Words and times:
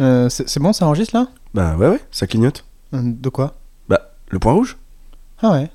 Euh, 0.00 0.28
c'est 0.28 0.60
bon, 0.60 0.72
ça 0.72 0.86
enregistre 0.86 1.14
là? 1.16 1.26
Bah 1.54 1.76
ouais, 1.76 1.88
ouais, 1.88 2.00
ça 2.10 2.26
clignote. 2.26 2.64
Euh, 2.94 3.00
De 3.02 3.28
quoi? 3.28 3.54
Bah, 3.88 4.12
le 4.28 4.38
point 4.38 4.52
rouge 4.52 4.76
Ah 5.42 5.52
ouais. 5.52 5.70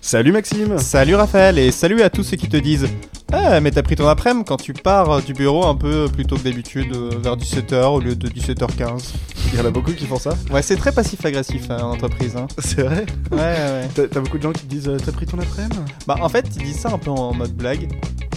Salut 0.00 0.32
Maxime 0.32 0.78
Salut 0.78 1.14
Raphaël 1.16 1.58
et 1.58 1.70
salut 1.70 2.00
à 2.00 2.08
tous 2.08 2.22
ceux 2.22 2.38
qui 2.38 2.48
te 2.48 2.56
disent 2.56 2.88
Ah, 3.30 3.60
mais 3.60 3.70
t'as 3.70 3.82
pris 3.82 3.94
ton 3.94 4.08
après-midi 4.08 4.46
quand 4.48 4.56
tu 4.56 4.72
pars 4.72 5.20
du 5.22 5.34
bureau 5.34 5.66
un 5.66 5.74
peu 5.74 6.08
plus 6.08 6.24
tôt 6.24 6.36
que 6.36 6.42
d'habitude, 6.42 6.96
euh, 6.96 7.10
vers 7.22 7.36
17h 7.36 7.84
au 7.88 8.00
lieu 8.00 8.16
de 8.16 8.28
17h15. 8.28 9.12
Il 9.52 9.58
y 9.58 9.62
en 9.62 9.66
a 9.66 9.70
beaucoup 9.70 9.92
qui 9.92 10.06
font 10.06 10.18
ça 10.18 10.30
Ouais, 10.50 10.62
c'est 10.62 10.76
très 10.76 10.92
passif-agressif 10.92 11.70
hein, 11.70 11.78
en 11.82 11.90
entreprise. 11.92 12.36
Hein. 12.36 12.46
C'est 12.58 12.82
vrai? 12.82 13.04
Ouais, 13.30 13.36
ouais. 13.38 13.88
T'as 13.94 14.08
t'as 14.08 14.20
beaucoup 14.20 14.38
de 14.38 14.42
gens 14.42 14.52
qui 14.52 14.62
te 14.62 14.70
disent 14.70 14.90
T'as 15.04 15.12
pris 15.12 15.26
ton 15.26 15.38
après-midi? 15.38 15.76
Bah, 16.06 16.16
en 16.20 16.28
fait, 16.28 16.46
ils 16.56 16.64
disent 16.64 16.80
ça 16.80 16.90
un 16.90 16.98
peu 16.98 17.10
en 17.10 17.32
mode 17.34 17.52
blague. 17.54 17.88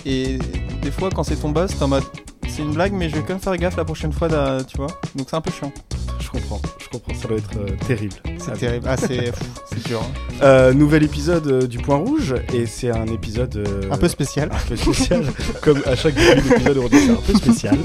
Et 0.05 0.39
des 0.81 0.91
fois, 0.91 1.09
quand 1.13 1.23
c'est 1.23 1.35
ton 1.35 1.49
boss, 1.49 1.71
t'es 1.77 1.83
en 1.83 1.87
mode 1.87 2.03
C'est 2.47 2.63
une 2.63 2.73
blague, 2.73 2.93
mais 2.93 3.09
je 3.09 3.15
vais 3.15 3.21
quand 3.21 3.29
même 3.29 3.39
faire 3.39 3.55
gaffe 3.57 3.77
la 3.77 3.85
prochaine 3.85 4.11
fois, 4.11 4.27
tu 4.63 4.77
vois. 4.77 4.87
Donc 5.15 5.27
c'est 5.29 5.35
un 5.35 5.41
peu 5.41 5.51
chiant. 5.51 5.71
Je 6.19 6.29
comprends, 6.29 6.61
je 6.79 6.87
comprends, 6.87 7.13
ça 7.13 7.27
doit 7.27 7.37
être 7.37 7.57
euh, 7.57 7.75
terrible. 7.87 8.15
C'est 8.37 8.51
Ah, 8.51 8.57
terrible. 8.57 8.85
Ah, 8.89 8.95
c'est 8.97 9.33
dur. 9.85 10.01
hein. 10.01 10.37
Euh, 10.43 10.73
nouvel 10.73 11.03
épisode 11.03 11.45
euh, 11.47 11.67
du 11.67 11.77
point 11.79 11.97
rouge, 11.97 12.35
et 12.53 12.65
c'est 12.67 12.89
un 12.89 13.05
épisode... 13.07 13.55
euh, 13.57 13.91
Un 13.91 13.97
peu 13.97 14.07
spécial. 14.07 14.49
un 14.51 14.67
peu 14.67 14.75
spécial, 14.77 15.25
comme 15.61 15.81
à 15.85 15.95
chaque 15.95 16.15
début 16.15 16.41
d'épisode 16.49 16.77
aujourd'hui, 16.77 16.99
c'est 17.05 17.11
un 17.11 17.15
peu 17.15 17.33
spécial, 17.33 17.77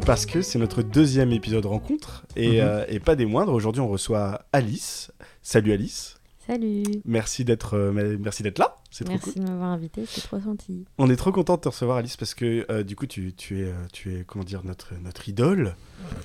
parce 0.06 0.24
que 0.26 0.40
c'est 0.40 0.58
notre 0.58 0.82
deuxième 0.82 1.32
épisode 1.32 1.66
rencontre, 1.66 2.24
et, 2.36 2.60
Mhm. 2.62 2.84
et 2.88 3.00
pas 3.00 3.16
des 3.16 3.26
moindres, 3.26 3.52
aujourd'hui 3.52 3.80
on 3.80 3.88
reçoit 3.88 4.42
Alice. 4.52 5.10
Salut 5.42 5.72
Alice, 5.72 6.17
Salut. 6.48 6.82
merci 7.04 7.44
d'être 7.44 7.74
euh, 7.74 8.16
merci 8.18 8.42
d'être 8.42 8.58
là, 8.58 8.74
c'est 8.90 9.04
trop 9.04 9.18
cool. 9.18 9.32
Merci 9.34 9.40
de 9.40 9.44
m'avoir 9.52 9.68
invité, 9.68 10.04
c'est 10.06 10.22
trop 10.22 10.40
gentil. 10.40 10.86
On 10.96 11.10
est 11.10 11.16
trop 11.16 11.30
content 11.30 11.56
de 11.56 11.60
te 11.60 11.68
recevoir 11.68 11.98
Alice, 11.98 12.16
parce 12.16 12.34
que 12.34 12.64
euh, 12.70 12.82
du 12.82 12.96
coup 12.96 13.06
tu, 13.06 13.34
tu 13.34 13.60
es, 13.60 13.64
euh, 13.64 13.74
tu 13.92 14.14
es, 14.14 14.24
comment 14.24 14.44
dire, 14.44 14.64
notre, 14.64 14.94
notre 15.02 15.28
idole. 15.28 15.76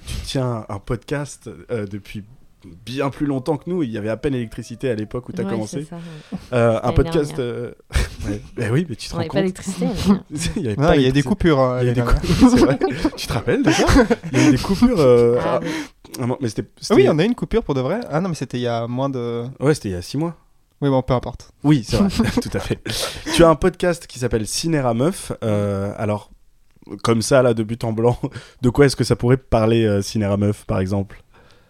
Tu 0.07 0.15
tiens 0.23 0.65
un 0.69 0.79
podcast 0.79 1.49
euh, 1.71 1.85
depuis 1.85 2.23
bien 2.85 3.09
plus 3.09 3.25
longtemps 3.25 3.57
que 3.57 3.69
nous, 3.69 3.83
il 3.83 3.91
y 3.91 3.97
avait 3.97 4.09
à 4.09 4.17
peine 4.17 4.33
électricité 4.35 4.89
à 4.89 4.95
l'époque 4.95 5.27
où 5.29 5.31
tu 5.33 5.41
as 5.41 5.43
Ouais, 5.45 5.51
commencé. 5.51 5.83
c'est 5.83 5.89
ça, 5.89 5.95
ouais. 5.97 6.37
Euh, 6.53 6.79
un 6.81 6.91
podcast... 6.93 7.37
euh, 7.39 7.71
ouais, 8.27 8.41
bah 8.55 8.65
oui, 8.71 8.85
mais 8.89 8.95
tu 8.95 9.09
te 9.09 9.13
On 9.13 9.17
rends 9.17 9.23
compte 9.27 9.41
d'électricité. 9.41 9.85
Il 10.55 10.61
y 10.63 10.67
avait 10.67 10.75
pas 10.75 10.95
il 10.95 11.01
y 11.01 11.05
a 11.05 11.11
des 11.11 11.21
d'électricité. 11.21 11.23
coupures. 11.29 11.59
hein, 11.59 11.79
Il 11.81 11.87
y 11.87 11.89
a 11.89 11.93
les 11.93 12.01
des 12.01 12.07
gars. 12.07 12.13
coupures, 12.13 12.49
c'est 12.49 12.59
vrai. 12.59 12.79
tu 13.17 13.27
te 13.27 13.33
rappelles 13.33 13.63
déjà 13.63 13.85
Il 14.31 14.39
y 14.39 14.41
a 14.43 14.47
eu 14.47 14.51
des 14.51 14.57
coupures. 14.57 14.99
euh, 14.99 15.37
Ah, 15.41 15.55
ah, 15.55 15.59
oui. 15.61 15.69
ah 16.21 16.25
non, 16.25 16.37
mais 16.41 16.47
c'était. 16.49 16.63
Ah 16.67 16.77
c'était- 16.81 16.93
oui, 16.95 17.07
on 17.09 17.19
a 17.19 17.23
eu 17.23 17.27
une 17.27 17.35
coupure 17.35 17.63
pour 17.63 17.73
de 17.75 17.81
vrai. 17.81 17.99
Ah 18.09 18.21
non, 18.21 18.29
mais 18.29 18.35
c'était 18.35 18.57
il 18.57 18.61
y 18.63 18.67
a 18.67 18.87
moins 18.87 19.09
de. 19.09 19.43
Ouais, 19.59 19.73
c'était 19.73 19.89
il 19.89 19.93
y 19.93 19.95
a 19.95 20.01
6 20.01 20.17
mois. 20.17 20.35
Oui, 20.81 20.89
bon, 20.89 21.01
peu 21.01 21.13
importe. 21.13 21.51
Oui, 21.63 21.85
c'est 21.87 21.95
vrai, 21.97 22.09
tout 22.41 22.49
à 22.53 22.59
fait. 22.59 22.79
Tu 23.35 23.43
as 23.43 23.49
un 23.49 23.55
podcast 23.55 24.05
qui 24.07 24.19
s'appelle 24.19 24.45
Cinéra 24.47 24.93
Meuf. 24.93 25.31
euh, 25.43 25.93
alors, 25.97 26.29
comme 27.03 27.21
ça, 27.21 27.41
là, 27.41 27.53
de 27.53 27.63
but 27.63 27.83
en 27.85 27.93
blanc, 27.93 28.19
de 28.61 28.69
quoi 28.69 28.85
est-ce 28.85 28.97
que 28.97 29.05
ça 29.05 29.15
pourrait 29.15 29.37
parler 29.37 29.85
euh, 29.85 30.01
Cinéra 30.01 30.35
Meuf, 30.35 30.65
par 30.65 30.79
exemple? 30.79 31.23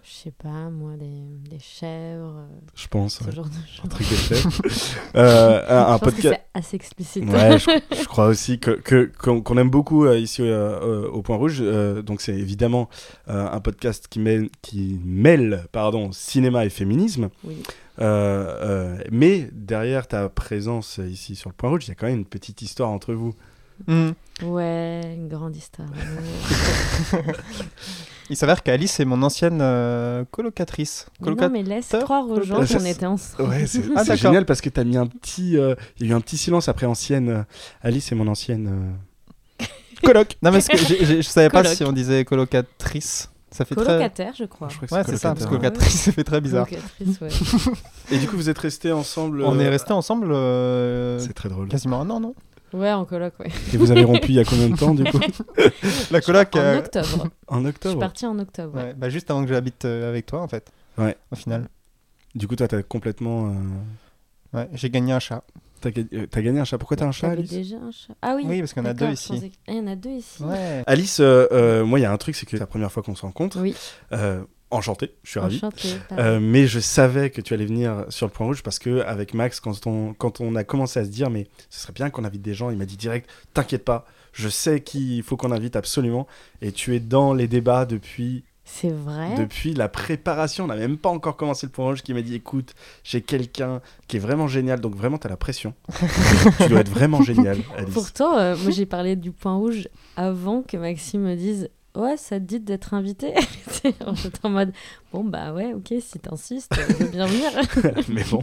Je 0.06 0.12
sais 0.12 0.32
pas, 0.32 0.70
moi, 0.70 0.98
des, 0.98 1.50
des 1.50 1.60
chèvres, 1.60 2.36
euh, 2.40 2.48
Je 2.76 2.88
pense. 2.90 3.20
ce 3.20 3.24
ouais. 3.24 3.32
genre 3.32 3.46
de 3.48 3.52
Un 3.56 3.66
choses. 3.66 3.90
truc 3.90 4.10
de 4.10 4.16
chef. 4.16 5.00
Euh, 5.16 5.62
un, 5.70 5.94
un 5.94 5.98
que 6.00 6.04
podcast. 6.04 6.42
c'est 6.54 6.60
assez 6.60 6.76
explicite. 6.76 7.24
Ouais, 7.26 7.58
je, 7.58 7.70
je 8.02 8.06
crois 8.06 8.26
aussi 8.28 8.60
que 8.60 8.72
que- 8.72 9.10
qu'on 9.18 9.42
qu'on 9.42 9.58
aime 9.58 9.70
beaucoup 9.70 10.04
euh, 10.06 10.20
ici 10.20 10.42
euh, 10.42 11.08
au 11.08 11.22
Point 11.22 11.38
Rouge. 11.38 11.60
Euh, 11.62 12.02
donc 12.02 12.20
c'est 12.20 12.34
évidemment 12.36 12.90
euh, 13.30 13.48
un 13.50 13.60
podcast 13.62 14.08
qui 14.10 14.20
mêle, 14.20 14.50
qui 14.62 15.00
mêle 15.06 15.66
pardon, 15.72 16.12
cinéma 16.12 16.66
et 16.66 16.70
féminisme. 16.70 17.30
Oui. 17.46 17.64
Euh, 18.00 18.98
euh, 18.98 19.04
mais 19.10 19.48
derrière 19.54 20.08
ta 20.08 20.28
présence 20.28 21.00
ici 21.10 21.36
sur 21.38 21.50
le 21.50 21.56
Point 21.56 21.70
Rouge, 21.70 21.86
il 21.86 21.90
y 21.90 21.92
a 21.92 21.96
quand 21.96 22.08
même 22.08 22.18
une 22.20 22.26
petite 22.26 22.62
histoire 22.62 22.90
entre 22.90 23.14
vous. 23.14 23.34
Hmm. 23.88 24.12
Ouais, 24.44 25.02
une 25.16 25.28
grande 25.30 25.56
histoire. 25.56 25.88
Il 28.30 28.38
s'avère 28.38 28.64
qu'Alice 28.64 29.00
est 29.00 29.06
mon 29.06 29.22
ancienne 29.22 29.60
euh, 29.62 30.24
colocatrice. 30.32 31.08
Non, 31.22 31.36
mais 31.50 31.62
laisse 31.64 31.90
croire 32.04 32.28
aux 32.28 32.42
gens 32.42 32.58
qu'on 32.58 32.66
c'est- 32.66 32.90
était 32.92 33.06
ensemble. 33.06 33.50
Ouais, 33.50 33.66
c'est 33.68 33.82
Ah, 33.96 34.04
c'est 34.06 34.16
génial 34.18 34.46
parce 34.46 34.62
que 34.62 34.70
tu 34.70 34.80
as 34.80 34.84
mis 34.84 34.98
un 34.98 35.08
petit. 35.08 35.58
euh, 35.58 35.76
Il 36.00 36.08
y 36.08 36.10
a 36.10 36.14
eu 36.14 36.16
un 36.16 36.22
petit 36.22 36.38
silence 36.38 36.68
après 36.70 36.86
ancienne. 36.86 37.30
euh, 37.30 37.44
Alice 37.82 38.12
est 38.12 38.16
mon 38.16 38.28
ancienne. 38.28 38.96
euh, 39.60 39.66
Coloc. 40.04 40.36
Non, 40.42 40.52
mais 40.52 40.62
ce 40.62 40.70
que 40.70 40.78
j'ai- 40.78 41.06
j'ai- 41.06 41.22
je 41.22 41.28
savais 41.28 41.50
pas 41.50 41.62
Coloc. 41.64 41.78
si 41.78 41.84
on 41.84 41.92
disait 41.92 42.24
colocatrice. 42.26 43.30
Ça 43.52 43.66
fait 43.66 43.76
très. 43.76 43.86
Colocataire, 43.86 44.34
je 44.36 44.46
crois. 44.46 44.68
je 44.70 44.78
crois 44.78 44.88
que 44.88 44.94
Ouais, 44.96 45.04
c'est 45.06 45.18
ça, 45.18 45.30
parce 45.34 45.46
que 45.46 45.50
colocataire. 45.50 45.74
colocatrice, 45.80 46.02
ça 46.02 46.12
fait 46.12 46.24
très 46.24 46.42
bizarre. 46.42 46.68
Colocatrice, 46.68 47.22
ouais. 47.22 47.74
Et 48.12 48.18
du 48.18 48.28
coup, 48.28 48.36
vous 48.36 48.50
êtes 48.50 48.58
restés 48.58 48.92
ensemble. 48.92 49.44
On 49.44 49.56
euh, 49.60 49.62
est 49.62 49.70
restés 49.70 49.94
ensemble 49.94 50.32
euh, 50.32 51.20
C'est 51.20 51.34
très 51.34 51.50
drôle. 51.50 51.68
quasiment 51.68 52.02
un 52.02 52.10
an, 52.10 52.20
non? 52.20 52.34
Ouais, 52.74 52.92
en 52.92 53.06
coloc, 53.06 53.34
ouais. 53.40 53.48
Et 53.74 53.78
vous 53.78 53.92
avez 53.92 54.04
rompu 54.04 54.30
il 54.30 54.36
y 54.36 54.40
a 54.40 54.44
combien 54.46 54.68
de 54.70 54.76
temps 54.76 54.94
du 54.94 55.04
coup 55.12 55.20
La 56.12 56.22
coloc. 56.22 56.56
En 56.56 56.60
euh, 56.60 56.80
octobre. 56.80 57.28
En 57.48 57.56
Je 57.58 57.62
suis 57.62 57.70
octobre. 57.70 58.00
partie 58.00 58.26
en 58.26 58.40
octobre. 58.40 58.76
ouais. 58.76 58.84
ouais, 58.84 58.94
bah, 58.96 59.10
juste 59.10 59.30
avant 59.30 59.44
que 59.44 59.50
j'habite 59.50 59.86
euh, 59.86 60.10
avec 60.10 60.26
toi, 60.26 60.42
en 60.42 60.48
fait. 60.48 60.72
Ouais. 60.98 61.16
Au 61.32 61.36
final. 61.36 61.68
Du 62.36 62.48
coup, 62.48 62.56
toi, 62.56 62.68
t'as 62.68 62.82
complètement. 62.84 63.50
euh, 63.50 64.58
Ouais, 64.58 64.70
j'ai 64.74 64.90
gagné 64.90 65.14
un 65.14 65.20
chat. 65.20 65.44
T'as 65.82 65.92
ga- 65.92 66.04
euh, 66.14 66.28
t'as 66.30 66.42
gagné 66.42 66.60
un 66.60 66.64
chat. 66.66 66.78
Pourquoi 66.78 66.96
t'as 66.98 67.06
un 67.08 67.12
chat, 67.12 67.30
Alice? 67.32 67.50
déjà 67.52 67.76
un 67.78 67.92
chat 67.92 68.14
Ah 68.22 68.36
oui. 68.36 68.44
Oui, 68.48 68.60
parce 68.60 68.74
qu'on 68.74 68.86
a 68.86 68.94
deux 68.94 69.10
ici. 69.10 69.52
Ah, 69.68 69.72
il 69.72 69.78
y 69.78 69.80
en 69.80 69.88
a 69.88 69.96
deux 69.96 70.12
ici. 70.12 70.44
Ouais. 70.44 70.84
Alice, 70.88 71.20
euh, 71.20 71.48
euh, 71.52 71.84
moi, 71.86 72.00
il 72.00 72.04
y 72.04 72.06
a 72.06 72.12
un 72.12 72.18
truc, 72.18 72.36
c'est 72.36 72.46
que 72.46 72.52
c'est 72.52 72.60
la 72.60 72.68
première 72.68 72.92
fois 72.92 73.04
qu'on 73.04 73.16
se 73.16 73.24
rencontre. 73.24 73.60
Oui, 73.60 73.76
Euh, 74.12 74.44
enchanté, 74.74 75.14
je 75.24 75.30
suis 75.32 75.40
ravi. 75.40 75.62
Euh, 76.14 76.40
mais 76.42 76.68
je 76.68 76.80
savais 76.80 77.30
que 77.30 77.42
tu 77.42 77.54
allais 77.54 77.66
venir 77.66 78.06
sur 78.10 78.26
le 78.26 78.32
point 78.32 78.46
rouge 78.48 78.64
parce 78.64 78.80
que 78.80 79.02
avec 79.02 79.34
Max, 79.34 79.60
quand 79.60 79.88
on, 79.88 80.14
quand 80.14 80.42
on 80.42 80.56
a 80.56 80.64
commencé 80.64 81.00
à 81.00 81.06
se 81.06 81.10
dire, 81.10 81.30
mais 81.30 81.48
ce 81.70 81.80
serait 81.82 81.94
bien 81.94 82.10
qu'on 82.10 82.24
invite 82.26 82.42
des 82.42 82.54
gens, 82.54 82.70
il 82.70 82.78
m'a 82.78 82.86
dit 82.86 82.98
direct, 82.98 83.30
t'inquiète 83.54 83.86
pas, 83.86 84.06
je 84.34 84.50
sais 84.50 84.82
qui 84.82 85.18
il 85.18 85.24
faut 85.24 85.38
qu'on 85.38 85.52
invite 85.52 85.76
absolument. 85.76 86.28
Et 86.62 86.72
tu 86.72 86.96
es 86.96 87.00
dans 87.00 87.34
les 87.34 87.48
débats 87.48 87.86
depuis, 87.86 88.44
C'est 88.66 88.90
vrai. 88.90 89.36
depuis 89.38 89.74
la 89.74 89.90
préparation. 89.90 90.64
On 90.66 90.68
n'a 90.68 90.76
même 90.76 90.98
pas 90.98 91.10
encore 91.10 91.38
commencé 91.38 91.66
le 91.68 91.72
point 91.72 91.86
rouge 91.86 92.02
qui 92.02 92.14
m'a 92.14 92.22
dit, 92.22 92.36
écoute, 92.36 92.74
j'ai 93.04 93.22
quelqu'un 93.22 93.82
qui 94.08 94.18
est 94.18 94.20
vraiment 94.20 94.48
génial, 94.48 94.80
donc 94.80 94.96
vraiment 94.96 95.18
t'as 95.18 95.30
la 95.30 95.38
pression. 95.38 95.74
tu 96.58 96.68
dois 96.70 96.80
être 96.80 96.90
vraiment 96.90 97.22
génial, 97.22 97.60
Alice. 97.78 97.94
Pourtant, 97.94 98.38
euh, 98.38 98.56
moi 98.58 98.72
j'ai 98.72 98.86
parlé 98.86 99.16
du 99.16 99.32
point 99.32 99.56
rouge 99.56 99.88
avant 100.16 100.62
que 100.64 100.78
Maxime 100.78 101.22
me 101.22 101.36
dise 101.36 101.70
Ouais, 101.96 102.18
ça 102.18 102.40
te 102.40 102.46
dit 102.46 102.60
d'être 102.60 102.96
invité? 102.96 103.34
J'étais 103.84 103.94
en 104.44 104.50
mode 104.50 104.74
Bon, 105.12 105.24
bah 105.24 105.54
ouais, 105.54 105.74
ok, 105.74 105.94
si 106.02 106.18
t'insistes, 106.20 106.72
je 106.76 107.04
veux 107.04 107.10
bien 107.12 107.28
venir. 107.28 107.52
mais 108.10 108.24
bon. 108.32 108.42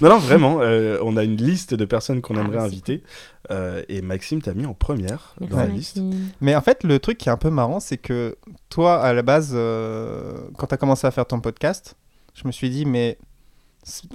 non, 0.00 0.08
non, 0.08 0.18
vraiment, 0.18 0.60
euh, 0.62 0.98
on 1.02 1.16
a 1.16 1.22
une 1.22 1.36
liste 1.36 1.74
de 1.74 1.84
personnes 1.84 2.20
qu'on 2.20 2.36
Ah, 2.36 2.40
aimerait 2.40 2.58
inviter. 2.58 3.04
euh, 3.52 3.82
et 3.88 4.02
Maxime 4.02 4.42
t'a 4.42 4.52
mis 4.54 4.66
en 4.66 4.74
première 4.74 5.34
Merci, 5.38 5.52
dans 5.54 5.60
la 5.60 5.66
liste. 5.68 6.00
Mais 6.40 6.56
en 6.56 6.60
fait, 6.60 6.82
le 6.82 6.98
truc 6.98 7.18
qui 7.18 7.28
est 7.28 7.32
un 7.32 7.36
peu 7.36 7.50
marrant, 7.50 7.78
c'est 7.78 7.98
que 7.98 8.36
toi, 8.68 9.00
à 9.00 9.12
la 9.12 9.22
base, 9.22 9.52
euh, 9.54 10.40
quand 10.58 10.66
tu 10.66 10.74
as 10.74 10.78
commencé 10.78 11.06
à 11.06 11.12
faire 11.12 11.26
ton 11.26 11.38
podcast, 11.40 11.94
je 12.34 12.46
me 12.48 12.52
suis 12.52 12.68
dit, 12.68 12.84
mais 12.84 13.16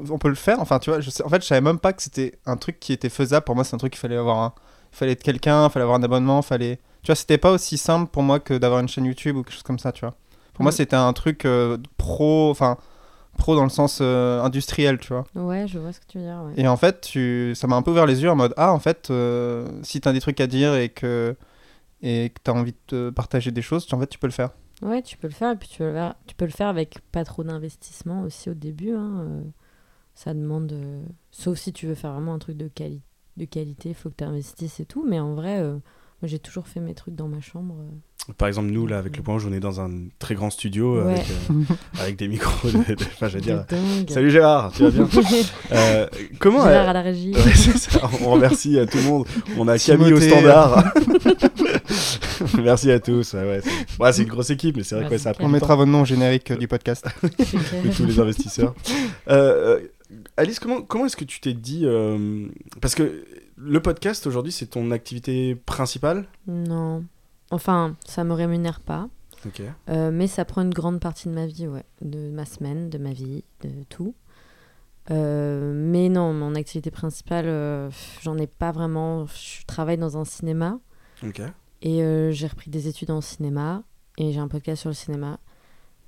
on 0.10 0.18
peut 0.18 0.30
le 0.30 0.36
faire? 0.36 0.60
Enfin, 0.60 0.80
tu 0.80 0.90
vois, 0.90 1.00
je 1.00 1.10
sais- 1.10 1.24
en 1.24 1.30
fait, 1.30 1.42
je 1.42 1.48
savais 1.48 1.62
même 1.62 1.80
pas 1.80 1.94
que 1.94 2.02
c'était 2.02 2.38
un 2.46 2.58
truc 2.58 2.80
qui 2.82 2.92
était 2.92 3.10
faisable. 3.10 3.46
Pour 3.46 3.56
moi, 3.56 3.64
c'est 3.64 3.76
un 3.76 3.80
truc 3.80 3.94
qu'il 3.94 4.00
fallait 4.02 4.18
avoir 4.18 4.40
un. 4.40 4.54
Il 4.94 4.98
fallait 4.98 5.12
être 5.14 5.24
quelqu'un, 5.24 5.68
il 5.68 5.72
fallait 5.72 5.84
avoir 5.84 5.98
un 6.00 6.04
abonnement, 6.04 6.42
fallait. 6.42 6.80
Tu 7.08 7.12
vois, 7.12 7.16
c'était 7.16 7.38
pas 7.38 7.54
aussi 7.54 7.78
simple 7.78 8.12
pour 8.12 8.22
moi 8.22 8.42
que 8.42 8.54
d'avoir 8.58 8.82
une 8.82 8.90
chaîne 8.90 9.06
YouTube 9.06 9.38
ou 9.38 9.44
quelque 9.44 9.54
chose 9.54 9.64
comme 9.64 9.80
ça, 9.80 9.94
tu 9.94 10.02
vois. 10.02 10.14
Pour 10.54 10.64
moi, 10.64 10.72
Mm. 10.72 10.76
c'était 10.76 10.96
un 10.98 11.14
truc 11.14 11.46
euh, 11.46 11.78
pro, 11.96 12.50
enfin, 12.52 12.76
pro 13.38 13.56
dans 13.56 13.64
le 13.64 13.70
sens 13.70 14.00
euh, 14.02 14.42
industriel, 14.42 14.98
tu 15.00 15.14
vois. 15.14 15.24
Ouais, 15.34 15.70
je 15.70 15.80
vois 15.80 15.94
ce 15.94 16.02
que 16.02 16.06
tu 16.06 16.18
veux 16.18 16.26
dire. 16.26 16.44
Ouais. 16.46 16.52
Et 16.62 16.68
en 16.68 16.76
fait, 16.76 17.00
tu... 17.00 17.54
ça 17.56 17.66
m'a 17.66 17.78
un 17.78 17.82
peu 17.82 17.92
ouvert 17.92 18.08
les 18.08 18.24
yeux 18.24 18.30
en 18.30 18.36
mode 18.36 18.54
Ah, 18.58 18.74
en 18.74 18.80
fait, 18.80 19.10
euh, 19.10 19.66
si 19.84 20.02
t'as 20.02 20.12
des 20.12 20.20
trucs 20.20 20.42
à 20.42 20.48
dire 20.48 20.76
et 20.76 20.90
que 20.90 21.38
et 22.02 22.30
que 22.36 22.42
t'as 22.44 22.52
envie 22.52 22.76
de 22.90 23.10
partager 23.10 23.52
des 23.52 23.62
choses, 23.62 23.86
tu- 23.86 23.96
en 23.96 24.02
fait, 24.02 24.08
tu 24.08 24.20
peux 24.20 24.28
le 24.28 24.34
faire. 24.34 24.50
Ouais, 24.82 25.02
tu 25.02 25.16
peux 25.16 25.28
le 25.30 25.34
faire, 25.34 25.54
et 25.54 25.56
puis 25.56 25.70
tu 25.70 25.78
peux 25.78 25.86
le 25.88 25.94
faire, 25.94 26.16
tu 26.26 26.36
peux 26.36 26.44
le 26.46 26.52
faire 26.52 26.68
avec 26.68 27.00
pas 27.14 27.24
trop 27.24 27.46
d'investissement 27.46 28.24
aussi 28.24 28.50
au 28.50 28.54
début. 28.54 28.92
hein, 28.94 29.44
ça 30.14 30.34
demande. 30.34 30.76
Sauf 31.32 31.58
si 31.58 31.72
tu 31.72 31.88
veux 31.88 31.96
faire 31.96 32.12
vraiment 32.12 32.34
un 32.34 32.40
truc 32.40 32.58
de, 32.58 32.68
quali... 32.68 33.02
de 33.38 33.46
qualité, 33.46 33.88
il 33.92 33.96
faut 33.96 34.10
que 34.10 34.16
tu 34.18 34.26
investisses 34.26 34.82
et 34.82 34.86
tout. 34.86 35.06
Mais 35.08 35.22
en 35.22 35.36
vrai, 35.36 35.64
moi 36.22 36.28
j'ai 36.28 36.40
toujours 36.40 36.68
fait 36.68 36.80
mes 36.80 36.94
trucs 36.94 37.16
dans 37.16 37.28
ma 37.28 37.42
chambre. 37.42 37.76
euh. 37.80 38.34
Par 38.38 38.50
exemple, 38.50 38.68
nous, 38.72 38.88
là, 38.88 38.98
avec 38.98 39.16
le 39.16 39.24
point 39.24 39.38
on 39.48 39.54
est 39.54 39.62
dans 39.62 39.80
un 39.80 39.90
très 40.20 40.36
grand 40.36 40.50
studio 40.50 41.02
Ouais. 41.02 41.14
avec, 41.14 41.26
euh, 41.50 41.54
avec 42.02 42.16
des 42.18 42.28
micros. 42.28 42.70
De, 42.70 42.78
de- 42.78 42.96
enfin, 43.04 43.30
je 43.30 43.36
veux 43.36 43.42
dire. 43.42 43.64
De 43.70 43.76
dingue. 43.76 44.10
Salut 44.10 44.30
Gérard, 44.32 44.74
tu 44.74 44.84
vas 44.84 44.90
bien 44.92 45.08
Euh, 45.72 46.08
Comment 46.40 46.64
Gérard 46.68 46.88
euh, 46.88 46.90
à 46.90 46.94
la 46.94 47.02
régie. 47.02 47.32
ouais, 47.36 47.54
c'est 47.56 47.78
ça, 47.78 48.02
On 48.26 48.32
remercie 48.32 48.78
à 48.80 48.86
tout 48.86 48.98
le 48.98 49.04
monde. 49.04 49.26
On 49.58 49.68
a 49.70 49.78
Camille 49.80 50.12
au 50.14 50.20
standard. 50.20 50.94
Merci 52.62 52.92
à 52.92 53.00
tous. 53.00 53.34
Ouais, 53.34 53.62
ouais, 54.00 54.12
c'est 54.14 54.24
une 54.24 54.28
grosse 54.30 54.50
équipe, 54.50 54.78
mais 54.78 54.84
c'est 54.84 54.96
vrai 54.96 55.10
que 55.10 55.18
ça 55.18 55.34
On 55.40 55.48
mettra 55.48 55.76
votre 55.76 55.92
nom 55.92 56.04
générique 56.06 56.52
du 56.54 56.68
podcast. 56.68 57.06
avec 57.24 57.96
tous 57.96 58.06
les 58.06 58.20
investisseurs. 58.20 58.76
Euh, 59.30 59.80
Alice, 60.38 60.60
comment, 60.60 60.82
comment 60.82 61.06
est-ce 61.06 61.18
que 61.18 61.26
tu 61.26 61.40
t'es 61.40 61.54
dit 61.54 61.82
euh, 61.84 62.48
Parce 62.82 62.96
que 62.96 63.24
le 63.58 63.82
podcast 63.82 64.28
aujourd'hui, 64.28 64.52
c'est 64.52 64.68
ton 64.68 64.92
activité 64.92 65.56
principale. 65.56 66.26
Non. 66.48 67.04
Enfin, 67.52 67.96
ça 68.06 68.24
me 68.24 68.34
rémunère 68.34 68.80
pas. 68.80 69.10
Euh, 69.90 70.12
mais 70.12 70.28
ça 70.28 70.46
prend 70.46 70.62
une 70.62 70.74
grande 70.74 71.00
partie 71.00 71.28
de 71.28 71.34
ma 71.34 71.46
vie, 71.46 71.68
ouais. 71.68 71.84
De 72.02 72.30
ma 72.30 72.46
semaine, 72.46 72.90
de 72.90 72.98
ma 72.98 73.14
vie, 73.14 73.44
de 73.62 73.70
tout. 73.90 74.14
Euh, 75.10 75.72
mais 75.74 76.10
non, 76.10 76.34
mon 76.34 76.56
activité 76.56 76.92
principale, 76.92 77.46
euh, 77.48 77.90
j'en 78.22 78.38
ai 78.38 78.48
pas 78.48 78.72
vraiment. 78.72 79.26
Je 79.28 79.66
travaille 79.66 79.98
dans 79.98 80.18
un 80.18 80.26
cinéma. 80.26 80.80
Et 81.82 82.00
j'ai 82.32 82.48
repris 82.48 82.70
des 82.70 82.88
études 82.88 83.12
en 83.12 83.22
cinéma. 83.22 83.84
Et 84.18 84.34
j'ai 84.34 84.40
un 84.40 84.48
podcast 84.48 84.82
sur 84.82 84.90
le 84.90 84.96
cinéma. 84.96 85.40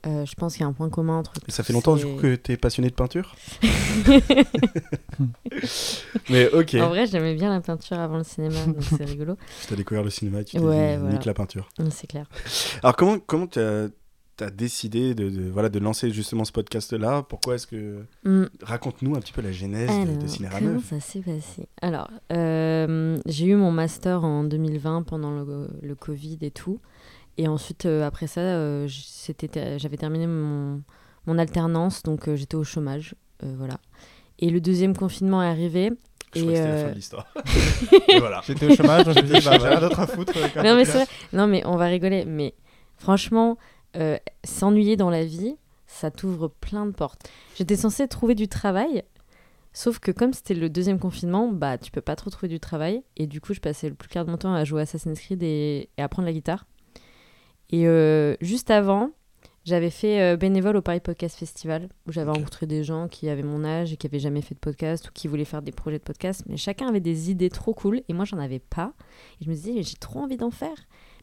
Euh, 0.07 0.25
je 0.25 0.34
pense 0.36 0.54
qu'il 0.54 0.62
y 0.62 0.63
a 0.63 0.68
un 0.68 0.74
point 0.74 0.90
commun 0.90 1.18
entre. 1.19 1.34
Et 1.48 1.51
ça 1.51 1.62
fait 1.63 1.74
longtemps 1.74 1.96
du 1.96 2.04
ces- 2.04 2.07
coup 2.10 2.22
que 2.22 2.36
t'es 2.36 2.56
passionné 2.56 2.90
de 2.90 2.94
peinture 2.96 3.36
Mais 6.30 6.50
ok. 6.54 6.75
En 6.75 6.90
vrai, 6.90 7.06
j'aimais 7.07 7.36
bien 7.36 7.50
la 7.50 7.62
peinture 7.62 8.00
avant 8.00 8.18
le 8.18 8.24
cinéma, 8.24 8.66
donc 8.66 8.78
c'est 8.81 9.04
rigolo. 9.06 9.36
Tu 9.68 9.74
as 9.74 9.78
découvert 9.78 10.04
le 10.04 10.10
cinéma, 10.10 10.44
tu 10.44 10.57
t'es 10.57 10.63
Ouais, 10.63 10.98
voilà. 10.98 11.13
nique 11.13 11.25
la 11.25 11.34
peinture. 11.34 11.69
Mm, 11.80 11.90
C'est 11.92 12.07
clair. 12.07 12.25
Alors 12.84 12.96
comment 12.96 13.19
comment 13.19 13.48
tu 13.48 13.60
as, 13.60 13.90
décidé 14.56 15.16
de, 15.16 15.30
de- 15.30 15.50
voilà 15.50 15.68
de 15.68 15.80
lancer 15.80 16.12
justement 16.12 16.46
ce 16.46 16.54
podcast 16.54 16.94
là 16.94 17.24
Pourquoi 17.24 17.56
est-ce 17.56 17.68
que 17.68 18.06
Mm. 18.24 18.46
raconte-nous 18.62 19.16
un 19.16 19.19
petit 19.19 19.34
peu 19.34 19.42
la 19.42 19.51
genèse 19.51 19.90
de, 19.90 20.06
de 20.06 20.12
Alors, 20.18 20.30
Cinéra 20.30 20.60
comment 20.60 20.72
9 20.75 20.86
ça 20.90 21.00
s'est 21.01 21.19
passé? 21.19 21.68
Alors, 21.81 22.10
euh, 22.31 23.18
j'ai 23.25 23.48
eu 23.48 23.56
mon 23.56 23.72
master 23.72 24.24
en 24.24 24.46
2020 24.46 25.04
pendant 25.04 25.31
le, 25.31 25.68
le 25.81 25.96
Covid 25.96 26.38
et 26.42 26.51
tout. 26.51 26.80
Et 27.39 27.47
ensuite, 27.47 27.86
euh, 27.86 28.06
après 28.06 28.27
ça, 28.27 28.41
euh, 28.41 28.86
j'avais 29.77 29.95
terminé 29.95 30.27
mon, 30.27 30.81
mon 31.25 31.38
alternance, 31.38 32.03
donc 32.03 32.27
euh, 32.27 32.36
j'étais 32.36 32.56
au 32.56 32.65
chômage. 32.65 33.15
euh, 33.44 33.53
voilà. 33.57 33.80
Et 34.39 34.50
le 34.50 34.59
deuxième 34.59 34.94
confinement 34.94 35.41
est 35.41 35.47
arrivé. 35.47 35.91
Je 36.36 36.41
et, 36.41 36.44
crois 36.44 36.51
que 36.51 36.57
c'était 36.57 36.69
la 36.74 36.83
fin 36.83 36.89
de 36.89 36.95
l'histoire. 36.95 37.27
voilà. 38.19 38.41
J'étais 38.45 38.65
au 38.65 38.75
chômage, 38.75 39.06
donc 39.06 39.15
je 39.15 39.21
me 39.21 39.25
dis, 39.27 39.31
bah, 39.45 39.57
j'ai 39.57 39.68
rien 39.69 39.80
d'autre 39.80 40.01
à 40.01 40.07
foutre. 40.07 40.33
Non 40.36 40.41
mais, 40.44 40.50
podcast. 40.51 40.91
c'est 40.91 40.97
vrai. 40.97 41.07
non, 41.31 41.47
mais 41.47 41.65
on 41.65 41.77
va 41.77 41.86
rigoler. 41.86 42.25
Mais 42.25 42.56
franchement, 42.97 43.57
euh, 43.95 44.18
s'ennuyer 44.44 44.97
dans 44.97 45.09
la 45.09 45.24
vie, 45.24 45.56
ça 45.88 46.12
t'ouvre 46.12 46.50
plein 46.50 46.86
de 46.86 46.91
portes. 46.91 47.30
J'étais 47.56 47.77
censée 47.77 48.06
trouver 48.09 48.36
du 48.36 48.50
travail, 48.50 49.03
sauf 49.71 50.00
que 50.00 50.12
comme 50.12 50.33
c'était 50.33 50.56
le 50.56 50.69
deuxième 50.69 51.00
confinement, 51.00 51.47
bah 51.47 51.77
tu 51.77 51.89
peux 51.89 52.01
pas 52.01 52.18
trop 52.18 52.30
trouver 52.30 52.50
du 52.50 52.59
travail. 52.59 53.01
Et 53.15 53.27
du 53.27 53.39
coup, 53.39 53.53
je 53.53 53.62
passais 53.62 53.88
le 53.88 53.95
plus 53.95 54.09
clair 54.09 54.25
de 54.25 54.30
mon 54.30 54.38
temps 54.38 54.53
à 54.53 54.65
jouer 54.65 54.81
à 54.81 54.83
Assassin's 54.83 55.19
Creed 55.19 55.41
et, 55.41 55.89
et 55.97 56.01
à 56.01 56.06
apprendre 56.06 56.25
la 56.25 56.33
guitare. 56.33 56.65
Et 57.71 57.88
euh, 57.88 58.36
juste 58.42 58.71
avant, 58.71 59.12
j'avais 59.66 59.89
fait 59.92 60.21
euh, 60.21 60.38
bénévole 60.38 60.77
au 60.77 60.81
Paris 60.81 61.00
Podcast 61.01 61.38
Festival, 61.38 61.89
où 62.07 62.12
j'avais 62.12 62.31
rencontré 62.31 62.66
des 62.66 62.83
gens 62.83 63.07
qui 63.07 63.30
avaient 63.30 63.44
mon 63.44 63.63
âge 63.63 63.94
et 63.94 63.98
qui 63.98 64.07
avaient 64.07 64.19
jamais 64.19 64.42
fait 64.42 64.56
de 64.56 64.60
podcast 64.60 65.10
ou 65.10 65.12
qui 65.13 65.27
voulaient 65.27 65.45
faire 65.45 65.62
des 65.62 65.71
projets 65.71 66.00
de 66.00 66.04
podcast. 66.04 66.44
Mais 66.48 66.57
chacun 66.57 66.88
avait 66.88 67.00
des 67.00 67.30
idées 67.30 67.50
trop 67.50 67.74
cool 67.74 68.01
et 68.07 68.13
moi, 68.13 68.25
j'en 68.25 68.39
avais 68.39 68.60
pas. 68.60 68.94
Et 69.39 69.45
je 69.45 69.50
me 69.50 69.56
disais, 69.56 69.74
mais 69.74 69.83
j'ai 69.83 69.98
trop 69.98 70.19
envie 70.19 70.38
d'en 70.38 70.50
faire. 70.51 70.75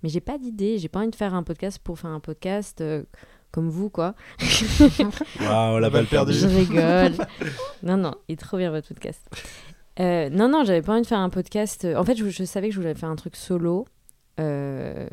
Mais 0.02 0.08
j'ai 0.08 0.20
pas 0.20 0.38
d'idée, 0.38 0.78
j'ai 0.78 0.88
pas 0.88 1.00
envie 1.00 1.10
de 1.10 1.16
faire 1.16 1.34
un 1.34 1.42
podcast 1.42 1.80
pour 1.82 1.98
faire 1.98 2.10
un 2.10 2.20
podcast 2.20 2.80
euh, 2.80 3.02
comme 3.50 3.68
vous, 3.68 3.90
quoi. 3.90 4.14
Waouh, 5.40 5.78
la 5.78 5.90
balle 5.90 6.06
perdue. 6.06 6.32
Je 6.34 6.46
rigole. 6.46 7.26
non, 7.82 7.96
non, 7.96 8.12
il 8.28 8.34
est 8.34 8.36
trop 8.36 8.58
bien 8.58 8.70
votre 8.70 8.88
podcast. 8.88 9.22
Euh, 9.98 10.28
non, 10.28 10.48
non, 10.48 10.62
j'avais 10.64 10.82
pas 10.82 10.92
envie 10.92 11.02
de 11.02 11.06
faire 11.06 11.18
un 11.18 11.30
podcast. 11.30 11.86
En 11.96 12.04
fait, 12.04 12.14
je, 12.16 12.28
je 12.28 12.44
savais 12.44 12.68
que 12.68 12.74
je 12.74 12.80
voulais 12.80 12.94
faire 12.94 13.08
un 13.08 13.16
truc 13.16 13.34
solo. 13.34 13.86
euh, 14.38 15.08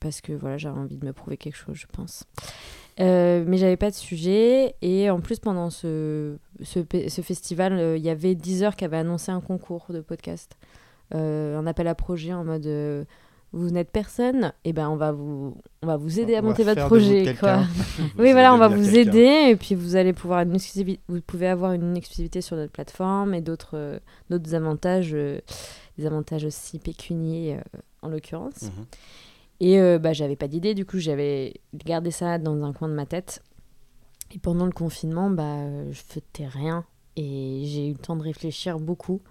parce 0.00 0.20
que 0.20 0.32
voilà, 0.32 0.58
j'avais 0.58 0.78
envie 0.78 0.96
de 0.96 1.04
me 1.04 1.12
prouver 1.12 1.36
quelque 1.36 1.56
chose, 1.56 1.76
je 1.76 1.86
pense. 1.86 2.24
Euh, 2.98 3.44
mais 3.46 3.58
j'avais 3.58 3.76
pas 3.76 3.90
de 3.90 3.94
sujet. 3.94 4.74
Et 4.82 5.10
en 5.10 5.20
plus, 5.20 5.38
pendant 5.38 5.70
ce, 5.70 6.36
ce, 6.62 7.22
festival, 7.22 7.74
euh, 7.74 7.96
il 7.96 8.04
y 8.04 8.10
avait 8.10 8.34
Deezer 8.34 8.76
qui 8.76 8.84
avait 8.84 8.96
annoncé 8.96 9.32
un 9.32 9.40
concours 9.40 9.86
de 9.90 10.00
podcast. 10.00 10.56
Euh, 11.14 11.56
un 11.56 11.66
appel 11.66 11.86
à 11.88 11.94
projet 11.94 12.32
en 12.32 12.44
mode 12.44 12.66
euh, 12.66 13.04
vous 13.52 13.70
n'êtes 13.70 13.92
personne, 13.92 14.52
et 14.64 14.72
ben 14.72 14.90
on 14.90 14.96
va 14.96 15.12
vous, 15.12 15.56
on 15.82 15.86
va 15.86 15.96
vous 15.96 16.18
aider 16.18 16.34
à 16.34 16.40
On 16.40 16.42
monter 16.42 16.64
votre 16.64 16.86
projet. 16.86 17.36
Quoi. 17.38 17.60
Oui, 18.18 18.32
voilà, 18.32 18.52
on 18.52 18.58
va 18.58 18.66
vous 18.68 18.96
aider 18.96 19.46
et 19.50 19.56
puis 19.56 19.76
vous 19.76 19.94
allez 19.94 20.12
pouvoir 20.12 20.40
une 20.40 20.58
vous 21.08 21.20
pouvez 21.20 21.46
avoir 21.46 21.72
une 21.72 21.96
exclusivité 21.96 22.40
sur 22.40 22.56
notre 22.56 22.72
plateforme 22.72 23.34
et 23.34 23.40
d'autres 23.40 24.00
d'autres 24.30 24.54
avantages, 24.54 25.12
des 25.12 26.06
avantages 26.06 26.44
aussi 26.44 26.80
pécuniers 26.80 27.58
en 28.02 28.08
l'occurrence. 28.08 28.62
Mhm. 28.62 28.86
Et 29.60 29.80
euh, 29.80 29.98
bah, 29.98 30.12
j'avais 30.12 30.36
pas 30.36 30.48
d'idée, 30.48 30.74
du 30.74 30.84
coup 30.84 30.98
j'avais 30.98 31.54
gardé 31.74 32.10
ça 32.10 32.38
dans 32.38 32.62
un 32.64 32.72
coin 32.72 32.88
de 32.88 32.94
ma 32.94 33.06
tête. 33.06 33.42
Et 34.34 34.38
pendant 34.38 34.66
le 34.66 34.72
confinement, 34.72 35.30
bah, 35.30 35.44
euh, 35.44 35.92
je 35.92 36.02
faisais 36.02 36.46
rien 36.46 36.84
et 37.16 37.62
j'ai 37.64 37.88
eu 37.88 37.92
le 37.92 37.98
temps 37.98 38.16
de 38.16 38.22
réfléchir 38.22 38.78
beaucoup. 38.78 39.22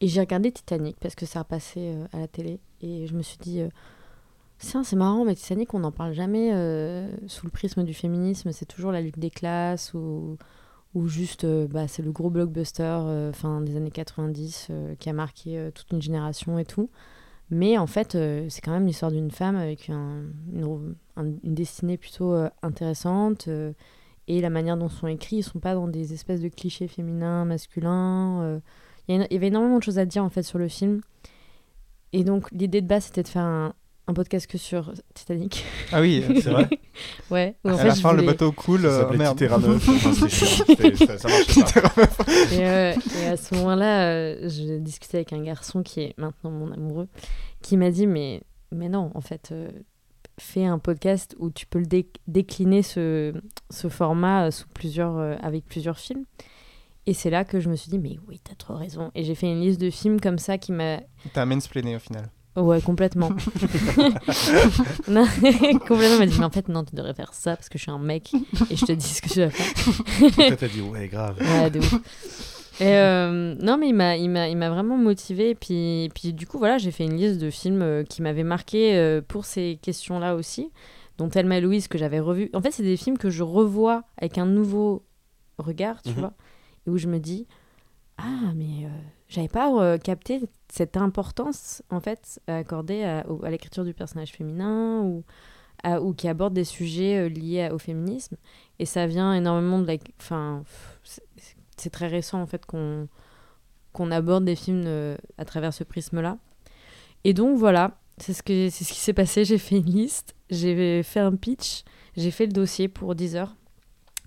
Et 0.00 0.08
j'ai 0.08 0.20
regardé 0.20 0.50
Titanic 0.50 0.96
parce 1.00 1.14
que 1.14 1.26
ça 1.26 1.40
a 1.40 1.44
passé 1.44 1.94
euh, 1.94 2.06
à 2.12 2.18
la 2.18 2.28
télé 2.28 2.60
et 2.80 3.06
je 3.06 3.14
me 3.14 3.22
suis 3.22 3.38
dit. 3.38 3.62
c'est 4.58 4.92
marrant, 4.94 5.24
mais 5.24 5.34
Titanic, 5.34 5.72
on 5.74 5.78
n'en 5.80 5.92
parle 5.92 6.12
jamais 6.12 6.50
sous 7.28 7.46
le 7.46 7.52
prisme 7.52 7.84
du 7.84 7.94
féminisme. 7.94 8.52
C'est 8.52 8.66
toujours 8.66 8.92
la 8.92 9.00
lutte 9.00 9.18
des 9.18 9.30
classes 9.30 9.94
ou, 9.94 10.36
ou 10.94 11.08
juste, 11.08 11.46
bah, 11.46 11.88
c'est 11.88 12.02
le 12.02 12.12
gros 12.12 12.30
blockbuster 12.30 13.30
fin 13.32 13.60
des 13.60 13.76
années 13.76 13.92
90 13.92 14.68
euh, 14.70 14.94
qui 14.96 15.08
a 15.08 15.12
marqué 15.12 15.70
toute 15.74 15.92
une 15.92 16.02
génération 16.02 16.58
et 16.58 16.64
tout. 16.64 16.90
Mais 17.52 17.76
en 17.78 17.86
fait, 17.86 18.14
euh, 18.14 18.46
c'est 18.48 18.62
quand 18.62 18.72
même 18.72 18.86
l'histoire 18.86 19.12
d'une 19.12 19.30
femme 19.30 19.56
avec 19.56 19.90
un- 19.90 20.24
une, 20.52 20.94
un- 21.16 21.26
une 21.44 21.54
destinée 21.54 21.98
plutôt 21.98 22.32
euh, 22.32 22.48
intéressante. 22.62 23.46
euh, 23.48 23.72
et 24.28 24.40
la 24.40 24.50
manière 24.50 24.76
dont 24.76 24.88
sont 24.88 25.06
écrits, 25.08 25.36
ils 25.38 25.42
sont 25.42 25.58
pas 25.60 25.74
dans 25.74 25.86
des 25.88 26.12
espèces 26.14 26.40
de 26.40 26.48
clichés 26.48 26.88
féminins, 26.88 27.44
masculins. 27.44 28.60
Il 29.08 29.16
y, 29.16 29.34
y 29.34 29.36
avait 29.36 29.48
énormément 29.48 29.78
de 29.78 29.82
choses 29.82 29.98
à 29.98 30.06
dire 30.06 30.24
en 30.24 30.30
fait 30.30 30.42
sur 30.44 30.58
le 30.58 30.68
film. 30.68 31.00
Et 32.12 32.24
donc 32.24 32.50
l'idée 32.52 32.80
de 32.80 32.86
base, 32.86 33.04
c'était 33.06 33.22
de 33.24 33.28
faire 33.28 33.42
un, 33.44 33.74
un 34.08 34.14
podcast 34.14 34.46
que 34.48 34.58
sur 34.58 34.92
Titanic. 35.14 35.64
Ah 35.92 36.00
oui, 36.00 36.24
C'est 36.42 36.50
vrai 36.50 36.68
Ouais. 37.30 37.54
en 37.64 37.70
à 37.70 37.76
fait, 37.78 37.88
la 37.88 37.94
fin, 37.94 38.12
le 38.12 38.22
bateau 38.22 38.50
coule. 38.52 38.80
Ça 38.82 38.86
euh, 38.88 39.00
s'appelait 39.00 39.18
merde. 39.18 39.38
Titera 39.38 39.58
9. 39.58 39.88
Enfin, 39.88 40.12
c'était 40.12 40.28
chiant. 40.28 40.64
C'était- 40.68 41.06
ça, 41.06 41.18
ça 41.18 41.28
pas. 41.80 42.24
Et, 42.52 42.66
euh, 42.66 42.94
et 43.22 43.26
à 43.26 43.36
ce 43.36 43.54
moment-là, 43.54 44.10
euh, 44.10 44.48
je 44.48 44.78
discutais 44.78 45.18
avec 45.18 45.32
un 45.32 45.42
garçon 45.42 45.82
qui 45.82 46.00
est 46.00 46.14
maintenant 46.18 46.50
mon 46.50 46.72
amoureux, 46.72 47.08
qui 47.62 47.76
m'a 47.76 47.90
dit 47.90 48.06
mais, 48.06 48.42
mais 48.72 48.88
non, 48.88 49.12
en 49.14 49.20
fait, 49.20 49.50
euh, 49.52 49.70
fais 50.38 50.64
un 50.64 50.78
podcast 50.80 51.36
où 51.38 51.50
tu 51.50 51.66
peux 51.66 51.78
le 51.78 51.86
dé- 51.86 52.10
décliner 52.26 52.82
ce, 52.82 53.32
ce 53.70 53.88
format 53.88 54.46
euh, 54.46 54.50
sous 54.50 54.66
plusieurs, 54.68 55.16
euh, 55.16 55.36
avec 55.42 55.64
plusieurs 55.66 55.98
films. 55.98 56.24
Et 57.06 57.14
c'est 57.14 57.30
là 57.30 57.44
que 57.44 57.58
je 57.60 57.68
me 57.68 57.76
suis 57.76 57.90
dit 57.90 57.98
mais 57.98 58.16
oui, 58.28 58.40
t'as 58.42 58.54
trop 58.56 58.74
raison. 58.74 59.10
Et 59.14 59.22
j'ai 59.24 59.34
fait 59.34 59.50
une 59.50 59.60
liste 59.60 59.80
de 59.80 59.90
films 59.90 60.20
comme 60.20 60.38
ça 60.38 60.58
qui 60.58 60.72
m'a 60.72 61.00
T'as 61.32 61.44
mansplainé 61.44 61.96
au 61.96 61.98
final. 61.98 62.28
Ouais, 62.56 62.80
complètement. 62.82 63.30
non, 65.08 65.24
complètement. 65.40 65.96
Elle 66.00 66.18
m'a 66.18 66.26
dit, 66.26 66.38
mais 66.38 66.44
en 66.44 66.50
fait, 66.50 66.68
non, 66.68 66.84
tu 66.84 66.94
devrais 66.94 67.14
faire 67.14 67.32
ça 67.32 67.56
parce 67.56 67.68
que 67.68 67.78
je 67.78 67.82
suis 67.84 67.90
un 67.90 67.98
mec 67.98 68.32
et 68.70 68.76
je 68.76 68.84
te 68.84 68.92
dis 68.92 69.06
ce 69.08 69.22
que 69.22 69.28
tu 69.28 69.38
dois 69.38 69.50
faire. 69.50 70.56
T'as 70.58 70.68
dit, 70.68 70.80
ouais, 70.82 71.08
grave. 71.08 71.36
Ouais, 71.40 71.70
de 71.70 71.78
ouf. 71.78 71.94
Et 72.80 72.84
euh, 72.96 73.54
non, 73.60 73.76
mais 73.78 73.88
il 73.88 73.94
m'a, 73.94 74.16
il 74.16 74.28
m'a, 74.30 74.48
il 74.48 74.56
m'a 74.56 74.70
vraiment 74.70 74.96
motivé. 74.96 75.54
Puis, 75.54 76.10
puis 76.14 76.32
du 76.32 76.46
coup, 76.46 76.58
voilà, 76.58 76.78
j'ai 76.78 76.90
fait 76.90 77.04
une 77.04 77.16
liste 77.16 77.38
de 77.40 77.50
films 77.50 77.82
euh, 77.82 78.02
qui 78.04 78.22
m'avaient 78.22 78.42
marqué 78.44 78.96
euh, 78.96 79.20
pour 79.26 79.44
ces 79.44 79.78
questions-là 79.82 80.34
aussi, 80.34 80.70
dont 81.18 81.28
Thelma 81.28 81.58
et 81.58 81.60
Louise 81.60 81.88
que 81.88 81.98
j'avais 81.98 82.20
revu. 82.20 82.50
En 82.54 82.60
fait, 82.60 82.70
c'est 82.70 82.82
des 82.82 82.96
films 82.96 83.18
que 83.18 83.30
je 83.30 83.42
revois 83.42 84.02
avec 84.18 84.38
un 84.38 84.46
nouveau 84.46 85.04
regard, 85.58 86.02
tu 86.02 86.10
Mhm. 86.10 86.16
vois, 86.16 86.32
et 86.86 86.90
où 86.90 86.98
je 86.98 87.08
me 87.08 87.18
dis, 87.18 87.46
ah, 88.18 88.52
mais 88.56 88.84
euh, 88.86 88.88
j'avais 89.32 89.48
pas 89.48 89.72
euh, 89.72 89.96
capté 89.96 90.42
cette 90.70 90.98
importance, 90.98 91.82
en 91.88 92.00
fait, 92.00 92.40
accordée 92.46 93.02
à, 93.02 93.24
l'écriture 93.48 93.82
du 93.82 93.94
personnage 93.94 94.32
féminin 94.32 95.00
ou, 95.00 95.24
qui 96.12 96.28
aborde 96.28 96.52
des 96.52 96.64
sujets 96.64 97.16
euh, 97.16 97.28
liés 97.28 97.70
au 97.72 97.78
féminisme. 97.78 98.36
Et 98.78 98.84
ça 98.84 99.06
vient 99.06 99.32
énormément 99.32 99.78
de 99.78 99.86
la. 99.86 99.94
Enfin, 100.20 100.64
c'est- 101.02 101.90
très 101.90 102.06
récent, 102.06 102.40
en 102.40 102.46
fait, 102.46 102.64
qu'on 102.66 104.10
aborde 104.12 104.44
des 104.44 104.54
films 104.54 104.84
euh, 104.86 105.16
à 105.38 105.44
travers 105.44 105.72
ce 105.72 105.82
prisme-là. 105.82 106.36
Et 107.24 107.32
donc, 107.32 107.58
voilà, 107.58 107.98
c'est 108.18 108.34
ce, 108.34 108.42
c'est 108.44 108.84
ce 108.84 108.92
qui 108.92 109.00
s'est 109.00 109.14
passé. 109.14 109.46
J'ai 109.46 109.58
fait 109.58 109.78
une 109.78 109.90
liste, 109.90 110.36
j'ai 110.50 111.02
fait 111.02 111.20
un 111.20 111.34
pitch, 111.34 111.84
j'ai 112.16 112.30
fait 112.30 112.46
le 112.46 112.52
dossier 112.52 112.86
pour 112.88 113.14
10 113.14 113.34
heures, 113.34 113.56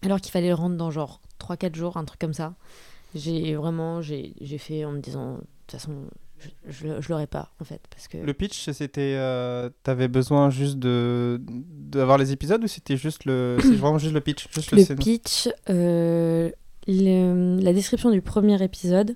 alors 0.01 0.19
qu'il 0.19 0.31
fallait 0.31 0.49
le 0.49 0.55
rendre 0.55 0.75
dans 0.75 0.89
genre 0.89 1.21
3-4 1.39 1.75
jours, 1.75 1.95
un 1.95 2.05
truc 2.05 2.19
comme 2.19 2.33
ça. 2.33 2.55
J'ai 3.15 3.55
vraiment, 3.55 4.01
j'ai 4.01 4.33
j'ai 4.41 4.57
fait 4.57 4.85
en 4.85 4.91
me 4.91 4.99
disant, 4.99 5.35
de 5.35 5.39
toute 5.67 5.71
façon, 5.79 5.93
je, 6.37 6.49
je, 6.67 7.01
je 7.01 7.09
l'aurais 7.09 7.27
pas, 7.27 7.51
en 7.61 7.63
fait, 7.63 7.81
parce 7.89 8.07
que... 8.09 8.17
Le 8.17 8.33
pitch, 8.33 8.69
c'était. 8.71 9.15
euh, 9.17 9.69
T'avais 9.83 10.07
besoin 10.09 10.49
juste 10.49 10.77
de 10.77 11.41
d'avoir 11.41 12.17
les 12.17 12.31
épisodes 12.33 12.61
ou 12.63 12.67
c'était 12.67 12.97
juste 12.97 13.23
le. 13.25 13.57
C'est 13.61 13.75
vraiment 13.75 13.97
juste 13.97 14.13
le 14.13 14.19
pitch 14.21 14.47
juste 14.53 14.71
le, 14.73 14.95
pitch, 14.95 15.47
euh, 15.69 16.51
le- 16.87 17.59
la 17.61 17.71
description 17.73 18.11
du 18.11 18.21
premier 18.21 18.61
épisode, 18.61 19.15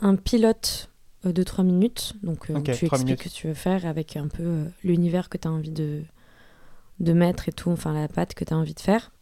un 0.00 0.16
pilote 0.16 0.88
euh, 1.26 1.32
de 1.32 1.42
3 1.42 1.64
minutes, 1.64 2.14
donc 2.22 2.48
euh, 2.50 2.54
tu 2.62 2.70
expliques 2.86 2.92
minutes. 3.04 3.18
ce 3.22 3.28
que 3.28 3.34
tu 3.34 3.46
veux 3.48 3.54
faire 3.54 3.84
avec 3.84 4.16
un 4.16 4.28
peu 4.28 4.64
l'univers 4.84 5.28
que 5.28 5.36
tu 5.36 5.46
as 5.46 5.50
envie 5.52 5.70
de, 5.70 6.02
de 7.00 7.12
mettre 7.12 7.48
et 7.48 7.52
tout, 7.52 7.70
enfin 7.70 7.92
la 7.92 8.08
patte 8.08 8.32
que 8.34 8.44
tu 8.44 8.54
as 8.54 8.56
envie 8.56 8.74
de 8.74 8.80
faire. 8.80 9.12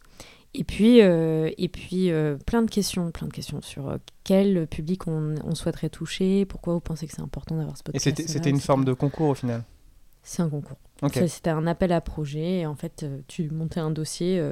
Et 0.59 0.63
puis, 0.63 1.01
euh, 1.01 1.49
et 1.57 1.69
puis 1.69 2.11
euh, 2.11 2.35
plein 2.45 2.63
de 2.63 2.69
questions, 2.69 3.11
plein 3.11 3.27
de 3.27 3.33
questions 3.33 3.61
sur 3.61 3.87
euh, 3.89 3.97
quel 4.23 4.65
public 4.67 5.07
on, 5.07 5.35
on 5.45 5.53
souhaiterait 5.55 5.89
toucher, 5.89 6.45
pourquoi 6.45 6.73
vous 6.73 6.79
pensez 6.79 7.05
que 7.07 7.13
c'est 7.13 7.21
important 7.21 7.55
d'avoir 7.55 7.77
ce 7.77 7.81
Et 7.81 7.83
podcast. 7.85 8.03
c'était 8.03 8.27
c'était 8.27 8.49
une 8.49 8.59
forme 8.59 8.83
de 8.83 8.93
concours 8.93 9.29
au 9.29 9.35
final? 9.35 9.63
C'est 10.23 10.41
un 10.41 10.49
concours. 10.49 10.77
C'était 11.27 11.51
un 11.51 11.67
appel 11.67 11.91
à 11.93 12.01
projet. 12.01 12.59
Et 12.59 12.65
en 12.65 12.75
fait, 12.75 13.03
euh, 13.03 13.19
tu 13.27 13.49
montais 13.51 13.79
un 13.79 13.91
dossier 13.91 14.39
euh, 14.39 14.51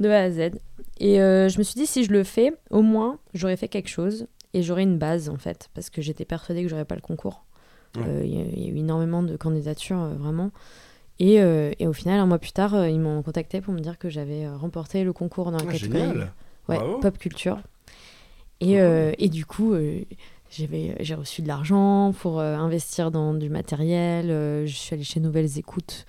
de 0.00 0.08
A 0.08 0.22
à 0.22 0.30
Z. 0.30 0.58
Et 0.98 1.20
euh, 1.20 1.48
je 1.48 1.58
me 1.58 1.62
suis 1.62 1.78
dit, 1.78 1.86
si 1.86 2.02
je 2.04 2.10
le 2.10 2.24
fais, 2.24 2.52
au 2.70 2.82
moins, 2.82 3.18
j'aurais 3.34 3.56
fait 3.56 3.68
quelque 3.68 3.90
chose. 3.90 4.26
Et 4.54 4.62
j'aurais 4.62 4.82
une 4.82 4.98
base, 4.98 5.28
en 5.28 5.36
fait. 5.36 5.68
Parce 5.74 5.88
que 5.90 6.02
j'étais 6.02 6.24
persuadée 6.24 6.62
que 6.64 6.68
j'aurais 6.68 6.84
pas 6.86 6.96
le 6.96 7.00
concours. 7.00 7.44
Ouais. 7.96 8.02
Euh, 8.08 8.22
Il 8.24 8.30
y, 8.58 8.64
y 8.64 8.66
a 8.66 8.72
eu 8.72 8.78
énormément 8.78 9.22
de 9.22 9.36
candidatures, 9.36 10.00
euh, 10.02 10.14
vraiment. 10.14 10.50
Et, 11.20 11.40
euh, 11.40 11.72
et 11.78 11.86
au 11.86 11.92
final, 11.92 12.20
un 12.20 12.26
mois 12.26 12.38
plus 12.38 12.52
tard, 12.52 12.74
euh, 12.74 12.88
ils 12.88 13.00
m'ont 13.00 13.22
contacté 13.22 13.60
pour 13.60 13.74
me 13.74 13.80
dire 13.80 13.98
que 13.98 14.08
j'avais 14.08 14.44
euh, 14.44 14.56
remporté 14.56 15.02
le 15.04 15.12
concours 15.12 15.50
dans 15.50 15.58
la 15.58 15.64
Ah, 15.68 15.72
catégorie 15.72 16.02
génial. 16.02 16.32
ouais, 16.68 16.78
pop 17.00 17.18
culture. 17.18 17.58
Et, 18.60 18.80
euh, 18.80 19.12
et 19.18 19.28
du 19.28 19.44
coup, 19.46 19.72
euh, 19.72 20.00
j'avais- 20.50 20.96
j'ai 21.00 21.14
reçu 21.14 21.42
de 21.42 21.48
l'argent 21.48 22.12
pour 22.20 22.40
euh, 22.40 22.56
investir 22.56 23.10
dans 23.10 23.34
du 23.34 23.48
matériel. 23.50 24.30
euh, 24.30 24.66
je 24.66 24.74
suis 24.74 24.94
allée 24.94 25.04
chez 25.04 25.20
Nouvelles 25.20 25.58
Écoutes 25.58 26.06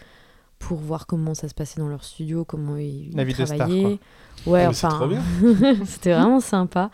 pour 0.60 0.78
voir 0.80 1.08
comment 1.08 1.34
ça 1.34 1.48
se 1.48 1.54
passait 1.54 1.80
dans 1.80 1.88
leur 1.88 2.04
studio, 2.04 2.44
comment 2.46 2.78
ils 2.78 3.12
La 3.16 3.24
vie 3.24 3.34
de 3.34 3.46
star, 3.46 3.58
travaillaient. 3.58 3.98
Ouais, 4.46 4.66
Ah, 4.66 4.74
c'est 4.74 4.86
enfin, 4.88 4.96
trop 4.96 5.08
bien. 5.08 5.22
c'était 5.86 6.14
vraiment 6.14 6.40
sympa. 6.40 6.92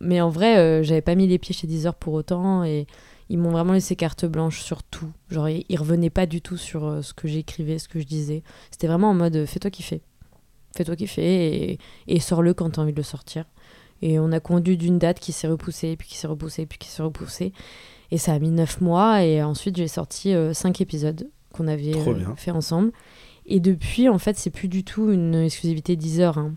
Mais 0.00 0.20
en 0.20 0.28
vrai, 0.30 0.58
euh, 0.58 0.82
j'avais 0.82 1.00
pas 1.02 1.14
mis 1.14 1.26
les 1.26 1.38
pieds 1.38 1.54
chez 1.54 1.66
Deezer 1.66 1.94
pour 1.94 2.14
autant 2.14 2.64
et 2.64 2.86
ils 3.32 3.38
m'ont 3.38 3.50
vraiment 3.50 3.72
laissé 3.72 3.96
carte 3.96 4.26
blanche 4.26 4.60
sur 4.60 4.82
tout. 4.82 5.10
Genre, 5.30 5.48
ils, 5.48 5.78
revenaient 5.78 6.10
pas 6.10 6.26
du 6.26 6.42
tout 6.42 6.58
sur 6.58 6.84
euh, 6.84 7.00
ce 7.00 7.14
que 7.14 7.26
j'écrivais, 7.26 7.78
ce 7.78 7.88
que 7.88 7.98
je 7.98 8.04
disais. 8.04 8.42
C'était 8.70 8.86
vraiment 8.86 9.08
en 9.08 9.14
mode 9.14 9.34
euh, 9.34 9.46
fais-toi 9.46 9.70
kiffer. 9.70 10.02
Fais-toi 10.76 10.96
kiffer 10.96 11.72
et, 11.72 11.78
et 12.08 12.20
sors-le 12.20 12.52
quand 12.52 12.68
t'as 12.70 12.82
envie 12.82 12.92
de 12.92 12.98
le 12.98 13.02
sortir. 13.02 13.46
Et 14.02 14.18
on 14.18 14.32
a 14.32 14.40
conduit 14.40 14.76
d'une 14.76 14.98
date 14.98 15.18
qui 15.18 15.32
s'est 15.32 15.46
repoussée, 15.46 15.96
puis 15.96 16.08
qui 16.08 16.16
s'est 16.18 16.26
repoussée, 16.26 16.66
puis 16.66 16.78
qui 16.78 16.88
s'est 16.88 17.02
repoussée. 17.02 17.52
Et 18.10 18.18
ça 18.18 18.34
a 18.34 18.38
mis 18.38 18.50
neuf 18.50 18.80
mois. 18.80 19.24
Et 19.24 19.42
ensuite, 19.42 19.76
j'ai 19.76 19.88
sorti 19.88 20.34
euh, 20.34 20.52
cinq 20.52 20.82
épisodes 20.82 21.30
qu'on 21.54 21.68
avait 21.68 21.96
euh, 21.96 22.36
fait 22.36 22.50
ensemble. 22.50 22.92
Et 23.46 23.60
depuis, 23.60 24.08
en 24.08 24.18
fait, 24.18 24.36
c'est 24.36 24.50
plus 24.50 24.68
du 24.68 24.84
tout 24.84 25.10
une 25.10 25.34
exclusivité 25.36 25.96
Deezer. 25.96 26.36
hein. 26.36 26.54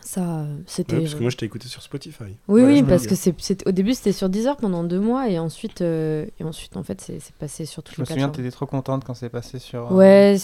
Ça, 0.00 0.20
euh, 0.40 0.56
c'était. 0.66 0.96
Ouais, 0.96 1.02
parce 1.02 1.14
que 1.14 1.20
moi, 1.20 1.30
je 1.30 1.36
t'ai 1.36 1.46
écouté 1.46 1.68
sur 1.68 1.82
Spotify. 1.82 2.24
Oui, 2.48 2.62
Ouais, 2.62 2.68
je 2.68 2.72
oui, 2.72 2.82
me 2.82 2.88
parce 2.88 3.06
que 3.06 3.14
c'est, 3.14 3.66
au 3.68 3.72
début 3.72 3.94
c'était 3.94 4.12
sur 4.12 4.28
Deezer 4.28 4.56
pendant 4.56 4.82
deux 4.84 5.00
mois 5.00 5.28
et 5.28 5.38
ensuite, 5.38 5.80
euh, 5.82 6.26
et 6.40 6.44
ensuite 6.44 6.76
en 6.76 6.82
fait 6.82 7.00
c'est, 7.00 7.20
c'est 7.20 7.34
passé 7.34 7.66
sur 7.66 7.82
toutes 7.82 7.96
Je 7.96 8.00
me 8.00 8.04
les 8.04 8.08
souviens, 8.08 8.26
plateformes. 8.28 8.44
t'étais 8.44 8.54
trop 8.56 8.66
contente 8.66 9.04
quand 9.04 9.14
c'est 9.14 9.28
passé 9.28 9.58
sur. 9.58 9.92
euh, 9.92 9.94
Ouais, 9.94 10.36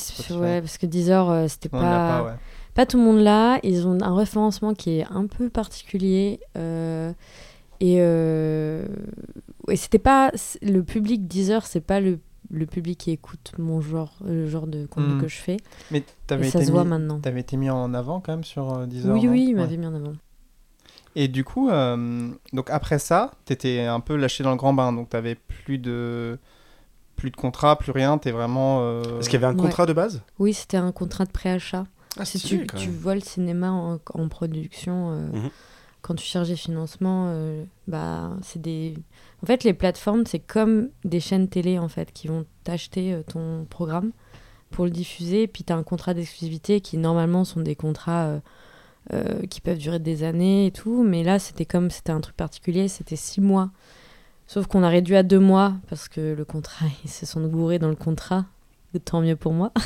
parce 0.61 0.79
que 0.79 0.87
Deezer 0.87 1.31
euh, 1.31 1.49
c'était 1.49 1.69
pas, 1.69 1.81
pas, 1.81 2.23
ouais. 2.25 2.33
pas 2.75 2.87
tout 2.87 2.99
le 2.99 3.05
monde 3.05 3.21
là. 3.21 3.59
Ils 3.63 3.87
ont 3.87 3.99
un 4.03 4.15
référencement 4.15 4.75
qui 4.75 4.99
est 4.99 5.07
un 5.11 5.27
peu 5.27 5.49
particulier 5.51 6.41
euh, 6.57 7.13
et, 7.81 7.97
euh, 8.01 8.87
et 9.69 9.77
c'était 9.77 9.99
pas 9.99 10.33
le 10.63 10.83
public 10.83 11.27
Deezer, 11.29 11.65
c'est 11.67 11.81
pas 11.81 12.01
le, 12.01 12.19
le 12.51 12.67
public 12.67 12.99
qui 12.99 13.11
écoute 13.11 13.53
mon 13.59 13.81
genre, 13.81 14.15
le 14.25 14.47
genre 14.49 14.67
de 14.67 14.87
contenu 14.87 15.15
Mm. 15.15 15.21
que 15.21 15.29
je 15.29 15.37
fais. 15.37 15.57
Mais 15.91 16.03
Et 16.31 16.51
ça 16.51 16.65
se 16.65 16.71
voit 16.71 16.85
mis... 16.85 16.91
maintenant. 16.91 17.21
t'avais 17.21 17.41
été 17.41 17.57
mis 17.57 17.71
en 17.71 17.93
avant 17.95 18.21
quand 18.21 18.33
même 18.33 18.45
sur 18.45 18.73
euh, 18.73 18.87
Deezer. 18.87 19.13
Oui, 19.15 19.29
oui, 19.29 19.47
il 19.51 19.55
Ouais. 19.55 19.61
m'avait 19.63 19.77
mis 19.77 19.87
en 19.87 19.95
avant. 19.95 20.15
Et 21.15 21.29
du 21.29 21.43
coup, 21.45 21.69
euh, 21.71 22.31
donc 22.53 22.71
après 22.71 22.99
ça, 22.99 23.33
t'étais 23.45 23.81
un 23.81 24.01
peu 24.01 24.15
lâché 24.17 24.45
dans 24.45 24.51
le 24.53 24.57
grand 24.57 24.73
bain, 24.73 24.93
donc 24.93 25.09
t'avais 25.11 25.35
plus 25.35 25.79
de 25.79 26.39
plus 27.17 27.31
de 27.33 27.37
contrat, 27.37 27.77
plus 27.77 27.91
rien, 27.91 28.17
t'es 28.19 28.31
vraiment. 28.31 28.79
euh, 28.83 29.19
Est-ce 29.19 29.29
qu'il 29.29 29.41
y 29.41 29.45
avait 29.45 29.53
un 29.53 29.57
Ouais. 29.57 29.63
contrat 29.65 29.87
de 29.87 29.93
base? 29.93 30.23
Oui, 30.39 30.55
c'était 30.55 30.77
un 30.77 30.93
contrat 30.93 31.25
de 31.25 31.33
préachat. 31.33 31.85
Ah, 32.17 32.25
si 32.25 32.39
tu, 32.39 32.67
tu 32.67 32.91
vois 32.91 33.15
le 33.17 33.21
cinéma 33.21 33.71
en, 33.73 33.99
en 34.15 34.29
production, 34.29 35.11
euh, 35.11 35.27
Mhm. 35.33 35.51
Quand 36.09 36.15
tu 36.15 36.25
cherches 36.25 36.49
des 36.49 36.57
financements, 36.57 37.27
euh, 37.29 37.65
bah, 37.87 38.31
c'est 38.41 38.63
des... 38.63 38.95
En 39.43 39.47
fait, 39.47 39.63
les 39.63 39.75
plateformes, 39.75 40.25
c'est 40.25 40.39
comme 40.39 40.89
des 41.05 41.21
chaînes 41.21 41.49
télé, 41.49 41.79
en 41.79 41.89
fait, 41.89 42.13
qui 42.13 42.29
vont 42.29 42.47
t'acheter 42.65 43.13
euh, 43.13 43.23
ton 43.23 43.67
programme 43.69 44.13
pour 44.71 44.87
le 44.87 44.91
diffuser, 44.91 45.47
puis 45.47 45.65
tu 45.65 45.73
as 45.75 45.77
un 45.77 45.83
contrat 45.83 46.15
d'exclusivité 46.15 46.81
qui, 46.81 46.97
normalement, 46.97 47.45
sont 47.45 47.61
des 47.61 47.77
contrats 47.77 48.41
euh, 49.13 49.47
qui 49.51 49.61
peuvent 49.61 49.77
durer 49.77 49.99
des 49.99 50.23
années 50.23 50.69
et 50.69 50.71
tout, 50.71 51.03
mais 51.03 51.23
là, 51.23 51.39
c'était 51.39 51.67
comme, 51.67 51.91
c'était 51.91 52.13
un 52.13 52.23
truc 52.23 52.37
particulier, 52.37 52.89
c'était 52.89 53.17
six 53.17 53.43
mois. 53.43 53.71
Sauf 54.47 54.67
qu'on 54.67 54.83
a 54.83 54.89
réduit 54.89 55.17
à 55.17 55.23
deux 55.23 55.41
mois, 55.41 55.75
parce 55.89 56.09
que 56.09 56.33
le 56.33 56.45
contrat, 56.47 56.87
ils 57.05 57.11
se 57.11 57.27
sont 57.27 57.47
gourés 57.49 57.79
dans 57.79 57.91
le 57.91 57.97
contrat, 57.97 58.47
tant 59.05 59.21
mieux 59.21 59.37
pour 59.37 59.53
moi. 59.53 59.73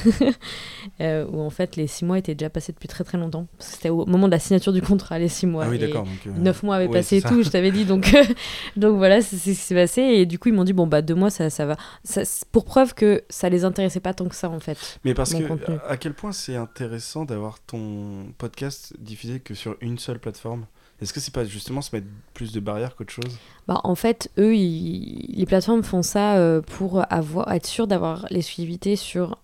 Euh, 1.00 1.26
où 1.26 1.40
en 1.40 1.50
fait 1.50 1.76
les 1.76 1.86
six 1.86 2.04
mois 2.04 2.18
étaient 2.18 2.34
déjà 2.34 2.50
passés 2.50 2.72
depuis 2.72 2.88
très 2.88 3.02
très 3.02 3.16
longtemps. 3.16 3.46
C'était 3.58 3.88
au 3.88 4.04
moment 4.04 4.26
de 4.26 4.32
la 4.32 4.38
signature 4.38 4.72
du 4.72 4.82
contrat, 4.82 5.18
les 5.18 5.28
six 5.28 5.46
mois. 5.46 5.64
Ah 5.66 5.68
oui, 5.70 5.78
d'accord. 5.78 6.06
euh, 6.26 6.30
Neuf 6.38 6.62
mois 6.62 6.76
avaient 6.76 6.88
passé 6.88 7.16
et 7.16 7.22
tout, 7.22 7.42
je 7.42 7.48
t'avais 7.48 7.70
dit. 7.70 7.84
Donc, 7.84 8.12
euh, 8.14 8.22
donc 8.76 8.96
voilà, 8.96 9.20
c'est 9.20 9.36
ce 9.36 9.44
qui 9.44 9.54
s'est 9.54 9.74
passé. 9.74 10.02
Et 10.02 10.26
du 10.26 10.38
coup, 10.38 10.48
ils 10.48 10.54
m'ont 10.54 10.64
dit, 10.64 10.72
bon, 10.72 10.86
bah 10.86 11.02
deux 11.02 11.14
mois, 11.14 11.30
ça, 11.30 11.50
ça 11.50 11.66
va. 11.66 11.76
Ça, 12.04 12.22
pour 12.50 12.64
preuve 12.64 12.94
que 12.94 13.22
ça 13.28 13.48
les 13.48 13.64
intéressait 13.64 14.00
pas 14.00 14.12
tant 14.14 14.28
que 14.28 14.34
ça, 14.34 14.50
en 14.50 14.60
fait. 14.60 14.98
Mais 15.04 15.14
parce 15.14 15.34
que 15.34 15.42
contenu. 15.42 15.76
à 15.86 15.96
quel 15.96 16.14
point 16.14 16.32
c'est 16.32 16.56
intéressant 16.56 17.24
d'avoir 17.24 17.60
ton 17.60 18.32
podcast 18.38 18.94
diffusé 18.98 19.40
que 19.40 19.54
sur 19.54 19.76
une 19.80 19.98
seule 19.98 20.18
plateforme? 20.18 20.66
Est-ce 21.02 21.12
que 21.12 21.20
c'est 21.20 21.34
pas 21.34 21.44
justement 21.44 21.82
se 21.82 21.94
mettre 21.94 22.06
plus 22.32 22.52
de 22.52 22.60
barrières 22.60 22.94
qu'autre 22.96 23.12
chose? 23.12 23.36
Bah, 23.68 23.80
en 23.84 23.94
fait, 23.94 24.30
eux, 24.38 24.54
ils- 24.54 25.34
les 25.36 25.46
plateformes 25.46 25.82
font 25.82 26.02
ça 26.02 26.36
euh, 26.36 26.60
pour 26.62 27.02
avoir, 27.12 27.52
être 27.52 27.66
sûr 27.66 27.86
d'avoir 27.86 28.26
l'exclusivité 28.30 28.96
sur 28.96 29.38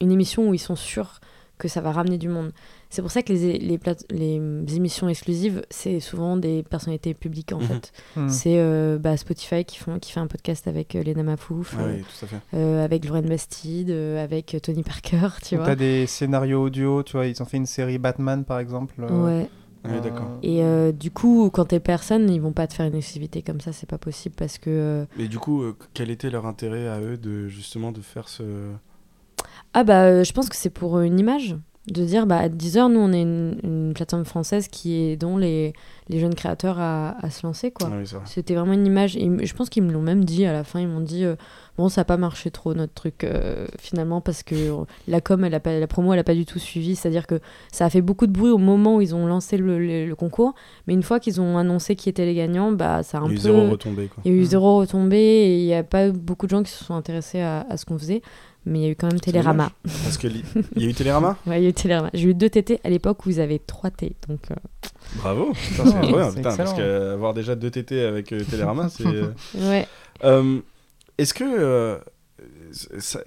une 0.00 0.10
émission 0.10 0.48
où 0.48 0.54
ils 0.54 0.58
sont 0.58 0.74
sûrs 0.76 1.20
que 1.58 1.68
ça 1.68 1.80
va 1.80 1.92
ramener 1.92 2.18
du 2.18 2.28
monde. 2.28 2.50
C'est 2.90 3.02
pour 3.02 3.12
ça 3.12 3.22
que 3.22 3.32
les, 3.32 3.58
les, 3.58 3.78
plate- 3.78 4.04
les 4.10 4.36
émissions 4.74 5.08
exclusives, 5.08 5.62
c'est 5.70 6.00
souvent 6.00 6.36
des 6.36 6.64
personnalités 6.64 7.14
publiques, 7.14 7.52
en 7.52 7.60
Mhm. 7.60 7.66
fait. 7.66 7.92
hmm. 8.16 8.28
C'est 8.28 8.58
euh, 8.58 8.98
bah, 8.98 9.16
Spotify 9.16 9.64
qui, 9.64 9.78
font, 9.78 9.98
qui 10.00 10.10
fait 10.10 10.18
un 10.20 10.26
podcast 10.26 10.66
avec 10.66 10.96
euh, 10.96 11.04
Lena 11.04 11.22
Mafouf, 11.22 11.76
Ah 11.78 11.82
euh, 11.82 11.94
oui, 11.98 12.02
tout 12.02 12.24
à 12.24 12.28
fait. 12.28 12.36
euh, 12.54 12.84
avec 12.84 13.04
Lorraine 13.04 13.28
Bastide, 13.28 13.90
euh, 13.90 14.22
avec 14.22 14.56
Tony 14.62 14.82
Parker, 14.82 15.28
tu 15.44 15.54
Ou 15.54 15.58
vois. 15.58 15.66
T'as 15.66 15.76
des 15.76 16.06
scénarios 16.08 16.64
audio, 16.64 17.02
tu 17.04 17.12
vois, 17.12 17.26
ils 17.26 17.40
ont 17.40 17.46
fait 17.46 17.58
une 17.58 17.66
série 17.66 17.98
Batman 17.98 18.44
par 18.44 18.58
exemple. 18.58 18.94
euh, 19.00 19.44
Ouais. 19.84 19.90
Ah 19.96 20.00
d'accord. 20.00 20.28
Et 20.42 20.62
euh, 20.62 20.92
du 20.92 21.10
coup, 21.10 21.50
quand 21.52 21.64
t'es 21.66 21.80
personne, 21.80 22.30
ils 22.30 22.40
vont 22.40 22.52
pas 22.52 22.66
te 22.66 22.74
faire 22.74 22.86
une 22.86 22.94
exclusivité 22.94 23.42
comme 23.42 23.60
ça, 23.60 23.72
c'est 23.72 23.88
pas 23.88 23.98
possible 23.98 24.34
parce 24.36 24.58
que. 24.58 24.70
euh, 24.70 25.04
Mais 25.18 25.26
du 25.28 25.38
coup, 25.38 25.62
euh, 25.62 25.76
quel 25.94 26.10
était 26.10 26.30
leur 26.30 26.46
intérêt 26.46 26.86
à 26.88 27.00
eux 27.00 27.16
de 27.16 27.48
justement 27.48 27.90
de 27.92 28.00
faire 28.00 28.28
ce 28.28 28.42
Ah 29.74 29.82
bah, 29.84 30.04
euh, 30.04 30.24
je 30.24 30.32
pense 30.32 30.48
que 30.48 30.56
c'est 30.56 30.70
pour 30.70 31.00
une 31.00 31.18
image. 31.18 31.56
De 31.88 32.04
dire, 32.04 32.26
bah, 32.26 32.38
à 32.38 32.48
Deezer, 32.48 32.88
nous, 32.88 33.00
on 33.00 33.12
est 33.12 33.22
une, 33.22 33.56
une 33.64 33.92
plateforme 33.92 34.24
française 34.24 34.68
qui 34.68 34.94
est 34.94 35.16
dont 35.16 35.36
les, 35.36 35.72
les 36.08 36.20
jeunes 36.20 36.36
créateurs 36.36 36.78
à, 36.78 37.16
à 37.20 37.28
se 37.28 37.44
lancer, 37.44 37.72
quoi. 37.72 37.88
Ah 37.92 37.96
oui. 38.00 38.06
C'était 38.24 38.54
vraiment 38.54 38.74
une 38.74 38.86
image. 38.86 39.16
Et 39.16 39.28
je 39.44 39.52
pense 39.54 39.68
qu'ils 39.68 39.82
me 39.82 39.90
l'ont 39.92 40.00
même 40.00 40.24
dit 40.24 40.46
à 40.46 40.52
la 40.52 40.62
fin. 40.62 40.78
Ils 40.78 40.86
m'ont 40.86 41.00
dit 41.00 41.24
euh, 41.24 41.34
Bon, 41.78 41.88
ça 41.88 42.02
n'a 42.02 42.04
pas 42.04 42.16
marché 42.18 42.52
trop 42.52 42.72
notre 42.74 42.92
truc, 42.94 43.24
euh, 43.24 43.66
finalement, 43.80 44.20
parce 44.20 44.44
que 44.44 44.54
euh, 44.54 44.84
la 45.08 45.20
com, 45.20 45.42
elle 45.42 45.54
a 45.54 45.58
pas, 45.58 45.76
la 45.80 45.86
promo, 45.88 46.12
elle 46.12 46.20
n'a 46.20 46.24
pas 46.24 46.36
du 46.36 46.46
tout 46.46 46.60
suivi. 46.60 46.94
C'est-à-dire 46.94 47.26
que 47.26 47.40
ça 47.72 47.86
a 47.86 47.90
fait 47.90 48.00
beaucoup 48.02 48.28
de 48.28 48.32
bruit 48.32 48.52
au 48.52 48.58
moment 48.58 48.96
où 48.96 49.00
ils 49.00 49.16
ont 49.16 49.26
lancé 49.26 49.56
le, 49.56 49.80
le- 49.80 50.06
le 50.06 50.14
concours. 50.14 50.54
Mais 50.86 50.94
une 50.94 51.02
fois 51.02 51.18
qu'ils 51.18 51.40
ont 51.40 51.58
annoncé 51.58 51.96
qui 51.96 52.08
étaient 52.08 52.26
les 52.26 52.36
gagnants, 52.36 52.70
bah, 52.70 53.02
ça 53.02 53.18
a 53.18 53.22
un 53.22 53.24
Il 53.26 53.30
y 53.30 53.32
a 53.32 53.32
eu 53.32 53.36
peu. 53.38 53.42
zéro 53.42 53.70
retombée. 53.70 54.08
Il 54.24 54.32
y 54.32 54.34
a 54.36 54.38
eu 54.38 54.44
zéro 54.44 54.78
retombée 54.78 55.16
et 55.16 55.58
il 55.58 55.66
n'y 55.66 55.74
a 55.74 55.82
pas 55.82 56.10
beaucoup 56.12 56.46
de 56.46 56.50
gens 56.50 56.62
qui 56.62 56.70
se 56.70 56.84
sont 56.84 56.94
intéressés 56.94 57.40
à, 57.40 57.66
à 57.68 57.76
ce 57.76 57.84
qu'on 57.86 57.98
faisait. 57.98 58.22
Mais 58.64 58.78
il 58.78 58.82
y 58.82 58.86
a 58.86 58.90
eu 58.90 58.96
quand 58.96 59.08
même 59.08 59.18
Télérama. 59.20 59.72
Parce 59.82 60.16
que 60.18 60.28
il 60.76 60.82
y 60.82 60.86
a 60.86 60.88
eu 60.88 60.94
Télérama 60.94 61.36
Ouais, 61.46 61.60
il 61.60 61.64
y 61.64 61.66
a 61.66 61.70
eu 61.70 61.72
Télérama. 61.72 62.10
J'ai 62.14 62.28
eu 62.28 62.34
deux 62.34 62.48
TT 62.48 62.80
à 62.84 62.90
l'époque 62.90 63.26
où 63.26 63.30
ils 63.30 63.40
avaient 63.40 63.58
trois 63.58 63.90
T. 63.90 64.14
Donc, 64.28 64.40
euh, 64.50 64.54
Bravo. 65.16 65.52
Putain, 65.68 65.84
c'est 66.30 66.36
putain, 66.36 66.56
parce 66.56 66.72
qu'avoir 66.74 67.34
déjà 67.34 67.54
deux 67.56 67.70
TT 67.70 68.04
avec 68.04 68.32
euh, 68.32 68.42
Télérama, 68.44 68.88
c'est. 68.88 69.04
euh, 69.06 69.32
ouais. 69.54 69.86
Euh, 70.24 70.60
est-ce 71.18 71.34
que 71.34 71.44
euh, 71.44 71.98
ça, 72.98 73.20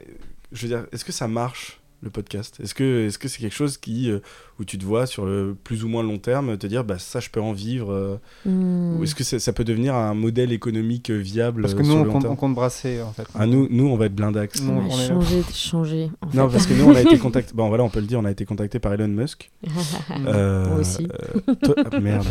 je 0.51 0.62
veux 0.62 0.68
dire, 0.70 0.86
est-ce 0.92 1.04
que 1.06 1.12
ça 1.12 1.27
marche 1.27 1.80
le 2.05 2.09
podcast 2.12 2.57
Est-ce 2.63 2.74
que 2.74 3.07
est-ce 3.07 3.17
que 3.17 3.27
c'est 3.27 3.39
quelque 3.39 3.55
chose 3.55 3.77
qui 3.77 4.09
euh, 4.09 4.19
où 4.59 4.63
tu 4.63 4.77
te 4.77 4.85
vois 4.85 5.05
sur 5.07 5.25
le 5.25 5.55
plus 5.63 5.83
ou 5.83 5.89
moins 5.89 6.01
long 6.03 6.17
terme 6.17 6.57
te 6.57 6.65
dire 6.67 6.83
bah 6.85 6.97
ça 7.00 7.19
je 7.19 7.29
peux 7.29 7.41
en 7.41 7.51
vivre 7.51 7.91
euh, 7.91 8.15
Hmm. 8.45 8.97
ou 8.97 9.03
est-ce 9.03 9.15
que 9.15 9.24
ça, 9.24 9.39
ça 9.39 9.51
peut 9.53 9.63
devenir 9.65 9.95
un 9.95 10.13
modèle 10.13 10.51
économique 10.53 11.09
euh, 11.09 11.17
viable 11.17 11.63
Parce 11.63 11.74
que 11.74 11.79
nous, 11.79 11.85
sur 11.85 11.95
on 11.95 12.00
le 12.00 12.05
long 12.05 12.13
compte, 12.13 12.21
terme 12.21 12.33
on 12.33 12.38
compte 12.38 12.55
brasser 12.55 13.01
en 13.01 13.12
fait. 13.12 13.25
Ah, 13.35 13.45
nous 13.45 13.67
nous 13.69 13.88
on 13.88 13.97
va 13.97 14.05
être 14.05 14.15
blindax. 14.15 14.62
Non, 14.62 14.77
Ouais, 14.77 14.83
on 14.91 14.97
est- 15.00 15.07
changer, 15.07 15.41
changer. 15.53 16.12
En 16.21 16.27
Non 16.33 16.47
fait. 16.47 16.53
parce 16.53 16.67
que 16.67 16.74
nous 16.75 16.85
on 16.85 16.95
a 16.95 17.01
été 17.01 17.17
contacté 17.19 17.53
bon 17.53 17.67
voilà 17.67 17.83
on 17.83 17.89
peut 17.89 18.00
le 18.00 18.05
dire 18.07 18.19
on 18.19 18.25
a 18.25 18.31
été 18.31 18.45
contacté 18.45 18.79
par 18.79 18.93
Elon 18.93 19.07
Musk. 19.07 19.51
Euh, 20.27 20.67
Moi 20.69 20.77
aussi. 20.79 21.07
euh, 21.47 21.53
toi- 21.63 21.75
ah, 21.91 22.00
merde. 22.00 22.25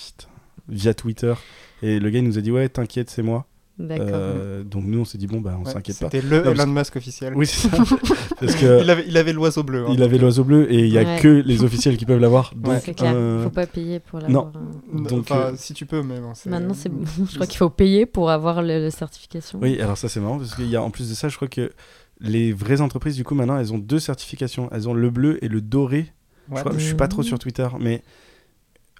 Via 0.68 0.94
Twitter 0.94 1.34
et 1.82 2.00
le 2.00 2.10
gars 2.10 2.18
il 2.20 2.24
nous 2.24 2.38
a 2.38 2.40
dit 2.40 2.50
ouais 2.50 2.68
t'inquiète 2.68 3.10
c'est 3.10 3.22
moi. 3.22 3.46
Euh, 3.80 4.62
donc 4.62 4.84
nous 4.84 5.00
on 5.00 5.04
s'est 5.04 5.18
dit 5.18 5.26
bon 5.26 5.40
bah 5.40 5.56
on 5.60 5.64
Ouais, 5.64 5.72
s'inquiète 5.72 5.98
pas. 5.98 6.06
C'était 6.10 6.24
le 6.24 6.42
parce 6.44 6.56
Elon 6.60 6.66
Musk 6.72 6.94
officiel. 6.96 7.32
Oui 7.34 7.44
c'est 7.46 7.68
ça. 7.68 7.76
parce 8.40 8.54
que 8.54 8.82
il 9.08 9.16
avait, 9.18 9.32
l'oiseau 9.32 9.64
bleu. 9.64 9.84
hein. 9.86 9.90
Il 9.92 10.02
avait 10.04 10.18
l'oiseau 10.18 10.44
bleu 10.44 10.72
et 10.72 10.80
il 10.86 10.92
y 10.92 10.98
a 10.98 11.02
Ouais. 11.02 11.18
que 11.20 11.28
les 11.28 11.64
officiels 11.64 11.96
qui 11.96 12.06
peuvent 12.06 12.20
l'avoir. 12.20 12.52
Donc, 12.56 12.74
c'est 12.84 12.94
clair. 12.94 13.12
euh, 13.16 13.42
Faut 13.42 13.50
pas 13.50 13.66
payer 13.66 13.98
pour 13.98 14.20
l'avoir. 14.20 14.52
hein. 14.54 15.02
donc, 15.02 15.20
Enfin, 15.22 15.36
euh, 15.40 15.52
si 15.56 15.74
tu 15.74 15.86
peux, 15.86 16.02
mais 16.02 16.20
bon. 16.20 16.32
Maintenant, 16.46 16.74
c'est. 16.74 16.90
Je 17.30 17.34
crois 17.34 17.46
qu'il 17.48 17.58
faut 17.58 17.68
payer 17.70 18.06
pour 18.06 18.30
avoir 18.30 18.62
le, 18.62 18.78
la 18.78 18.90
certification. 18.92 19.58
Oui, 19.60 19.80
alors 19.80 19.98
ça 19.98 20.08
c'est 20.08 20.20
marrant 20.20 20.38
parce 20.38 20.54
qu'il 20.54 20.68
y 20.68 20.76
a 20.76 20.82
en 20.82 20.90
plus 20.90 21.08
de 21.10 21.14
ça, 21.14 21.28
je 21.28 21.34
crois 21.36 21.48
que 21.48 21.72
les 22.20 22.52
vraies 22.52 22.80
entreprises 22.80 23.16
du 23.16 23.24
coup 23.24 23.34
maintenant 23.34 23.58
elles 23.58 23.72
ont 23.72 23.78
deux 23.78 23.98
certifications. 23.98 24.68
Elles 24.72 24.88
ont 24.88 24.94
le 24.94 25.10
bleu 25.10 25.44
et 25.44 25.48
le 25.48 25.60
doré. 25.60 26.12
Je, 26.54 26.60
crois- 26.60 26.72
je 26.78 26.84
suis 26.84 26.94
pas 26.94 27.08
trop 27.08 27.22
sur 27.24 27.38
Twitter, 27.40 27.66
mais 27.80 28.02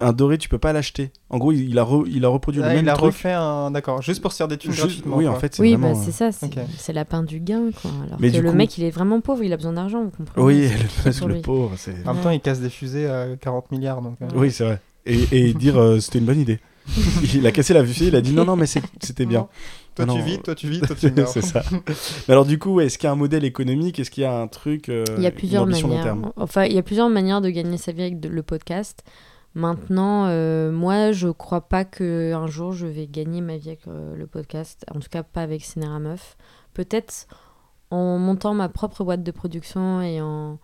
un 0.01 0.11
doré 0.13 0.37
tu 0.37 0.49
peux 0.49 0.57
pas 0.57 0.73
l'acheter. 0.73 1.11
En 1.29 1.37
gros, 1.37 1.51
il 1.53 1.77
a, 1.79 1.83
re- 1.83 2.05
il 2.07 2.25
a 2.25 2.27
reproduit 2.27 2.61
Ah, 2.63 2.67
le 2.69 2.75
même 2.75 2.85
il 2.85 2.89
a 2.89 2.93
truc. 2.93 3.05
refait 3.13 3.31
un. 3.31 3.71
D'accord, 3.71 4.01
juste 4.01 4.21
pour 4.21 4.31
se 4.33 4.37
faire 4.37 4.47
des 4.47 4.57
thunes 4.57 4.71
Juste- 4.71 4.83
gratuitement. 4.85 5.17
oui, 5.17 5.27
en 5.27 5.35
fait, 5.35 5.55
c'est 5.55 5.61
Oui, 5.61 5.75
vraiment. 5.75 5.93
bah, 5.93 6.01
c'est 6.03 6.11
ça. 6.11 6.31
C'est 6.31 6.47
Ok. 6.47 6.57
c'est 6.77 6.93
la 6.93 7.05
peine 7.05 7.25
du 7.25 7.39
gain, 7.39 7.69
quoi. 7.81 7.91
Alors 8.05 8.17
Mais 8.19 8.29
que 8.29 8.35
du 8.35 8.41
le 8.41 8.51
coup- 8.51 8.55
mec, 8.57 8.77
il 8.77 8.83
est 8.83 8.91
vraiment 8.91 9.21
pauvre, 9.21 9.43
il 9.43 9.53
a 9.53 9.57
besoin 9.57 9.73
d'argent, 9.73 10.03
vous 10.03 10.11
comprenez 10.11 10.43
euh, 10.43 10.45
Oui, 10.45 10.69
C'est 11.11 11.21
le, 11.25 11.35
le 11.35 11.41
pauvre, 11.41 11.71
c'est. 11.77 11.95
En 12.07 12.13
même 12.13 12.23
temps, 12.23 12.29
il 12.29 12.41
casse 12.41 12.59
des 12.59 12.69
fusées 12.69 13.07
à 13.07 13.27
40 13.39 13.71
milliards. 13.71 14.01
Donc, 14.01 14.17
euh, 14.21 14.27
Oui, 14.35 14.51
c'est 14.51 14.65
vrai. 14.65 14.81
Et, 15.05 15.19
et 15.31 15.53
dire 15.55 15.77
euh, 15.79 15.99
c'était 15.99 16.19
une 16.19 16.25
bonne 16.25 16.39
idée. 16.41 16.59
il 17.33 17.47
a 17.47 17.51
cassé 17.51 17.73
la 17.73 17.83
fusée, 17.83 18.07
il 18.07 18.15
a 18.15 18.21
dit 18.21 18.33
non, 18.33 18.45
non, 18.45 18.55
mais 18.55 18.65
c'est- 18.67 18.81
c'était 19.01 19.25
bien. 19.25 19.47
Toi, 19.95 20.05
Non, 20.05 20.15
tu 20.17 20.21
vis, 20.23 20.39
toi, 20.39 20.53
tu 20.55 20.67
vis, 20.67 20.81
toi, 20.81 20.95
tu 20.99 21.09
meurs. 21.09 21.27
c'est 21.29 21.41
ça. 21.41 21.63
Mais 22.27 22.33
alors, 22.33 22.45
du 22.45 22.59
coup, 22.59 22.81
est-ce 22.81 22.97
qu'il 22.97 23.07
y 23.07 23.09
a 23.09 23.13
un 23.13 23.15
modèle 23.15 23.45
économique? 23.45 23.97
Est-ce 23.97 24.11
qu'il 24.11 24.23
y 24.23 24.25
a 24.25 24.37
un 24.41 24.47
truc 24.47 24.89
euh, 24.89 25.05
Il 25.17 25.23
y 25.23 25.25
a 25.25 25.31
plusieurs 25.31 25.65
manières. 25.65 26.03
terme? 26.03 26.31
Enfin, 26.35 26.65
il 26.65 26.73
y 26.73 26.77
a 26.77 26.83
plusieurs 26.83 27.09
manières 27.09 27.39
de 27.39 27.49
gagner 27.49 27.77
sa 27.77 27.93
vie 27.93 28.01
avec 28.01 28.19
de- 28.19 28.27
le 28.29 28.43
podcast. 28.43 29.03
Maintenant, 29.55 30.25
euh, 30.27 30.71
moi, 30.71 31.11
je 31.13 31.29
crois 31.29 31.61
pas 31.61 31.85
que 31.85 32.33
un 32.33 32.47
jour 32.47 32.73
je 32.73 32.87
vais 32.87 33.07
gagner 33.07 33.39
ma 33.41 33.55
vie 33.57 33.69
avec 33.69 33.87
euh, 33.87 34.15
le 34.15 34.27
podcast. 34.27 34.85
En 34.93 34.99
tout 34.99 35.07
cas, 35.09 35.23
pas 35.23 35.41
avec 35.41 35.63
Cinéra 35.63 35.99
Meuf. 35.99 36.35
Peut-être 36.73 37.27
en 37.89 38.17
montant 38.17 38.53
ma 38.53 38.67
propre 38.69 39.03
boîte 39.03 39.23
de 39.23 39.31
production 39.31 40.01
et 40.01 40.19
en 40.21 40.59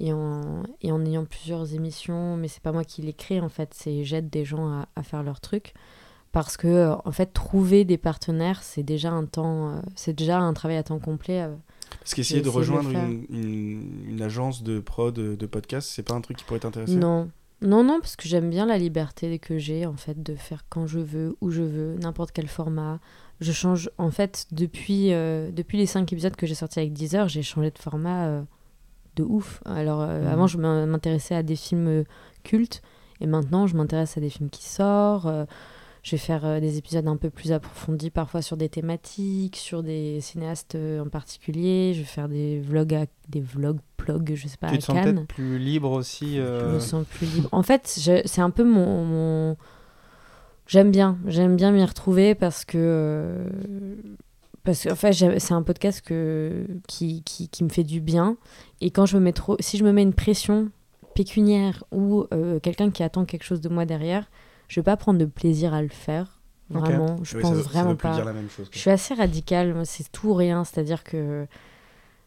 et 0.00 0.12
en, 0.12 0.62
et 0.80 0.92
en 0.92 1.04
ayant 1.04 1.24
plusieurs 1.24 1.74
émissions, 1.74 2.36
mais 2.36 2.46
c'est 2.46 2.62
pas 2.62 2.70
moi 2.70 2.84
qui 2.84 3.02
les 3.02 3.12
crée 3.12 3.40
en 3.40 3.48
fait, 3.48 3.74
c'est 3.74 4.04
j'aide 4.04 4.30
des 4.30 4.44
gens 4.44 4.68
à, 4.68 4.88
à 4.94 5.02
faire 5.02 5.24
leur 5.24 5.40
truc. 5.40 5.74
Parce 6.30 6.56
que 6.56 6.68
euh, 6.68 6.94
en 7.04 7.10
fait, 7.10 7.32
trouver 7.32 7.84
des 7.84 7.98
partenaires, 7.98 8.62
c'est 8.62 8.84
déjà 8.84 9.10
un 9.10 9.24
temps, 9.24 9.82
c'est 9.96 10.12
déjà 10.12 10.38
un 10.38 10.52
travail 10.52 10.76
à 10.76 10.84
temps 10.84 11.00
complet. 11.00 11.48
Parce 11.98 12.14
qu'essayer 12.14 12.42
de 12.42 12.48
rejoindre 12.50 12.90
une, 12.90 13.24
une- 13.30 14.04
une 14.10 14.22
agence 14.22 14.62
de 14.62 14.78
prod, 14.78 15.12
de, 15.12 15.34
de 15.34 15.46
podcast, 15.46 15.88
c'est 15.92 16.02
pas 16.04 16.14
un 16.14 16.20
truc 16.20 16.36
qui 16.36 16.44
pourrait 16.44 16.60
t'intéresser? 16.60 16.94
Non. 16.94 17.30
Non, 17.60 17.82
non, 17.82 17.98
parce 18.00 18.14
que 18.14 18.28
j'aime 18.28 18.50
bien 18.50 18.66
la 18.66 18.78
liberté 18.78 19.38
que 19.40 19.58
j'ai, 19.58 19.84
en 19.84 19.96
fait, 19.96 20.22
de 20.22 20.34
faire 20.36 20.64
quand 20.68 20.86
je 20.86 21.00
veux, 21.00 21.36
où 21.40 21.50
je 21.50 21.62
veux, 21.62 21.96
n'importe 21.96 22.30
quel 22.32 22.46
format. 22.46 23.00
Je 23.40 23.50
change, 23.52 23.90
en 23.98 24.10
fait, 24.12 24.46
depuis, 24.52 25.12
euh, 25.12 25.50
depuis 25.50 25.76
les 25.76 25.86
cinq 25.86 26.12
épisodes 26.12 26.36
que 26.36 26.46
j'ai 26.46 26.54
sortis 26.54 26.78
avec 26.78 26.92
Deezer, 26.92 27.28
j'ai 27.28 27.42
changé 27.42 27.70
de 27.72 27.78
format 27.78 28.26
euh, 28.26 28.42
de 29.16 29.24
ouf. 29.24 29.60
Alors, 29.64 30.00
euh, 30.02 30.22
Mhm. 30.22 30.26
avant, 30.28 30.46
je 30.46 30.58
m'in- 30.58 30.86
m'intéressais 30.86 31.34
à 31.34 31.42
des 31.42 31.56
films 31.56 32.04
cultes, 32.44 32.80
et 33.20 33.26
maintenant, 33.26 33.66
je 33.66 33.76
m'intéresse 33.76 34.16
à 34.16 34.20
des 34.20 34.30
films 34.30 34.50
qui 34.50 34.64
sortent. 34.64 35.26
Euh, 36.08 36.10
je 36.10 36.16
vais 36.16 36.18
faire 36.18 36.44
euh, 36.44 36.60
des 36.60 36.78
épisodes 36.78 37.06
un 37.06 37.16
peu 37.16 37.30
plus 37.30 37.52
approfondis, 37.52 38.10
parfois 38.10 38.42
sur 38.42 38.56
des 38.56 38.68
thématiques, 38.68 39.56
sur 39.56 39.82
des 39.82 40.20
cinéastes 40.20 40.74
euh, 40.74 41.00
en 41.04 41.08
particulier. 41.08 41.92
Je 41.94 42.00
vais 42.00 42.04
faire 42.06 42.28
des 42.28 42.60
vlogs, 42.60 42.94
à- 42.94 43.06
des 43.28 43.40
vlogs, 43.40 43.78
blogs, 43.98 44.32
je 44.34 44.48
sais 44.48 44.56
pas, 44.56 44.68
Tu 44.68 44.74
à 44.74 44.78
te 44.78 44.84
sens 44.84 44.96
peut-être 45.02 45.26
plus 45.26 45.58
libre 45.58 45.90
aussi. 45.92 46.36
Je 46.36 46.42
euh, 46.42 46.74
me 46.74 46.80
sens 46.80 47.04
plus 47.06 47.26
libre. 47.26 47.48
En 47.52 47.62
fait, 47.62 47.82
c'est 47.86 48.40
un 48.40 48.50
peu 48.50 48.64
mon. 48.64 49.04
mon- 49.04 49.56
J'aime 50.66 50.90
bien. 50.90 51.16
J'aime 51.26 51.56
bien 51.56 51.70
m'y 51.72 51.84
retrouver 51.84 52.34
parce 52.34 52.64
que. 52.64 52.76
euh, 52.78 53.48
Parce 54.64 54.84
que 54.84 54.90
en 54.90 54.96
fait, 54.96 55.12
c'est 55.38 55.54
un 55.54 55.62
podcast 55.62 56.02
que, 56.02 56.66
qui, 56.86 57.22
qui, 57.22 57.48
qui 57.48 57.64
me 57.64 57.70
fait 57.70 57.84
du 57.84 58.00
bien. 58.00 58.36
Et 58.82 58.90
quand 58.90 59.06
je 59.06 59.16
me 59.16 59.22
mets 59.22 59.32
trop. 59.32 59.56
Si 59.60 59.78
je 59.78 59.84
me 59.84 59.92
mets 59.92 60.02
une 60.02 60.12
pression 60.12 60.68
pécuniaire 61.14 61.84
ou 61.90 62.26
euh, 62.34 62.60
quelqu'un 62.60 62.90
qui 62.90 63.02
attend 63.02 63.24
quelque 63.24 63.44
chose 63.44 63.60
de 63.62 63.68
moi 63.70 63.86
derrière, 63.86 64.30
je 64.68 64.78
vais 64.80 64.84
pas 64.84 64.96
prendre 64.96 65.18
de 65.18 65.24
plaisir 65.24 65.74
à 65.74 65.82
le 65.82 65.88
faire. 65.88 66.40
Vraiment. 66.70 67.16
Je 67.22 67.36
Oui, 67.36 67.42
pense 67.42 67.56
ça, 67.56 67.62
ça 67.62 67.68
vraiment 67.70 67.96
pas. 67.96 68.14
dire 68.14 68.24
la 68.26 68.34
même 68.34 68.50
chose. 68.50 68.66
quoi. 68.66 68.72
Je 68.74 68.78
suis 68.78 68.90
assez 68.90 69.14
radicale, 69.14 69.74
c'est 69.84 70.12
tout 70.12 70.28
ou 70.28 70.34
rien, 70.34 70.64
c'est-à-dire 70.64 71.02
que 71.02 71.46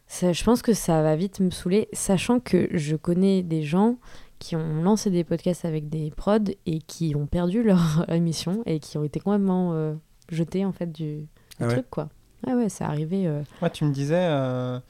ça- 0.08 0.32
je 0.32 0.44
pense 0.44 0.62
que 0.62 0.72
ça 0.74 1.00
va 1.02 1.14
vite 1.16 1.40
me 1.40 1.50
saouler, 1.50 1.88
sachant 1.92 2.40
que 2.40 2.68
je 2.72 2.96
connais 2.96 3.42
des 3.42 3.62
gens 3.62 3.96
qui 4.40 4.56
ont 4.56 4.82
lancé 4.82 5.10
des 5.10 5.22
podcasts 5.22 5.64
avec 5.64 5.88
des 5.88 6.10
prods 6.10 6.38
et 6.66 6.80
qui 6.80 7.14
ont 7.16 7.26
perdu 7.26 7.62
leur 7.62 7.78
émission 8.12 8.62
et 8.66 8.80
qui 8.80 8.98
ont 8.98 9.04
été 9.04 9.20
complètement 9.20 9.74
euh, 9.74 9.94
jetés 10.28 10.64
en 10.64 10.72
fait 10.72 10.90
du, 10.90 11.18
du 11.20 11.26
Ah 11.60 11.66
ouais 11.68 11.72
truc 11.74 11.86
quoi. 11.90 12.08
Ah 12.44 12.56
ouais, 12.56 12.68
c'est 12.68 12.82
arrivé. 12.82 13.28
euh, 13.28 13.42
Ouais, 13.62 13.70
tu 13.70 13.84
me 13.84 13.92
disais 13.92 14.16
euh, 14.18 14.80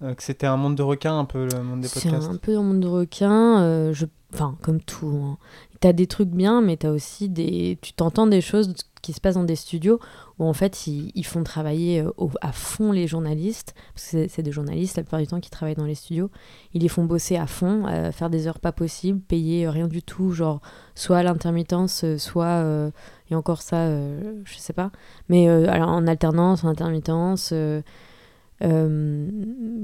que 0.00 0.20
c'était 0.24 0.48
un 0.48 0.56
monde 0.56 0.74
de 0.74 0.82
requins, 0.82 1.16
un 1.16 1.24
peu 1.24 1.46
le 1.46 1.62
monde 1.62 1.80
des 1.82 1.86
C'est 1.86 2.02
podcasts. 2.10 2.28
un 2.28 2.36
peu 2.36 2.58
un 2.58 2.62
monde 2.64 2.80
de 2.80 2.88
requins, 2.88 3.60
euh, 3.62 3.92
je... 3.92 4.06
enfin 4.34 4.58
comme 4.62 4.80
tout. 4.80 5.06
Hein. 5.24 5.38
T'as 5.80 5.92
des 5.92 6.06
trucs 6.06 6.30
bien, 6.30 6.62
mais 6.62 6.76
t'as 6.76 6.90
aussi 6.90 7.28
des... 7.28 7.78
Tu 7.82 7.92
t'entends 7.92 8.26
des 8.26 8.40
choses 8.40 8.72
qui 9.02 9.12
se 9.12 9.20
passent 9.20 9.34
dans 9.34 9.44
des 9.44 9.56
studios 9.56 10.00
où 10.38 10.44
en 10.44 10.52
fait 10.52 10.86
ils, 10.88 11.12
ils 11.14 11.24
font 11.24 11.44
travailler 11.44 12.00
euh, 12.00 12.10
à 12.40 12.50
fond 12.50 12.90
les 12.92 13.06
journalistes, 13.06 13.74
parce 13.94 14.10
que 14.10 14.26
c'est- 14.28 14.42
des 14.42 14.50
journalistes 14.52 14.96
la 14.96 15.02
plupart 15.04 15.20
du 15.20 15.26
temps 15.26 15.38
qui 15.38 15.50
travaillent 15.50 15.76
dans 15.76 15.84
les 15.84 15.94
studios. 15.94 16.30
Ils 16.74 16.82
les 16.82 16.88
font 16.88 17.04
bosser 17.04 17.36
à 17.36 17.46
fond, 17.46 17.86
euh, 17.86 18.10
faire 18.10 18.30
des 18.30 18.48
heures 18.48 18.58
pas 18.58 18.72
possibles, 18.72 19.20
payer 19.20 19.66
euh, 19.66 19.70
rien 19.70 19.86
du 19.86 20.02
tout, 20.02 20.32
genre 20.32 20.60
soit 20.94 21.18
à 21.18 21.22
l'intermittence, 21.22 22.04
soit... 22.16 22.46
euh, 22.64 22.90
et 23.30 23.34
encore 23.34 23.62
ça, 23.62 23.86
euh, 23.86 24.40
je 24.44 24.56
sais 24.56 24.72
pas. 24.72 24.90
Mais 25.28 25.46
alors, 25.48 25.90
en 25.90 26.06
alternance, 26.06 26.64
en 26.64 26.68
intermittence... 26.68 27.52
il 27.52 27.82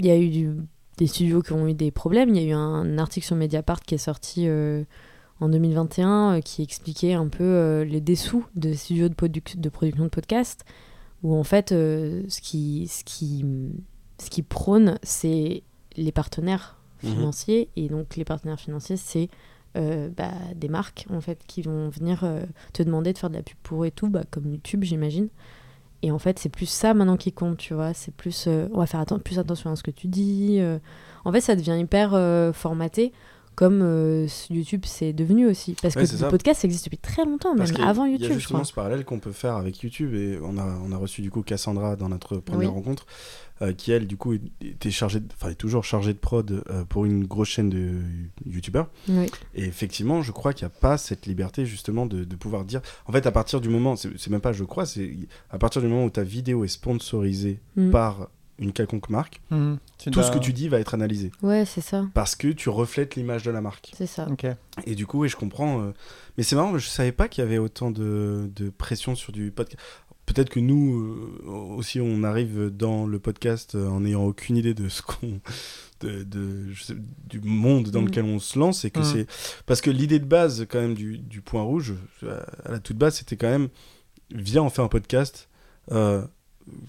y 0.07 0.11
a 0.11 0.18
eu 0.18 0.57
des 0.98 1.07
studios 1.07 1.42
qui 1.42 1.52
ont 1.52 1.68
eu 1.68 1.74
des 1.74 1.90
problèmes. 1.90 2.31
Il 2.31 2.37
y 2.42 2.46
a 2.46 2.48
eu 2.48 2.52
un 2.55 2.98
article 2.98 3.26
sur 3.26 3.37
Mediapart 3.37 3.81
qui 3.83 3.94
est 3.94 3.98
sorti 3.98 4.48
en 5.42 5.48
2021 5.48 6.37
euh, 6.37 6.40
qui 6.40 6.62
expliquait 6.62 7.14
un 7.14 7.28
peu 7.28 7.42
euh, 7.44 7.85
les 7.85 8.00
dessous 8.00 8.44
de 8.55 8.72
studios 8.72 9.09
de, 9.09 9.14
produc- 9.14 9.59
de 9.61 9.68
production 9.68 10.05
de 10.05 10.09
podcasts, 10.11 10.64
où 11.22 11.35
en 11.37 11.44
fait, 11.44 11.72
euh, 11.72 12.22
ce, 12.28 12.40
qui, 12.40 12.87
ce, 12.88 13.05
qui, 13.05 13.44
ce 14.18 14.31
qui 14.31 14.42
prône, 14.42 14.98
c'est 15.02 15.62
les 15.96 16.12
partenaires 16.12 16.78
Mhm. 17.02 17.11
financiers. 17.14 17.68
Et 17.74 17.88
donc, 17.88 18.14
les 18.16 18.24
partenaires 18.24 18.61
financiers, 18.61 18.96
c'est 18.96 19.28
euh, 19.76 20.09
bah, 20.16 20.31
des 20.55 20.68
marques 20.68 21.07
en 21.11 21.20
fait 21.20 21.40
qui 21.48 21.62
vont 21.62 21.88
venir 21.88 22.22
euh, 22.22 22.44
te 22.72 22.83
demander 22.85 23.12
de 23.12 23.18
faire 23.18 23.31
de 23.31 23.35
la 23.37 23.42
pub 23.42 23.57
pour 23.64 23.85
et 23.85 23.90
tout, 23.90 24.09
bah, 24.09 24.22
comme 24.31 24.46
YouTube, 24.46 24.85
j'imagine. 24.85 25.28
Et 26.02 26.12
en 26.12 26.18
fait, 26.20 26.38
c'est 26.38 26.48
plus 26.48 26.66
ça 26.68 26.94
maintenant 26.94 27.16
qui 27.16 27.33
compte, 27.33 27.57
tu 27.59 27.74
vois. 27.74 27.92
C'est 27.94 28.14
plus. 28.14 28.44
euh, 28.46 28.68
on 28.72 28.78
va 28.78 28.87
faire 28.87 29.00
atten- 29.02 29.18
plus 29.20 29.38
attention 29.40 29.70
à 29.72 29.76
ce 29.76 29.83
que 29.83 29.90
tu 29.90 30.07
dis. 30.07 30.61
En 31.24 31.33
fait, 31.33 31.40
ça 31.40 31.57
devient 31.57 31.76
hyper 31.81 32.11
formaté, 32.55 33.12
comme 33.55 33.81
euh, 33.83 34.27
YouTube 34.51 34.83
c'est 34.87 35.12
devenu 35.12 35.47
aussi. 35.47 35.75
Parce 35.81 35.95
Ouais, 35.95 36.05
que 36.07 36.12
le 36.12 36.19
ça. 36.19 36.29
podcast 36.29 36.61
ça 36.62 36.67
existe 36.67 36.85
depuis 36.87 36.99
très 36.99 37.25
longtemps, 37.25 37.55
Parce 37.57 37.73
même 37.73 37.83
avant 37.87 38.05
Il 38.05 38.11
y 38.11 38.12
YouTube, 38.12 38.31
a 38.31 38.35
je 38.35 38.38
justement 38.38 38.59
crois. 38.61 38.67
ce 38.69 38.73
parallèle 38.75 39.05
qu'on 39.05 39.19
peut 39.19 39.33
faire 39.33 39.55
avec 39.57 39.81
YouTube 39.83 40.15
et 40.15 40.38
on 40.43 40.57
a, 40.59 40.79
on 40.85 40.93
a 40.93 40.97
reçu 40.97 41.23
du 41.23 41.31
coup 41.31 41.43
Cassandra 41.43 41.97
dans 41.97 42.09
notre 42.09 42.37
première 42.38 42.71
Oui. 42.71 42.75
rencontre 42.75 43.07
euh, 43.61 43.73
qui 43.73 43.93
elle 43.93 44.07
du 44.07 44.17
coup 44.17 44.33
était 44.61 44.91
chargée, 44.91 45.21
de- 45.21 45.29
enfin 45.35 45.51
est 45.51 45.55
toujours 45.55 45.85
chargée 45.85 46.12
de 46.15 46.19
prod 46.19 46.65
euh, 46.71 46.85
pour 46.85 47.05
une 47.05 47.27
grosse 47.27 47.49
chaîne 47.49 47.69
de 47.71 48.01
youtubeurs 48.47 48.88
Oui. 49.09 49.27
et 49.55 49.65
effectivement 49.65 50.23
je 50.23 50.33
crois 50.33 50.53
qu'il 50.53 50.67
n'y 50.67 50.73
a 50.73 50.79
pas 50.81 50.97
cette 50.99 51.27
liberté 51.27 51.65
justement 51.67 52.07
de, 52.07 52.25
de 52.25 52.37
pouvoir 52.37 52.65
dire 52.65 52.81
en 53.07 53.12
fait 53.12 53.27
à 53.27 53.31
partir 53.33 53.61
du 53.61 53.69
moment 53.69 53.95
c'est 53.97 54.09
c'est 54.19 54.31
même 54.31 54.41
pas 54.41 54.53
je 54.53 54.65
crois 54.65 54.87
c'est 54.87 55.15
à 55.51 55.59
partir 55.59 55.81
du 55.83 55.88
moment 55.88 56.05
où 56.07 56.11
ta 56.11 56.23
vidéo 56.25 56.65
est 56.65 56.69
sponsorisée 56.69 57.61
Mm. 57.77 57.91
par 57.91 58.29
une 58.62 58.72
quelconque 58.72 59.09
marque 59.11 59.40
Mhm. 59.51 59.79
Tout 60.05 60.11
dois- 60.11 60.22
ce 60.25 60.31
que 60.33 60.38
tu 60.38 60.53
dis 60.53 60.68
va 60.68 60.79
être 60.81 60.94
analysé 60.94 61.31
Ouais, 61.42 61.64
c'est 61.64 61.81
ça. 61.81 62.07
parce 62.14 62.35
que 62.35 62.48
tu 62.48 62.68
reflètes 62.68 63.14
l'image 63.16 63.42
de 63.42 63.51
la 63.51 63.61
marque 63.61 63.92
C'est 63.96 64.07
ça. 64.07 64.27
Ok. 64.31 64.46
et 64.87 64.94
du 64.94 65.07
coup, 65.07 65.20
oui, 65.20 65.29
je 65.29 65.37
comprends. 65.37 65.83
euh, 65.83 65.92
Mais 66.37 66.42
c'est 66.44 66.57
marrant, 66.57 66.77
je 66.79 66.88
savais 66.88 67.12
pas 67.12 67.29
qu'il 67.29 67.42
y 67.44 67.46
avait 67.46 67.59
autant 67.59 67.90
de, 67.90 68.51
de 68.57 68.70
pression 68.70 69.14
sur 69.14 69.33
du 69.33 69.51
podcast. 69.51 69.79
Peut-être 70.25 70.51
que 70.51 70.61
nous 70.61 71.01
euh, 71.44 71.51
aussi, 71.77 72.01
on 72.01 72.22
arrive 72.22 72.70
dans 72.70 73.07
le 73.07 73.18
podcast 73.18 73.75
euh, 73.75 73.88
en 73.88 74.01
n'ayant 74.01 74.22
aucune 74.25 74.57
idée 74.57 74.72
de 74.72 74.88
ce 74.88 75.03
qu'on. 75.03 75.40
De, 76.01 76.22
de- 76.25 76.68
je 76.72 76.83
sais- 76.83 76.96
du 77.29 77.40
monde 77.40 77.90
dans 77.90 78.03
Mm. 78.03 78.07
lequel 78.07 78.25
on 78.25 78.38
se 78.40 78.59
lance 78.59 78.85
et 78.85 78.90
que 78.90 79.01
Mm. 79.01 79.05
c'est 79.05 79.27
parce 79.66 79.81
que 79.81 79.90
l'idée 79.90 80.18
de 80.18 80.25
base 80.25 80.66
quand 80.68 80.81
même 80.81 80.94
du, 80.94 81.18
du 81.18 81.42
point 81.42 81.62
rouge 81.62 81.94
à 82.66 82.72
la 82.72 82.81
toute 82.81 82.96
base 82.96 83.16
c'était 83.18 83.37
quand 83.37 83.48
même 83.51 83.68
viens 84.35 84.62
on 84.64 84.68
fait 84.70 84.83
un 84.83 84.88
podcast 84.88 85.48
euh, 85.92 86.25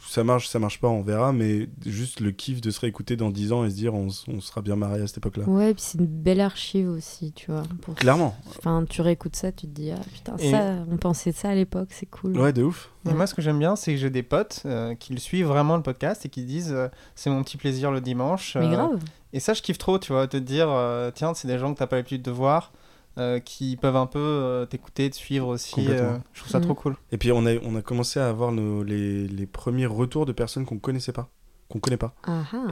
ça 0.07 0.23
marche 0.23 0.47
ça 0.47 0.59
marche 0.59 0.79
pas 0.79 0.87
on 0.87 1.01
verra 1.01 1.33
mais 1.33 1.67
juste 1.85 2.19
le 2.19 2.31
kiff 2.31 2.61
de 2.61 2.69
se 2.71 2.79
réécouter 2.79 3.15
dans 3.15 3.29
10 3.31 3.51
ans 3.53 3.65
et 3.65 3.69
se 3.69 3.75
dire 3.75 3.93
on, 3.93 4.07
on 4.27 4.39
sera 4.41 4.61
bien 4.61 4.75
marié 4.75 5.01
à 5.03 5.07
cette 5.07 5.17
époque 5.17 5.37
là 5.37 5.45
Ouais, 5.47 5.73
puis 5.73 5.81
c'est 5.85 5.97
une 5.97 6.05
belle 6.05 6.41
archive 6.41 6.89
aussi, 6.89 7.31
tu 7.33 7.51
vois. 7.51 7.63
pour- 7.81 7.95
clairement 7.95 8.35
Enfin, 8.57 8.85
tu 8.87 9.01
réécoutes 9.01 9.35
ça, 9.35 9.51
tu 9.51 9.67
te 9.67 9.71
dis, 9.71 9.91
ah 9.91 9.99
putain, 10.13 10.35
Et- 10.37 10.51
ça, 10.51 10.75
on 10.91 10.97
pensait 10.97 11.31
ça 11.31 11.49
à 11.49 11.55
l'époque, 11.55 11.89
c'est 11.91 12.05
cool. 12.05 12.37
ouais 12.37 12.53
de 12.53 12.63
ouf 12.63 12.91
Et 13.05 13.09
Ouais. 13.09 13.15
moi, 13.15 13.27
ce 13.27 13.33
que 13.33 13.41
j'aime 13.41 13.59
bien, 13.59 13.75
c'est 13.75 13.91
que 13.93 13.97
j'ai 13.97 14.09
des 14.09 14.23
potes 14.23 14.61
euh, 14.65 14.95
qui 14.95 15.13
le 15.13 15.19
suivent 15.19 15.47
vraiment 15.47 15.75
le 15.75 15.83
podcast 15.83 16.25
et 16.25 16.29
qui 16.29 16.43
disent 16.45 16.71
euh, 16.73 16.87
c'est 17.15 17.29
mon 17.29 17.43
petit 17.43 17.57
plaisir 17.57 17.91
le 17.91 17.99
dimanche. 18.01 18.55
Mais 18.59 18.65
euh, 18.67 18.71
grave. 18.71 18.99
Et 19.33 19.39
ça, 19.39 19.53
je 19.53 19.61
kiffe 19.61 19.77
trop, 19.79 19.97
tu 19.99 20.13
vois, 20.13 20.27
te 20.27 20.37
dire 20.37 20.67
euh, 20.69 21.11
tiens, 21.13 21.33
c'est 21.33 21.47
des 21.47 21.57
gens 21.57 21.73
que 21.73 21.79
t'as 21.79 21.87
pas 21.87 21.95
l'habitude 21.97 22.21
de 22.21 22.31
voir, 22.31 22.71
euh, 23.17 23.39
qui 23.39 23.77
peuvent 23.77 23.95
un 23.95 24.05
peu 24.07 24.19
euh, 24.19 24.65
t'écouter, 24.65 25.09
te 25.09 25.15
suivre 25.15 25.47
aussi. 25.47 25.85
Euh, 25.89 26.17
je 26.33 26.39
trouve 26.39 26.51
ça 26.51 26.59
trop 26.59 26.73
cool. 26.73 26.95
Et 27.11 27.17
puis 27.17 27.31
on 27.31 27.45
a, 27.45 27.55
on 27.63 27.75
a 27.75 27.81
commencé 27.81 28.19
à 28.19 28.27
avoir 28.29 28.51
nos, 28.51 28.83
les, 28.83 29.27
les 29.27 29.45
premiers 29.45 29.85
retours 29.85 30.25
de 30.25 30.31
personnes 30.31 30.65
qu'on 30.65 30.79
connaissait 30.79 31.13
pas, 31.13 31.29
qu'on 31.69 31.79
connaît 31.79 31.97
pas. 31.97 32.15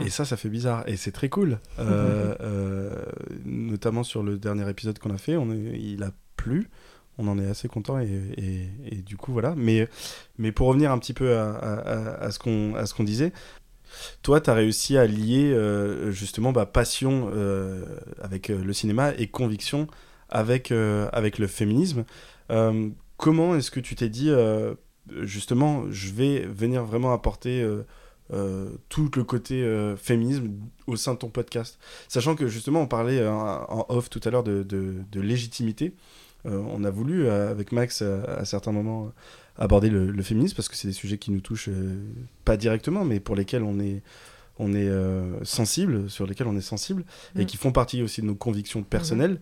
Et 0.04 0.10
ça, 0.10 0.24
ça 0.24 0.36
fait 0.36 0.48
bizarre. 0.48 0.82
Et 0.88 0.96
c'est 0.96 1.12
très 1.12 1.28
cool. 1.28 1.58
Euh, 1.78 2.34
euh, 2.40 3.04
notamment 3.44 4.02
sur 4.02 4.22
le 4.22 4.38
dernier 4.38 4.68
épisode 4.68 4.98
qu'on 4.98 5.10
a 5.14 5.18
fait, 5.18 5.36
on 5.36 5.50
est, 5.52 5.78
il 5.78 6.02
a 6.02 6.10
plu. 6.36 6.68
On 7.18 7.28
en 7.28 7.38
est 7.38 7.46
assez 7.46 7.68
content 7.68 8.00
et, 8.00 8.08
et, 8.38 8.68
et 8.90 8.96
du 9.02 9.16
coup 9.18 9.32
voilà. 9.32 9.54
Mais, 9.56 9.86
mais 10.38 10.50
pour 10.50 10.66
revenir 10.68 10.90
un 10.90 10.98
petit 10.98 11.12
peu 11.12 11.36
à, 11.36 11.50
à, 11.52 11.72
à- 11.74 12.24
à 12.24 12.30
ce 12.30 12.38
qu'on 12.38 12.74
à 12.74 12.86
ce 12.86 12.94
qu'on 12.94 13.04
disait, 13.04 13.32
toi, 14.22 14.40
tu 14.40 14.48
as 14.48 14.54
réussi 14.54 14.96
à 14.96 15.06
lier 15.06 15.52
euh, 15.52 16.10
justement 16.10 16.52
bah, 16.52 16.64
passion 16.64 17.30
euh, 17.34 17.84
avec 18.22 18.48
euh, 18.48 18.64
le 18.64 18.72
cinéma 18.72 19.12
et 19.18 19.26
conviction 19.28 19.86
avec, 20.32 20.72
euh, 20.72 21.08
avec 21.12 21.38
le 21.38 21.46
féminisme. 21.46 22.04
Euh, 22.50 22.88
comment 23.18 23.54
est-ce 23.54 23.70
que 23.70 23.80
tu 23.80 23.94
t'es 23.94 24.08
dit, 24.08 24.30
euh, 24.30 24.74
justement, 25.20 25.84
je 25.90 26.10
vais 26.12 26.40
venir 26.40 26.84
vraiment 26.84 27.12
apporter 27.12 27.64
tout 28.88 29.10
le 29.14 29.24
côté 29.24 29.62
féminisme 29.96 30.48
au 30.86 30.96
sein 30.96 31.12
de 31.14 31.18
ton 31.18 31.28
podcast? 31.28 31.78
Sachant 32.08 32.34
que 32.34 32.48
justement, 32.48 32.80
on 32.82 32.86
parlait 32.86 33.26
en 33.26 33.86
off 33.90 34.08
tout 34.08 34.20
à 34.24 34.30
l'heure 34.30 34.42
de, 34.42 34.62
de- 34.62 35.02
de 35.10 35.20
légitimité. 35.20 35.94
on 36.44 36.82
a 36.84 36.90
voulu, 36.90 37.28
avec 37.28 37.72
Max, 37.72 38.00
à 38.02 38.44
certains 38.46 38.72
moments, 38.72 39.12
aborder 39.56 39.90
le, 39.90 40.22
féminisme 40.22 40.56
parce 40.56 40.68
que 40.70 40.76
c'est 40.76 40.88
des 40.88 40.94
sujets 40.94 41.18
qui 41.18 41.30
nous 41.30 41.40
touchent 41.42 41.68
pas 42.46 42.56
directement, 42.56 43.04
mais 43.04 43.20
pour 43.20 43.36
lesquels 43.36 43.62
on 43.64 43.78
est 43.80 44.02
on 44.62 44.72
est 44.74 44.90
sensible, 45.44 46.08
sur 46.08 46.26
lesquels 46.26 46.46
on 46.46 46.56
est 46.56 46.60
sensible, 46.60 47.04
et 47.36 47.42
mm. 47.42 47.46
qui 47.46 47.56
font 47.56 47.72
partie 47.72 48.02
aussi 48.02 48.22
de 48.22 48.26
nos 48.26 48.34
convictions 48.34 48.82
personnelles. 48.82 49.40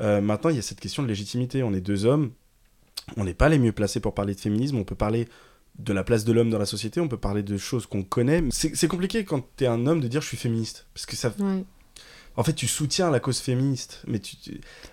Mm-hmm. 0.00 0.20
maintenant, 0.20 0.50
il 0.50 0.56
y 0.56 0.58
a 0.58 0.62
cette 0.62 0.80
question 0.80 1.02
de 1.02 1.08
légitimité. 1.08 1.62
On 1.62 1.72
est 1.74 1.80
deux 1.80 2.06
hommes, 2.06 2.32
on 3.16 3.24
n'est 3.24 3.34
pas 3.34 3.48
les 3.48 3.58
mieux 3.58 3.72
placés 3.72 4.00
pour 4.00 4.14
parler 4.14 4.34
de 4.34 4.40
féminisme. 4.40 4.76
On 4.76 4.84
peut 4.84 4.94
parler 4.94 5.28
de 5.78 5.92
la 5.92 6.04
place 6.04 6.24
de 6.24 6.32
l'homme 6.32 6.50
dans 6.50 6.58
la 6.58 6.66
société, 6.66 7.00
on 7.00 7.08
peut 7.08 7.16
parler 7.16 7.42
de 7.42 7.56
choses 7.56 7.86
qu'on 7.86 8.02
connaît. 8.02 8.42
C'est 8.50 8.88
compliqué 8.88 9.24
quand 9.24 9.44
tu 9.56 9.64
es 9.64 9.66
un 9.66 9.86
homme 9.86 10.00
de 10.00 10.08
dire 10.08 10.20
je 10.20 10.28
suis 10.28 10.36
féministe. 10.36 10.86
Parce 10.94 11.06
que 11.06 11.16
ça. 11.16 11.32
En 12.34 12.44
fait, 12.44 12.54
tu 12.54 12.66
soutiens 12.66 13.10
la 13.10 13.20
cause 13.20 13.40
féministe. 13.40 14.02
Mais 14.06 14.18
tu. 14.18 14.36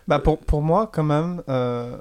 Bah 0.07 0.19
pour, 0.19 0.39
pour 0.39 0.61
moi, 0.61 0.89
quand 0.91 1.03
même, 1.03 1.41
euh, 1.47 1.97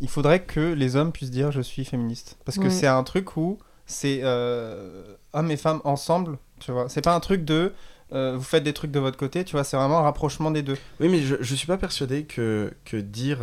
il 0.00 0.08
faudrait 0.08 0.44
que 0.44 0.60
les 0.60 0.96
hommes 0.96 1.12
puissent 1.12 1.30
dire 1.30 1.50
je 1.50 1.60
suis 1.60 1.84
féministe. 1.84 2.36
Parce 2.44 2.58
que 2.58 2.70
c'est 2.70 2.86
un 2.86 3.02
truc 3.02 3.36
où 3.36 3.58
c'est 3.86 4.20
euh, 4.22 5.16
hommes 5.32 5.50
et 5.50 5.56
femmes 5.56 5.80
ensemble, 5.84 6.38
tu 6.60 6.72
vois. 6.72 6.88
C'est 6.88 7.02
pas 7.02 7.14
un 7.14 7.20
truc 7.20 7.44
de. 7.44 7.72
Euh, 8.12 8.36
vous 8.36 8.44
faites 8.44 8.62
des 8.62 8.72
trucs 8.72 8.92
de 8.92 9.00
votre 9.00 9.16
côté, 9.16 9.44
tu 9.44 9.52
vois, 9.52 9.64
c'est 9.64 9.76
vraiment 9.76 9.98
un 9.98 10.02
rapprochement 10.02 10.52
des 10.52 10.62
deux. 10.62 10.76
Oui, 11.00 11.08
mais 11.08 11.22
je, 11.22 11.36
je 11.40 11.54
suis 11.56 11.66
pas 11.66 11.76
persuadé 11.76 12.24
que, 12.24 12.72
que 12.84 12.96
dire 12.96 13.40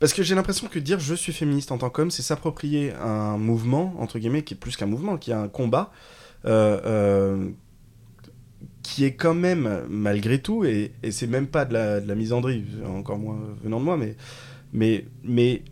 parce 0.00 0.12
que 0.12 0.22
j'ai 0.22 0.34
l'impression 0.34 0.68
que 0.68 0.78
dire 0.78 1.00
je 1.00 1.14
suis 1.14 1.32
féministe 1.32 1.72
en 1.72 1.78
tant 1.78 1.90
qu'homme, 1.90 2.10
c'est 2.10 2.22
s'approprier 2.22 2.92
un 2.94 3.36
mouvement, 3.36 3.94
entre 3.98 4.18
guillemets, 4.18 4.42
qui 4.42 4.54
est 4.54 4.56
plus 4.56 4.76
qu'un 4.76 4.86
mouvement, 4.86 5.16
qui 5.16 5.32
est 5.32 5.34
un 5.34 5.48
combat, 5.48 5.90
euh, 6.44 6.80
euh, 6.84 7.50
qui 8.82 9.04
est 9.04 9.14
quand 9.14 9.34
même, 9.34 9.84
malgré 9.88 10.40
tout, 10.40 10.64
et, 10.64 10.92
et 11.02 11.10
c'est 11.10 11.26
même 11.26 11.48
pas 11.48 11.64
de 11.64 11.74
la, 11.74 12.00
de 12.00 12.06
la, 12.06 12.14
misandrie, 12.14 12.64
encore 12.86 13.18
moins 13.18 13.38
venant 13.62 13.80
de 13.80 13.84
moi, 13.84 13.96
mais, 13.96 14.16
mais, 14.72 15.04
mais 15.24 15.62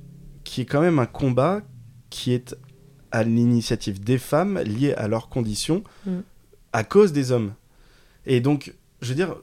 qui 0.43 0.63
est 0.63 0.67
quand 0.67 0.81
même 0.81 0.99
un 0.99 1.07
combat 1.07 1.63
qui 2.11 2.33
est 2.33 2.57
à 3.17 3.23
l'initiative 3.23 3.99
des 3.99 4.19
femmes 4.19 4.59
liées 4.59 4.93
à 4.93 5.09
leurs 5.09 5.31
conditions 5.31 5.83
mm. 6.05 6.19
à 6.75 6.85
cause 6.85 7.15
des 7.15 7.33
hommes. 7.33 7.55
Et 8.27 8.41
donc, 8.41 8.75
je 9.01 9.09
veux 9.09 9.15
dire, 9.15 9.37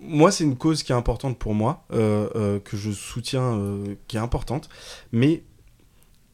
moi, 0.00 0.32
c'est 0.32 0.42
une 0.42 0.56
cause 0.56 0.82
qui 0.82 0.90
est 0.90 0.96
importante 0.96 1.38
pour 1.38 1.54
moi, 1.54 1.84
euh, 1.92 2.28
euh, 2.34 2.58
que 2.58 2.76
je 2.76 2.90
soutiens, 2.90 3.56
euh, 3.56 3.94
qui 4.08 4.16
est 4.16 4.20
importante, 4.20 4.68
mais 5.12 5.44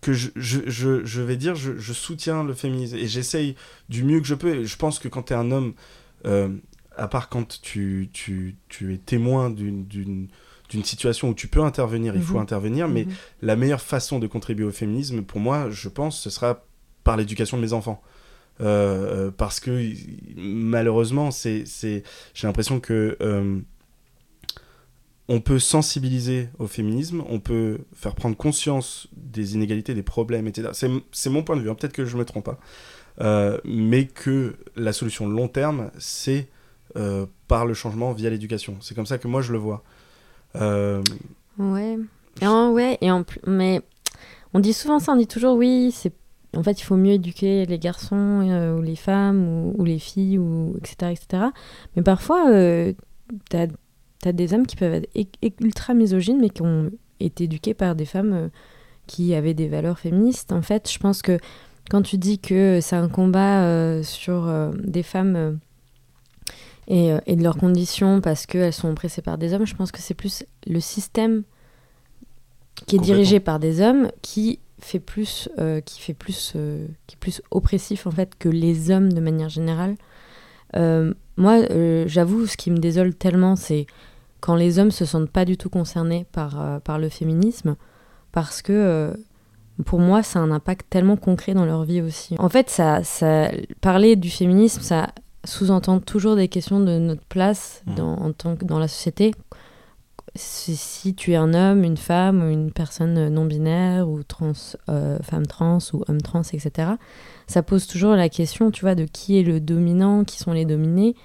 que 0.00 0.14
je, 0.14 0.30
je, 0.36 1.04
je, 1.04 1.20
vais 1.20 1.36
dire, 1.36 1.54
je, 1.54 1.92
soutiens 1.92 2.42
le 2.42 2.54
féminisme 2.54 2.96
et 2.96 3.06
j'essaye 3.06 3.54
du 3.90 4.02
mieux 4.02 4.20
que 4.20 4.26
je 4.26 4.34
peux. 4.34 4.60
Et 4.60 4.64
je 4.64 4.76
pense 4.78 4.98
que 4.98 5.08
quand 5.08 5.24
tu 5.24 5.34
es 5.34 5.36
un 5.36 5.50
homme, 5.50 5.74
à 6.24 7.08
part 7.08 7.28
quand 7.28 7.60
tu, 7.60 8.08
tu, 8.14 8.56
tu 8.68 8.94
es 8.94 8.98
témoin 8.98 9.50
d'une 9.50 10.28
d'une 10.68 10.84
situation 10.84 11.30
où 11.30 11.34
tu 11.34 11.48
peux 11.48 11.62
intervenir, 11.62 12.14
il 12.14 12.22
faut 12.22 12.34
mhm. 12.34 12.42
intervenir, 12.42 12.88
mais 12.88 13.04
mhm. 13.04 13.12
la 13.42 13.56
meilleure 13.56 13.80
façon 13.80 14.18
de 14.18 14.26
contribuer 14.26 14.66
au 14.66 14.70
féminisme, 14.70 15.22
pour 15.22 15.40
moi, 15.40 15.70
je 15.70 15.88
pense, 15.88 16.20
ce 16.20 16.30
sera 16.30 16.64
par 17.04 17.16
l'éducation 17.16 17.56
de 17.56 17.62
mes 17.62 17.72
enfants. 17.72 18.02
Euh, 18.60 19.30
parce 19.30 19.60
que 19.60 19.92
malheureusement, 20.36 21.30
c'est, 21.30 21.64
j'ai 22.34 22.46
l'impression 22.46 22.80
que 22.80 23.16
euh, 23.20 23.60
on 25.28 25.40
peut 25.40 25.58
sensibiliser 25.58 26.48
au 26.58 26.66
féminisme, 26.66 27.22
on 27.28 27.38
peut 27.38 27.78
faire 27.94 28.14
prendre 28.14 28.36
conscience 28.36 29.08
des 29.16 29.54
inégalités, 29.54 29.94
des 29.94 30.02
problèmes, 30.02 30.46
etc. 30.48 30.70
C'est, 31.12 31.30
mon 31.30 31.42
point 31.42 31.56
de 31.56 31.62
vue, 31.62 31.70
hein, 31.70 31.74
peut-être 31.74 31.92
que 31.92 32.04
je 32.04 32.16
me 32.16 32.24
trompe 32.24 32.46
pas, 32.46 32.58
euh, 33.20 33.58
mais 33.64 34.06
que 34.06 34.56
la 34.76 34.92
solution 34.92 35.28
long 35.28 35.48
terme, 35.48 35.90
c'est 35.98 36.48
par 37.46 37.64
le 37.64 37.74
changement 37.74 38.12
via 38.12 38.28
l'éducation. 38.28 38.76
C'est 38.80 38.96
comme 38.96 39.06
ça 39.06 39.18
que 39.18 39.28
moi 39.28 39.40
je 39.40 39.52
le 39.52 39.58
vois. 39.58 39.84
Ouais. 40.54 41.98
Et 42.40 42.46
ouais, 42.46 42.98
et 43.00 43.10
en 43.10 43.24
plus, 43.24 43.40
mais 43.46 43.82
on 44.54 44.60
dit 44.60 44.72
souvent 44.72 44.98
ça, 44.98 45.12
on 45.12 45.16
dit 45.16 45.26
toujours 45.26 45.56
oui, 45.56 45.90
c'est 45.92 46.12
en 46.56 46.62
fait, 46.62 46.80
il 46.80 46.84
faut 46.84 46.96
mieux 46.96 47.12
éduquer 47.12 47.66
les 47.66 47.78
garçons 47.78 48.40
euh, 48.48 48.76
ou 48.76 48.82
les 48.82 48.96
femmes 48.96 49.74
ou, 49.76 49.84
les 49.84 49.98
filles, 49.98 50.38
ou, 50.38 50.74
etc., 50.78 51.12
etc. 51.12 51.44
Mais 51.94 52.02
parfois, 52.02 52.50
euh, 52.50 52.92
tu 53.50 53.56
as, 53.56 54.32
des 54.32 54.54
hommes 54.54 54.66
qui 54.66 54.76
peuvent 54.76 55.02
être 55.14 55.60
ultra 55.60 55.94
misogynes, 55.94 56.40
mais 56.40 56.50
qui 56.50 56.62
ont 56.62 56.90
été 57.20 57.44
éduqués 57.44 57.74
par 57.74 57.94
des 57.94 58.06
femmes 58.06 58.32
euh, 58.32 58.48
qui 59.06 59.34
avaient 59.34 59.54
des 59.54 59.68
valeurs 59.68 59.98
féministes. 59.98 60.52
En 60.52 60.62
fait, 60.62 60.90
je 60.90 60.98
pense 60.98 61.22
que 61.22 61.38
quand 61.90 62.02
tu 62.02 62.16
dis 62.18 62.38
que 62.38 62.80
c'est 62.80 62.96
un 62.96 63.08
combat 63.08 64.02
sur 64.02 64.52
des 64.74 65.02
femmes 65.02 65.58
et, 66.88 67.14
et, 67.26 67.36
de 67.36 67.42
leurs 67.42 67.56
conditions 67.56 68.20
parce 68.20 68.46
qu'elles 68.46 68.72
sont 68.72 68.90
oppressées 68.90 69.22
par 69.22 69.38
des 69.38 69.52
hommes, 69.52 69.66
je 69.66 69.76
pense 69.76 69.92
que 69.92 70.00
c'est 70.00 70.14
plus 70.14 70.44
le 70.66 70.80
système 70.80 71.44
qui 72.86 72.96
est 72.96 73.00
dirigé 73.00 73.40
par 73.40 73.58
des 73.58 73.80
hommes 73.80 74.08
qui 74.22 74.58
fait 74.80 75.00
plus, 75.00 75.48
euh, 75.58 75.80
qui 75.80 76.00
fait 76.00 76.14
plus, 76.14 76.52
euh, 76.56 76.86
qui 77.06 77.16
est 77.16 77.18
plus 77.18 77.42
oppressif 77.50 78.06
en 78.06 78.10
fait 78.10 78.34
que 78.38 78.48
les 78.48 78.90
hommes 78.90 79.12
de 79.12 79.20
manière 79.20 79.48
générale. 79.48 79.96
Euh, 80.76 81.14
moi, 81.36 81.60
j'avoue, 82.06 82.46
ce 82.46 82.56
qui 82.56 82.70
me 82.70 82.78
désole 82.78 83.14
tellement, 83.14 83.56
c'est 83.56 83.86
quand 84.40 84.56
les 84.56 84.78
hommes 84.78 84.90
se 84.90 85.04
sentent 85.04 85.30
pas 85.30 85.44
du 85.44 85.56
tout 85.56 85.70
concernés 85.70 86.26
par, 86.32 86.80
par 86.82 86.98
le 86.98 87.08
féminisme, 87.08 87.76
parce 88.32 88.60
que 88.60 89.16
pour 89.86 90.00
moi, 90.00 90.24
ça 90.24 90.40
a 90.40 90.42
un 90.42 90.50
impact 90.50 90.86
tellement 90.90 91.16
concret 91.16 91.54
dans 91.54 91.64
leur 91.64 91.84
vie 91.84 92.02
aussi. 92.02 92.34
En 92.40 92.48
fait, 92.48 92.68
ça, 92.70 93.04
ça 93.04 93.50
parler 93.80 94.16
du 94.16 94.30
féminisme, 94.30 94.82
ça 94.82 95.10
sous-entend 95.44 96.00
toujours 96.00 96.36
des 96.36 96.48
questions 96.48 96.80
de 96.80 96.98
notre 96.98 97.24
place 97.24 97.82
mmh. 97.86 97.94
dans, 97.94 98.14
en 98.14 98.32
tant 98.32 98.56
que, 98.56 98.64
dans 98.64 98.78
la 98.78 98.88
société, 98.88 99.32
si 100.34 101.14
tu 101.14 101.32
es 101.32 101.36
un 101.36 101.54
homme, 101.54 101.84
une 101.84 101.96
femme, 101.96 102.42
ou 102.42 102.50
une 102.50 102.70
personne 102.70 103.28
non 103.28 103.44
binaire, 103.44 104.08
ou 104.08 104.22
trans, 104.22 104.52
euh, 104.88 105.18
femme 105.22 105.46
trans, 105.46 105.78
ou 105.92 106.04
homme 106.08 106.20
trans, 106.20 106.42
etc., 106.42 106.92
ça 107.46 107.62
pose 107.62 107.86
toujours 107.86 108.14
la 108.14 108.28
question, 108.28 108.70
tu 108.70 108.82
vois, 108.82 108.94
de 108.94 109.04
qui 109.04 109.38
est 109.38 109.42
le 109.42 109.60
dominant, 109.60 110.24
qui 110.24 110.38
sont 110.38 110.52
les 110.52 110.64
dominés. 110.64 111.16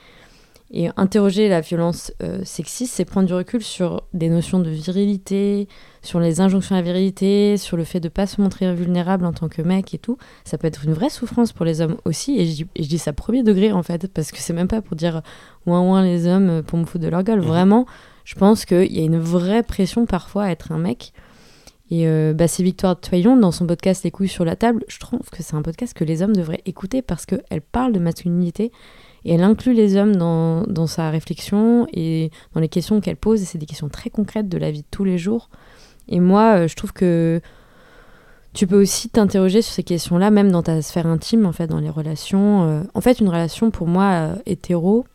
Et 0.76 0.90
interroger 0.98 1.50
la 1.50 1.62
violence 1.62 2.12
euh, 2.24 2.40
sexiste, 2.44 2.96
c'est 2.96 3.06
prendre 3.06 3.28
du 3.28 3.34
recul 3.36 3.62
sur 3.62 4.02
des 4.16 4.28
notions 4.28 4.58
de 4.58 4.72
virilité, 4.72 5.68
sur 6.02 6.20
les 6.20 6.42
injonctions 6.42 6.76
à 6.76 6.80
la 6.80 6.84
virilité, 6.84 7.58
sur 7.58 7.78
le 7.78 7.84
fait 7.84 8.00
de 8.00 8.08
ne 8.08 8.10
pas 8.10 8.26
se 8.26 8.42
montrer 8.42 8.74
vulnérable 8.74 9.24
en 9.26 9.34
tant 9.34 9.50
que 9.50 9.62
mec 9.62 9.94
et 9.94 10.00
tout. 10.00 10.18
Ça 10.46 10.58
peut 10.58 10.66
être 10.66 10.86
une 10.86 10.94
vraie 10.94 11.12
souffrance 11.12 11.54
pour 11.54 11.64
les 11.64 11.82
hommes 11.82 11.98
aussi. 12.06 12.40
Et 12.40 12.48
je 12.48 12.88
dis, 12.88 12.98
ça 12.98 13.14
premier 13.14 13.44
degré, 13.44 13.72
en 13.72 13.84
fait, 13.84 14.08
parce 14.12 14.32
que 14.32 14.40
c'est 14.40 14.54
même 14.54 14.68
pas 14.68 14.82
pour 14.82 14.96
dire 14.96 15.22
ouin 15.68 15.82
ouin 15.82 16.02
les 16.02 16.26
hommes 16.26 16.64
pour 16.64 16.80
me 16.80 16.86
foutre 16.86 17.04
de 17.04 17.10
leur 17.10 17.22
gueule. 17.22 17.42
Mmh. 17.42 17.46
Vraiment, 17.46 17.86
je 18.26 18.34
pense 18.34 18.66
qu'il 18.66 18.92
y 18.92 19.00
a 19.00 19.04
une 19.04 19.20
vraie 19.20 19.62
pression 19.62 20.08
parfois 20.08 20.46
à 20.46 20.50
être 20.50 20.72
un 20.72 20.80
mec. 20.80 21.14
Et 21.92 22.08
euh, 22.08 22.34
bah, 22.34 22.48
c'est 22.48 22.64
Victoire 22.64 23.00
Toyon 23.00 23.38
dans 23.38 23.52
son 23.52 23.68
podcast 23.68 24.04
Les 24.04 24.10
couilles 24.10 24.28
sur 24.28 24.46
la 24.46 24.56
table. 24.56 24.84
Je 24.88 24.98
trouve 24.98 25.30
que 25.30 25.44
c'est 25.44 25.54
un 25.54 25.62
podcast 25.62 25.94
que 25.94 26.04
les 26.04 26.24
hommes 26.24 26.36
devraient 26.36 26.64
écouter 26.66 27.04
parce 27.04 27.28
qu'elle 27.28 27.62
parle 27.62 27.94
de 27.94 28.00
masculinité 28.00 28.72
et 29.26 29.34
elle 29.34 29.44
inclut 29.44 29.74
les 29.74 29.96
hommes 29.96 30.16
dans, 30.16 30.64
dans 30.64 30.88
sa 30.88 31.10
réflexion 31.10 31.88
et 31.94 32.32
dans 32.54 32.62
les 32.62 32.68
questions 32.68 33.00
qu'elle 33.02 33.16
pose. 33.16 33.42
Et 33.42 33.46
c'est 33.46 33.58
des 33.58 33.66
questions 33.66 33.90
très 33.90 34.10
concrètes 34.10 34.50
de 34.50 34.58
la 34.58 34.72
vie 34.72 34.82
de 34.82 34.88
tous 34.92 35.04
les 35.04 35.18
jours. 35.18 35.50
Et 36.10 36.20
moi, 36.20 36.58
euh, 36.58 36.68
je 36.68 36.76
trouve 36.76 36.94
que 36.94 37.42
tu 38.54 38.68
peux 38.68 38.80
aussi 38.80 39.10
t'interroger 39.10 39.62
sur 39.62 39.74
ces 39.74 39.84
questions-là, 39.84 40.30
même 40.30 40.52
dans 40.52 40.62
ta 40.62 40.82
sphère 40.82 41.08
intime, 41.08 41.46
en 41.46 41.54
fait, 41.54 41.68
dans 41.68 41.80
les 41.80 41.90
relations. 41.90 42.64
Euh. 42.64 42.84
En 42.94 43.02
fait, 43.02 43.20
une 43.20 43.30
relation 43.30 43.72
pour 43.72 43.88
moi 43.88 44.36
hétéro, 44.46 45.06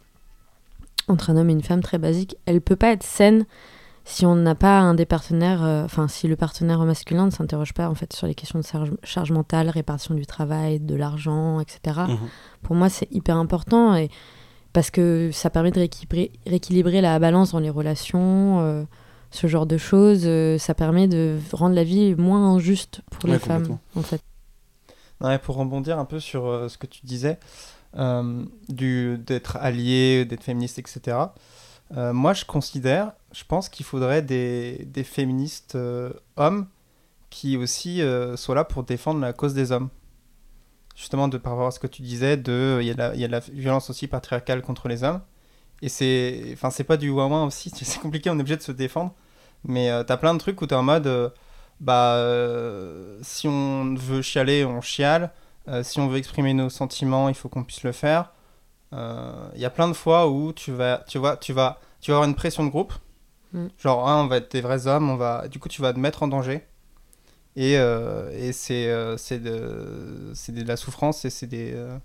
entre 1.09 1.31
un 1.31 1.37
homme 1.37 1.51
et 1.51 1.53
une 1.53 1.62
femme 1.62 1.83
très 1.83 1.99
basique, 1.99 2.37
elle 2.47 2.61
peut 2.61 2.77
pas 2.77 2.92
être 2.92 3.05
saine 3.05 3.44
si 4.09 4.25
on 4.25 4.35
n'a 4.35 4.55
pas 4.55 4.81
un 4.81 4.94
des 4.94 5.05
partenaires, 5.05 5.62
euh, 5.62 5.85
enfin 5.85 6.09
si 6.09 6.29
le 6.29 6.35
partenaire 6.35 6.79
masculin 6.81 7.27
ne 7.27 7.31
s'interroge 7.31 7.75
pas 7.75 7.90
en 7.90 7.94
fait 7.94 8.14
sur 8.14 8.27
les 8.27 8.35
questions 8.35 8.59
de 8.59 8.64
charge, 9.03 9.33
mentale, 9.33 9.68
répartition 9.68 10.14
du 10.14 10.25
travail, 10.25 10.81
de 10.81 10.94
l'argent, 10.94 11.61
etc. 11.61 12.01
Mhm. 12.09 12.18
Pour 12.62 12.75
moi, 12.75 12.88
c'est 12.88 13.07
hyper 13.12 13.37
important 13.37 13.94
et 13.94 14.09
parce 14.73 14.90
que 14.90 15.29
ça 15.31 15.51
permet 15.51 15.71
de 15.71 15.87
rééquilibrer, 16.47 17.01
la 17.03 17.18
balance 17.18 17.53
dans 17.53 17.59
les 17.59 17.68
relations, 17.68 18.61
euh, 18.61 18.85
ce 19.31 19.47
genre 19.47 19.66
de 19.66 19.77
choses. 19.77 20.23
Euh, 20.25 20.57
ça 20.57 20.75
permet 20.75 21.07
de 21.07 21.38
rendre 21.53 21.75
la 21.75 21.85
vie 21.85 22.14
moins 22.14 22.55
injuste 22.55 23.03
pour 23.11 23.29
les 23.29 23.38
femmes, 23.38 23.79
en 23.94 24.03
fait. 24.03 24.23
pour 25.42 25.57
rebondir 25.57 25.99
un 25.99 26.07
peu 26.07 26.18
sur 26.18 26.71
ce 26.71 26.79
que 26.79 26.87
tu 26.87 27.05
disais, 27.05 27.38
euh, 27.99 28.44
d'être 28.71 29.57
allié, 29.57 30.25
d'être 30.25 30.44
féministe, 30.44 30.79
etc. 30.79 31.16
Euh, 31.97 32.12
moi, 32.12 32.35
je 32.35 32.44
considère, 32.44 33.12
je 33.33 33.45
pense 33.45 33.69
qu'il 33.69 33.85
faudrait 33.85 34.23
des, 34.23 34.85
des 34.87 35.05
féministes 35.05 35.75
euh, 35.75 36.12
hommes 36.37 36.67
qui 37.31 37.57
aussi 37.59 38.01
soient 38.37 38.55
là 38.55 38.64
pour 38.64 38.85
défendre 38.85 39.21
la 39.21 39.35
cause 39.35 39.53
des 39.53 39.71
hommes. 39.71 39.91
Justement, 40.97 41.29
de 41.29 41.37
par 41.37 41.53
rapport 41.53 41.67
à 41.67 41.71
ce 41.71 41.79
que 41.79 41.87
tu 41.87 42.01
disais, 42.01 42.38
de 42.38 42.79
il 42.81 42.87
y, 42.87 42.91
a 42.91 43.29
la, 43.29 43.41
violence 43.41 43.91
aussi 43.91 44.07
patriarcale 44.09 44.62
contre 44.62 44.88
les 44.88 45.05
hommes. 45.05 45.21
Et 45.83 45.91
c'est, 45.91 46.49
enfin, 46.55 46.71
c'est 46.71 46.85
pas 46.85 46.97
du 46.97 47.11
ouin 47.11 47.45
aussi, 47.45 47.71
c'est 47.75 48.01
compliqué, 48.01 48.31
on 48.31 48.38
est 48.38 48.41
obligé 48.41 48.57
de 48.57 48.62
se 48.62 48.73
défendre. 48.73 49.12
Mais 49.62 49.91
tu 50.01 50.07
t'as 50.07 50.17
plein 50.17 50.33
de 50.33 50.38
trucs 50.38 50.61
où 50.62 50.67
t'es 50.67 50.75
en 50.75 50.83
mode, 50.83 51.35
bah, 51.81 52.17
si 53.21 53.47
on 53.47 53.95
veut 53.95 54.23
chialer, 54.23 54.64
on 54.64 54.81
chiale. 54.81 55.31
Euh, 55.69 55.83
si 55.83 56.01
on 56.01 56.09
veut 56.09 56.19
exprimer 56.19 56.55
nos 56.55 56.71
sentiments, 56.71 57.29
il 57.29 57.35
faut 57.35 57.49
qu'on 57.49 57.64
puisse 57.64 57.83
le 57.83 57.93
faire. 57.93 58.33
Il 58.93 58.99
euh, 58.99 59.49
y 59.57 59.64
a 59.67 59.71
plein 59.71 59.88
de 59.88 59.93
fois 59.93 60.29
où 60.29 60.53
tu 60.53 60.73
vas, 60.73 61.05
tu 61.07 61.19
vois, 61.19 61.37
tu 61.37 61.53
vas, 61.53 61.79
tu 62.01 62.11
vas 62.11 62.17
avoir 62.17 62.29
une 62.29 62.35
pression 62.35 62.64
de 62.64 62.71
groupe 62.71 62.95
Mm. 63.53 63.67
Genre, 63.79 64.09
hein, 64.09 64.23
on 64.25 64.27
va 64.27 64.37
être 64.39 64.51
des 64.53 64.61
vrais 64.61 64.87
hommes, 64.87 65.09
on 65.11 65.17
va... 65.17 65.49
du 65.49 65.59
coup, 65.59 65.69
tu 65.69 65.81
vas 65.83 65.93
te 65.93 65.99
mettre 65.99 66.23
en 66.23 66.29
danger. 66.29 66.67
Et, 67.57 67.77
euh, 67.79 68.31
et 68.39 68.53
c'est 68.53 68.89
euh, 68.89 69.17
c'est 69.17 69.41
de, 69.41 70.31
c'est 70.35 70.53
de 70.53 70.63
la 70.67 70.77
souffrance 70.77 71.25
et 71.25 71.31
c'est 71.31 71.47
des, 71.49 71.73
euh, 71.75 71.99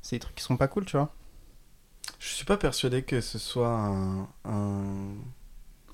c'est 0.00 0.16
des 0.16 0.20
trucs 0.20 0.34
qui 0.36 0.42
sont 0.42 0.56
pas 0.56 0.68
cool, 0.68 0.84
tu 0.86 0.96
vois. 0.96 1.12
Je 2.18 2.28
suis 2.28 2.44
pas 2.46 2.56
persuadé 2.56 3.02
que 3.02 3.20
ce 3.20 3.38
soit 3.38 3.68
un. 3.68 4.28
un- 4.46 5.14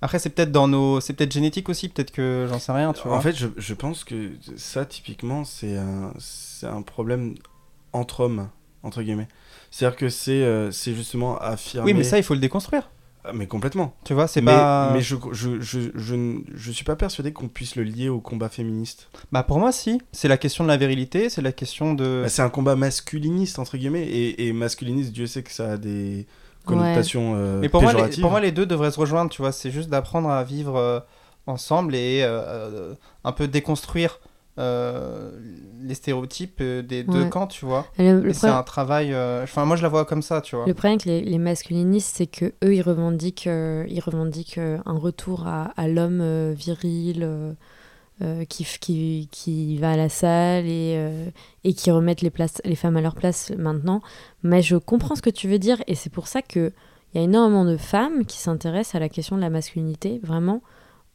Après, 0.01 0.19
c'est 0.21 0.31
peut-être 0.31 0.53
dans 0.53 0.69
nos. 0.69 1.01
C'est 1.01 1.15
peut-être 1.15 1.33
génétique 1.33 1.69
aussi, 1.69 1.89
peut-être 1.89 2.13
que 2.13 2.47
j'en 2.49 2.59
sais 2.61 2.71
rien, 2.73 2.93
tu 2.93 3.03
vois. 3.03 3.17
En 3.17 3.21
fait, 3.21 3.35
je, 3.35 3.49
je 3.57 3.75
pense 3.75 4.05
que 4.05 4.31
ça, 4.57 4.85
typiquement, 4.87 5.45
c'est 5.45 5.77
un, 5.77 6.13
c'est 6.19 6.67
un 6.69 6.83
problème 6.83 7.35
entre 7.93 8.21
hommes, 8.21 8.49
entre 8.85 9.03
guillemets. 9.03 9.29
C'est-à-dire 9.73 9.97
que 9.99 10.09
c'est 10.09 10.43
euh, 10.45 10.71
c'est 10.71 10.95
justement 10.95 11.37
affirmer. 11.39 11.91
oui, 11.93 11.99
mais 11.99 12.05
ça, 12.05 12.17
il 12.19 12.23
faut 12.23 12.35
le 12.35 12.41
déconstruire. 12.41 12.91
Ah, 13.25 13.33
Mais 13.35 13.47
complètement. 13.47 13.95
Tu 14.05 14.15
vois, 14.15 14.27
c'est 14.27 14.41
Mais, 14.41 14.51
pas. 14.53 14.91
mais 14.93 15.03
je, 15.03 15.17
je, 15.33 15.61
je, 15.61 15.81
je, 15.95 16.15
ne- 16.15 16.41
je 16.55 16.73
suis 16.73 16.85
pas 16.85 16.97
persuadé 16.97 17.33
qu'on 17.33 17.49
puisse 17.49 17.77
le 17.77 17.83
lier 17.83 18.09
au 18.09 18.21
combat 18.21 18.49
féministe. 18.49 19.09
Bah, 19.31 19.43
pour 19.43 19.59
moi, 19.59 19.73
si. 19.73 20.01
C'est 20.13 20.29
la 20.29 20.39
question 20.39 20.65
de 20.65 20.69
la 20.69 20.77
virilité, 20.79 21.29
c'est 21.29 21.43
la 21.43 21.53
question 21.53 21.93
de. 21.95 22.21
Bah, 22.23 22.29
c'est 22.29 22.43
un 22.43 22.49
combat 22.51 22.77
masculiniste, 22.77 23.59
entre 23.59 23.77
guillemets. 23.77 24.07
Et, 24.07 24.47
et 24.49 24.53
masculiniste, 24.53 25.13
Dieu 25.13 25.27
sait 25.27 25.43
que 25.43 25.53
ça 25.53 25.73
a 25.73 25.77
des 25.77 26.27
connotations 26.65 27.35
euh, 27.37 27.61
Mais 27.61 27.69
pour 27.69 27.83
moi, 27.83 27.93
les, 27.93 27.97
péjoratives. 27.97 28.21
pour 28.23 28.31
moi, 28.31 28.41
les 28.41 28.53
deux 28.53 28.67
devraient 28.67 28.91
se 28.91 29.01
rejoindre, 29.01 29.31
tu 29.31 29.43
vois. 29.43 29.53
C'est 29.53 29.71
juste 29.71 29.91
d'apprendre 29.91 30.31
à 30.31 30.43
vivre 30.45 30.77
euh, 30.77 31.01
ensemble 31.47 31.95
et 31.95 32.21
euh, 32.23 32.95
un 33.25 33.33
peu 33.33 33.49
déconstruire 33.49 34.21
euh, 34.61 35.31
les 35.83 35.95
stéréotypes 35.95 36.59
euh, 36.61 36.83
des 36.83 37.03
deux 37.03 37.23
Ouais. 37.25 37.29
camps, 37.31 37.47
tu 37.47 37.65
vois. 37.65 37.87
C'est 37.97 38.45
un 38.47 38.63
travail. 38.63 39.13
euh, 39.13 39.43
Enfin, 39.43 39.65
moi, 39.65 39.77
je 39.77 39.83
la 39.83 39.89
vois 39.89 40.05
comme 40.05 40.23
ça, 40.23 40.41
tu 40.41 40.55
vois. 40.57 40.67
le 40.67 40.75
problème 40.75 40.93
avec 40.95 41.05
les, 41.07 41.23
les 41.23 41.39
masculinistes, 41.39 42.15
c'est 42.17 42.27
que 42.27 42.53
eux, 42.65 42.75
ils 42.75 42.83
revendiquent, 42.83 43.47
euh, 43.47 43.85
ils 43.89 44.01
revendiquent 44.01 44.59
un 44.59 44.99
retour 44.99 45.47
à, 45.47 45.73
à 45.77 45.89
l'homme 45.89 46.53
viril 46.53 47.57
qui, 48.51 48.67
qui, 48.81 49.29
qui 49.33 49.79
va 49.79 49.93
à 49.93 49.97
la 49.97 50.11
salle 50.11 50.67
et, 50.67 51.03
et 51.65 51.73
qui 51.73 51.91
remettent 51.91 52.21
les, 52.21 52.29
places, 52.29 52.61
les 52.67 52.75
femmes 52.75 52.99
à 52.99 53.01
leur 53.01 53.15
place 53.15 53.51
maintenant. 53.57 54.03
Mais 54.43 54.61
je 54.61 54.77
comprends 54.77 55.17
ce 55.17 55.23
que 55.23 55.31
tu 55.31 55.49
veux 55.49 55.59
dire 55.59 55.83
et 55.87 55.95
c'est 55.95 56.11
pour 56.11 56.27
ça 56.29 56.43
que 56.43 56.73
il 57.15 57.19
y 57.19 57.21
a 57.23 57.25
énormément 57.25 57.65
de 57.65 57.77
femmes 57.79 58.25
qui 58.27 58.37
s'intéressent 58.39 58.95
à 58.95 59.01
la 59.01 59.09
question 59.09 59.37
de 59.37 59.41
la 59.41 59.49
masculinité, 59.51 60.21
vraiment 60.23 60.61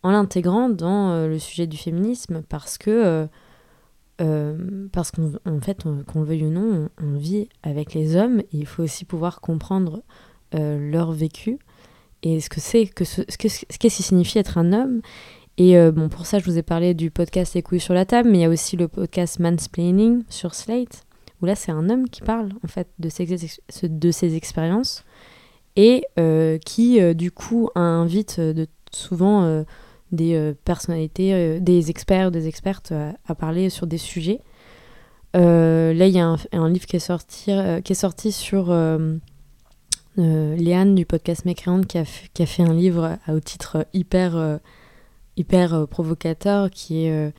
en 0.04 0.12
l'intégrant 0.12 0.70
dans 0.70 1.12
euh, 1.12 1.28
le 1.28 1.40
sujet 1.40 1.68
du 1.68 1.78
féminisme, 1.78 2.44
parce 2.48 2.78
que, 2.78 2.92
euh, 2.92 3.28
euh, 4.22 4.88
parce 4.92 5.12
qu'en 5.12 5.32
en 5.46 5.60
fait, 5.62 5.86
on- 5.86 6.04
qu'on 6.04 6.20
le 6.22 6.26
veuille 6.26 6.46
ou 6.46 6.50
non, 6.52 6.90
on, 7.02 7.18
vit 7.18 7.50
avec 7.64 7.94
les 7.94 8.16
hommes 8.16 8.40
et 8.40 8.48
il 8.54 8.66
faut 8.66 8.84
aussi 8.84 9.04
pouvoir 9.06 9.42
comprendre 9.42 10.04
euh, 10.54 10.92
leur 10.92 11.12
vécu 11.12 11.58
et 12.24 12.40
ce 12.40 12.50
que 12.50 12.62
c'est, 12.62 12.86
que 12.88 13.04
ce, 13.04 13.24
ce 13.28 13.38
que- 13.38 13.50
ce 13.50 13.66
qu'est-ce 13.80 13.98
qui 13.98 14.04
signifie 14.04 14.38
être 14.38 14.58
un 14.58 14.74
homme. 14.74 15.02
Et 15.58 15.78
bon, 15.92 16.10
pour 16.10 16.26
ça, 16.26 16.38
je 16.40 16.44
vous 16.46 16.58
ai 16.58 16.64
parlé 16.64 16.94
du 16.94 17.12
podcast 17.12 17.54
Les 17.54 17.62
couilles 17.62 17.80
sur 17.80 17.94
la 17.94 18.06
table, 18.06 18.30
mais 18.30 18.40
il 18.40 18.42
y 18.42 18.46
a 18.46 18.50
aussi 18.50 18.76
le 18.76 18.90
podcast 18.90 19.40
Mansplaining 19.40 20.24
sur 20.28 20.54
Slate, 20.54 21.06
où 21.42 21.46
là, 21.46 21.56
c'est 21.56 21.72
un 21.72 21.90
homme 21.90 22.10
qui 22.10 22.22
parle 22.22 22.50
en 22.62 22.68
fait 22.68 22.90
de 23.00 23.08
ses, 23.08 23.26
de 23.84 24.12
ses 24.12 24.36
expériences 24.36 25.06
et 25.78 26.04
qui, 26.66 27.16
du 27.16 27.32
coup, 27.32 27.70
invite 27.76 28.42
souvent 28.92 29.64
des 30.16 30.34
euh, 30.36 30.54
personnalités, 30.66 31.34
euh, 31.34 31.60
des 31.60 31.90
experts, 31.90 32.32
des 32.32 32.48
expertes 32.48 32.92
euh, 32.92 33.12
à 33.28 33.36
parler 33.36 33.70
sur 33.70 33.86
des 33.88 33.98
sujets. 33.98 34.40
Là, 35.34 35.92
il 36.08 36.14
y 36.16 36.20
a 36.20 36.26
un, 36.28 36.38
un 36.54 36.70
livre 36.70 36.86
qui 36.86 36.96
est 36.96 37.00
sorti, 37.00 37.52
qui 37.84 37.92
est 37.92 37.96
sorti 37.96 38.32
sur 38.32 38.74
Léane 40.18 40.96
du 40.96 41.06
podcast 41.06 41.44
Mécréante 41.46 41.88
qui 41.88 41.98
a, 41.98 42.04
f- 42.04 42.28
qui 42.34 42.42
a 42.42 42.46
fait 42.46 42.64
un 42.64 42.74
livre 42.74 43.18
au 43.28 43.40
titre 43.42 43.86
hyper, 43.94 44.60
hyper 45.36 45.88
provocateur 45.90 46.70
qui 46.72 47.06
est. 47.06 47.34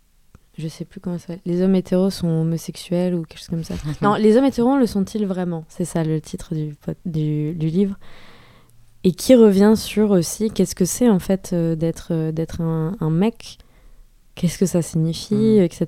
je 0.59 0.69
sais 0.69 0.85
plus 0.85 1.01
comment 1.01 1.17
ça 1.17 1.29
s'appelle. 1.29 1.41
Les 1.47 1.63
hommes 1.63 1.75
hétéros 1.75 2.11
sont 2.11 2.29
homosexuels 2.29 3.15
ou 3.15 3.23
quelque 3.23 3.39
chose 3.39 3.49
comme 3.49 3.65
ça. 3.65 3.75
non, 4.03 4.15
les 4.17 4.37
hommes 4.37 4.45
hétéros 4.45 4.77
le 4.77 4.87
sont-ils 4.87 5.25
vraiment? 5.25 5.65
C'est 5.69 5.87
ça 5.87 6.05
le 6.05 6.21
titre 6.21 6.55
du, 6.55 6.75
pod- 6.75 6.97
du, 7.07 7.55
du 7.55 7.69
livre. 7.69 7.97
Et 9.09 9.13
qui 9.13 9.37
revient 9.37 9.75
sur 9.77 10.11
aussi 10.11 10.51
qu'est-ce 10.51 10.75
que 10.75 10.85
c'est 10.85 11.09
en 11.09 11.21
fait 11.21 11.51
euh, 11.53 11.77
d'être 11.77 12.09
euh, 12.11 12.33
d'être 12.33 12.61
un, 12.61 12.97
un 13.01 13.11
mec, 13.11 13.59
qu'est-ce 14.35 14.59
que 14.59 14.67
ça 14.67 14.83
signifie, 14.83 15.35
Mhm. 15.59 15.63
etc. 15.63 15.87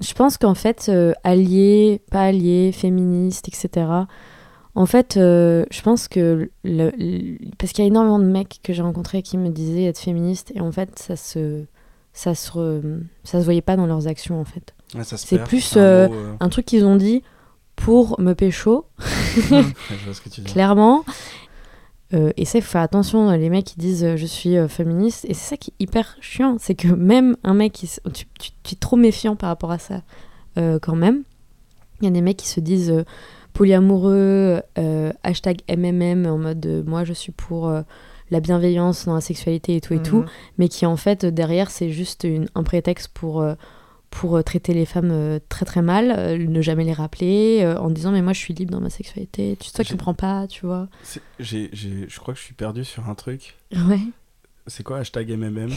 Je 0.00 0.12
pense 0.14 0.36
qu'en 0.36 0.54
fait, 0.56 0.86
euh, 0.88 1.12
allié, 1.22 2.00
pas 2.10 2.22
allié, 2.22 2.72
féministe, 2.72 3.46
etc. 3.46 3.86
En 4.74 4.86
fait, 4.86 5.16
euh, 5.16 5.64
je 5.70 5.80
pense 5.82 6.08
que. 6.08 6.50
Le, 6.64 6.90
le- 6.98 7.38
parce 7.58 7.72
qu'il 7.72 7.84
y 7.84 7.86
a 7.86 7.88
énormément 7.88 8.18
de 8.18 8.24
mecs 8.24 8.58
que 8.64 8.72
j'ai 8.72 8.82
rencontrés 8.82 9.22
qui 9.22 9.38
me 9.38 9.50
disaient 9.50 9.84
être 9.84 9.98
féministes, 10.00 10.50
et 10.56 10.60
en 10.60 10.72
fait, 10.72 10.98
ça 10.98 11.14
se. 11.14 11.64
Ça 12.12 12.34
se, 12.34 12.50
re- 12.50 13.00
ça 13.22 13.38
se 13.38 13.44
voyait 13.44 13.62
pas 13.62 13.76
dans 13.76 13.86
leurs 13.86 14.08
actions 14.08 14.40
en 14.40 14.44
fait. 14.44 14.74
Ouais, 14.96 15.02
c'est 15.04 15.38
plus, 15.44 15.76
un 15.76 15.80
euh, 15.80 16.08
mot, 16.08 16.14
euh, 16.14 16.32
Un 16.40 16.48
truc 16.48 16.66
qu'ils 16.66 16.84
ont 16.84 16.96
dit 16.96 17.22
pour 17.76 18.20
me 18.20 18.32
pécho, 18.34 18.84
clairement. 20.46 21.04
Euh, 22.12 22.32
et 22.36 22.44
ça, 22.44 22.58
il 22.58 22.62
faut 22.62 22.70
faire 22.72 22.80
attention, 22.82 23.30
les 23.30 23.48
mecs 23.50 23.64
qui 23.66 23.78
disent 23.78 24.02
euh, 24.04 24.16
je 24.16 24.26
suis 24.26 24.56
euh, 24.56 24.66
féministe. 24.68 25.24
Et 25.28 25.34
c'est 25.34 25.50
ça 25.50 25.56
qui 25.56 25.70
est 25.70 25.82
hyper 25.84 26.16
chiant, 26.20 26.56
c'est 26.58 26.74
que 26.74 26.88
même 26.88 27.36
un 27.44 27.54
mec, 27.54 27.72
qui 27.72 27.88
tu, 28.12 28.24
tu- 28.38 28.50
tu 28.64 28.74
es 28.74 28.76
trop 28.78 28.96
méfiant 28.96 29.36
par 29.36 29.48
rapport 29.48 29.70
à 29.70 29.78
ça 29.78 30.02
quand 30.82 30.96
même. 30.96 31.22
Il 32.00 32.04
y 32.04 32.08
a 32.08 32.10
des 32.10 32.20
mecs 32.20 32.36
qui 32.36 32.48
se 32.48 32.60
disent 32.60 33.04
polyamoureux, 33.54 34.60
hashtag 35.22 35.60
MMM, 35.68 36.26
en 36.26 36.38
mode 36.38 36.84
moi 36.86 37.04
je 37.04 37.12
suis 37.12 37.32
pour 37.32 37.72
la 38.30 38.40
bienveillance 38.40 39.06
dans 39.06 39.14
la 39.14 39.20
sexualité 39.20 39.76
et 39.76 39.80
tout 39.80 39.94
et 39.94 40.02
tout 40.02 40.18
Mhm. 40.20 40.26
mais 40.58 40.68
qui 40.68 40.86
en 40.86 40.96
fait 40.96 41.24
derrière 41.24 41.70
c'est 41.70 41.90
juste 41.90 42.24
une- 42.24 42.48
un 42.54 42.62
prétexte 42.62 43.08
pour 43.14 43.44
pour 44.10 44.36
euh, 44.36 44.42
traiter 44.42 44.74
les 44.74 44.84
femmes 44.86 45.10
euh, 45.12 45.38
très 45.48 45.64
très 45.64 45.82
mal, 45.82 46.12
euh, 46.16 46.36
ne 46.36 46.60
jamais 46.60 46.84
les 46.84 46.92
rappeler, 46.92 47.64
en 47.78 47.90
disant 47.90 48.10
mais 48.12 48.22
moi 48.22 48.32
je 48.32 48.38
suis 48.40 48.54
libre 48.54 48.72
dans 48.72 48.80
ma 48.80 48.90
sexualité, 48.90 49.56
tu 49.60 49.70
toi 49.70 49.84
J'ai- 49.84 49.92
comprends 49.92 50.14
pas, 50.14 50.46
tu 50.48 50.66
vois. 50.66 50.88
J'ai- 51.38 51.70
j'ai- 51.72 52.06
Je 52.08 52.18
crois 52.20 52.34
que 52.34 52.40
je 52.40 52.44
suis 52.44 52.54
perdu 52.54 52.84
sur 52.84 53.08
un 53.08 53.14
truc. 53.14 53.56
Ouais. 53.72 54.00
C'est 54.66 54.82
quoi 54.82 54.98
hashtag 54.98 55.30
MMM 55.30 55.70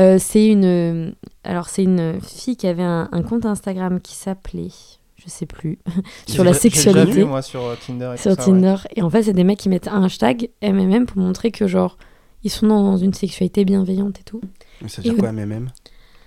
Euh, 0.00 0.18
c'est 0.18 0.48
une 0.48 1.14
alors 1.44 1.68
c'est 1.68 1.84
une 1.84 2.20
fille 2.20 2.56
qui 2.56 2.66
avait 2.66 2.82
un, 2.82 3.08
un 3.12 3.22
compte 3.22 3.44
Instagram 3.46 4.00
qui 4.00 4.14
s'appelait 4.14 4.68
je 5.16 5.28
sais 5.28 5.46
plus 5.46 5.78
sur 6.26 6.42
la 6.44 6.52
j'ai 6.52 6.58
déjà 6.58 6.60
sexualité 6.60 7.12
vu, 7.12 7.24
moi, 7.24 7.42
sur 7.42 7.76
Tinder 7.84 8.12
et 8.14 8.16
sur 8.16 8.36
tout 8.36 8.42
ça, 8.42 8.50
ouais. 8.50 8.54
Tinder 8.60 8.76
et 8.96 9.02
en 9.02 9.10
fait 9.10 9.24
c'est 9.24 9.32
des 9.34 9.44
mecs 9.44 9.58
qui 9.58 9.68
mettent 9.68 9.88
un 9.88 10.02
hashtag 10.04 10.48
MMM 10.62 11.06
pour 11.06 11.18
montrer 11.18 11.50
que 11.50 11.66
genre 11.66 11.98
ils 12.44 12.50
sont 12.50 12.66
dans 12.68 12.96
une 12.96 13.12
sexualité 13.14 13.64
bienveillante 13.64 14.20
et 14.20 14.22
tout. 14.24 14.40
Mais 14.80 14.88
ça 14.88 15.02
veut 15.02 15.10
dire 15.10 15.18
quoi 15.18 15.30
MMM 15.32 15.68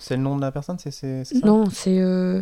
C'est 0.03 0.17
le 0.17 0.23
nom 0.23 0.35
de 0.35 0.41
la 0.41 0.51
personne, 0.51 0.77
c'est 0.79 0.91
c'est- 0.91 1.23
c'est 1.23 1.35
ça? 1.39 1.45
Non, 1.45 1.65
c'est 1.71 1.99
euh, 1.99 2.41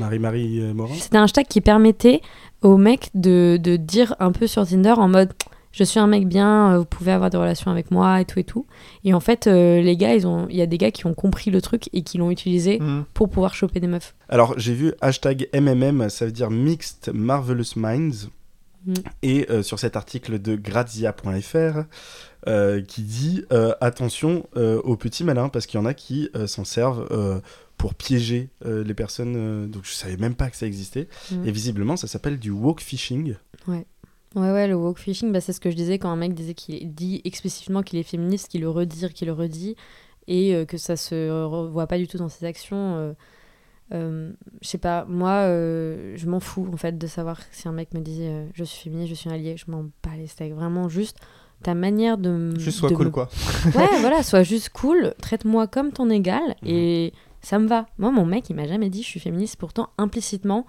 Marie-Marie 0.00 0.60
euh, 0.60 0.72
Morin 0.72 0.94
C'était 0.98 1.18
un 1.18 1.24
hashtag 1.24 1.46
qui 1.48 1.60
permettait 1.60 2.20
aux 2.62 2.76
mecs 2.76 3.10
de, 3.14 3.58
de 3.60 3.76
dire 3.76 4.14
un 4.20 4.30
peu 4.32 4.46
sur 4.46 4.66
Tinder 4.66 4.92
en 4.96 5.08
mode 5.08 5.32
je 5.74 5.84
suis 5.84 5.98
un 5.98 6.06
mec 6.06 6.28
bien, 6.28 6.74
euh, 6.74 6.78
vous 6.80 6.84
pouvez 6.84 7.12
avoir 7.12 7.30
des 7.30 7.38
relations 7.38 7.70
avec 7.70 7.90
moi 7.90 8.20
et 8.20 8.26
tout 8.26 8.38
et 8.38 8.44
tout. 8.44 8.66
Et 9.04 9.14
en 9.14 9.20
fait, 9.20 9.46
euh, 9.46 9.80
les 9.80 9.96
gars, 9.96 10.14
ils 10.14 10.26
ont, 10.26 10.46
il 10.50 10.56
y 10.56 10.60
a 10.60 10.66
des 10.66 10.76
gars 10.76 10.90
qui 10.90 11.06
ont 11.06 11.14
compris 11.14 11.50
le 11.50 11.62
truc 11.62 11.88
et 11.94 12.02
qui 12.02 12.18
l'ont 12.18 12.30
utilisé 12.30 12.78
Mhm. 12.78 13.04
pour 13.14 13.30
pouvoir 13.30 13.54
choper 13.54 13.80
des 13.80 13.86
meufs. 13.86 14.14
Alors, 14.28 14.52
j'ai 14.58 14.74
vu 14.74 14.92
hashtag 15.00 15.48
MMM, 15.54 16.10
ça 16.10 16.26
veut 16.26 16.30
dire 16.32 16.50
Mixed 16.50 17.10
Marvelous 17.14 17.72
Minds. 17.76 18.28
Mm. 18.84 18.92
Et 19.22 19.46
euh, 19.48 19.62
sur 19.62 19.78
cet 19.78 19.96
article 19.96 20.42
de 20.42 20.56
grazia.fr 20.56 21.56
euh, 21.56 21.82
qui 22.80 23.02
dit 23.02 23.44
euh, 23.52 23.72
attention 23.80 24.46
euh, 24.56 24.80
aux 24.82 24.96
petits 24.96 25.24
malins 25.24 25.48
parce 25.48 25.66
qu'il 25.66 25.78
y 25.78 25.82
en 25.82 25.86
a 25.86 25.94
qui 25.94 26.28
euh, 26.34 26.46
s'en 26.46 26.64
servent 26.64 27.06
euh, 27.10 27.40
pour 27.76 27.94
piéger 27.94 28.50
euh, 28.64 28.84
les 28.84 28.94
personnes. 28.94 29.34
euh, 29.36 29.66
donc 29.66 29.84
je 29.84 29.92
savais 29.92 30.16
même 30.16 30.34
pas 30.34 30.50
que 30.50 30.56
ça 30.56 30.66
existait. 30.66 31.08
Mm. 31.30 31.46
Et 31.46 31.52
visiblement, 31.52 31.96
ça 31.96 32.06
s'appelle 32.06 32.38
du 32.38 32.50
walk 32.50 32.80
fishing. 32.80 33.36
Ouais, 33.68 33.86
ouais, 34.34 34.66
le 34.66 34.74
walk 34.74 34.98
fishing, 34.98 35.30
bah, 35.32 35.40
c'est 35.40 35.52
ce 35.52 35.60
que 35.60 35.70
je 35.70 35.76
disais 35.76 35.98
quand 35.98 36.10
un 36.10 36.16
mec 36.16 36.34
disait 36.34 36.54
qu'il 36.54 36.92
dit 36.94 37.20
explicitement 37.24 37.82
qu'il 37.82 37.98
est 37.98 38.02
féministe, 38.02 38.48
qu'il 38.48 38.62
le 38.62 38.70
redit, 38.70 39.08
qu'il 39.12 39.26
le 39.26 39.34
redit, 39.34 39.76
et 40.26 40.54
euh, 40.54 40.64
que 40.64 40.78
ça 40.78 40.96
se 40.96 41.44
revoit 41.44 41.86
pas 41.86 41.98
du 41.98 42.06
tout 42.08 42.18
dans 42.18 42.28
ses 42.28 42.46
actions. 42.46 42.96
euh, 42.96 43.12
euh, 43.92 44.32
je 44.62 44.68
sais 44.68 44.78
pas, 44.78 45.04
moi, 45.06 45.32
euh, 45.48 46.14
je 46.16 46.26
m'en 46.26 46.40
fous 46.40 46.66
en 46.72 46.76
fait 46.78 46.96
de 46.96 47.06
savoir 47.06 47.40
si 47.50 47.68
un 47.68 47.72
mec 47.72 47.92
me 47.92 48.00
disait 48.00 48.28
euh, 48.28 48.46
je 48.54 48.64
suis 48.64 48.84
féministe, 48.84 49.10
je 49.10 49.14
suis 49.14 49.28
allié, 49.30 49.56
je 49.56 49.70
m'en 49.70 49.82
bats 50.02 50.16
les 50.16 50.28
steaks. 50.28 50.54
Vraiment, 50.54 50.88
juste 50.88 51.18
ta 51.62 51.74
manière 51.74 52.18
de. 52.18 52.58
Juste 52.58 52.78
sois 52.78 52.90
de 52.90 52.94
cool, 52.94 53.06
me- 53.06 53.10
quoi. 53.10 53.28
Ouais, 53.74 53.88
voilà, 54.00 54.22
sois 54.22 54.42
juste 54.42 54.68
cool, 54.70 55.14
traite-moi 55.22 55.66
comme 55.66 55.92
ton 55.92 56.10
égal, 56.10 56.42
Mhm. 56.62 56.68
et 56.68 57.12
ça 57.40 57.58
me 57.58 57.66
va. 57.66 57.86
Moi, 57.98 58.10
mon 58.10 58.26
mec, 58.26 58.50
il 58.50 58.56
m'a 58.56 58.66
jamais 58.66 58.90
dit 58.90 59.02
je 59.02 59.08
suis 59.08 59.20
féministe, 59.20 59.56
pourtant, 59.56 59.88
implicitement, 59.98 60.66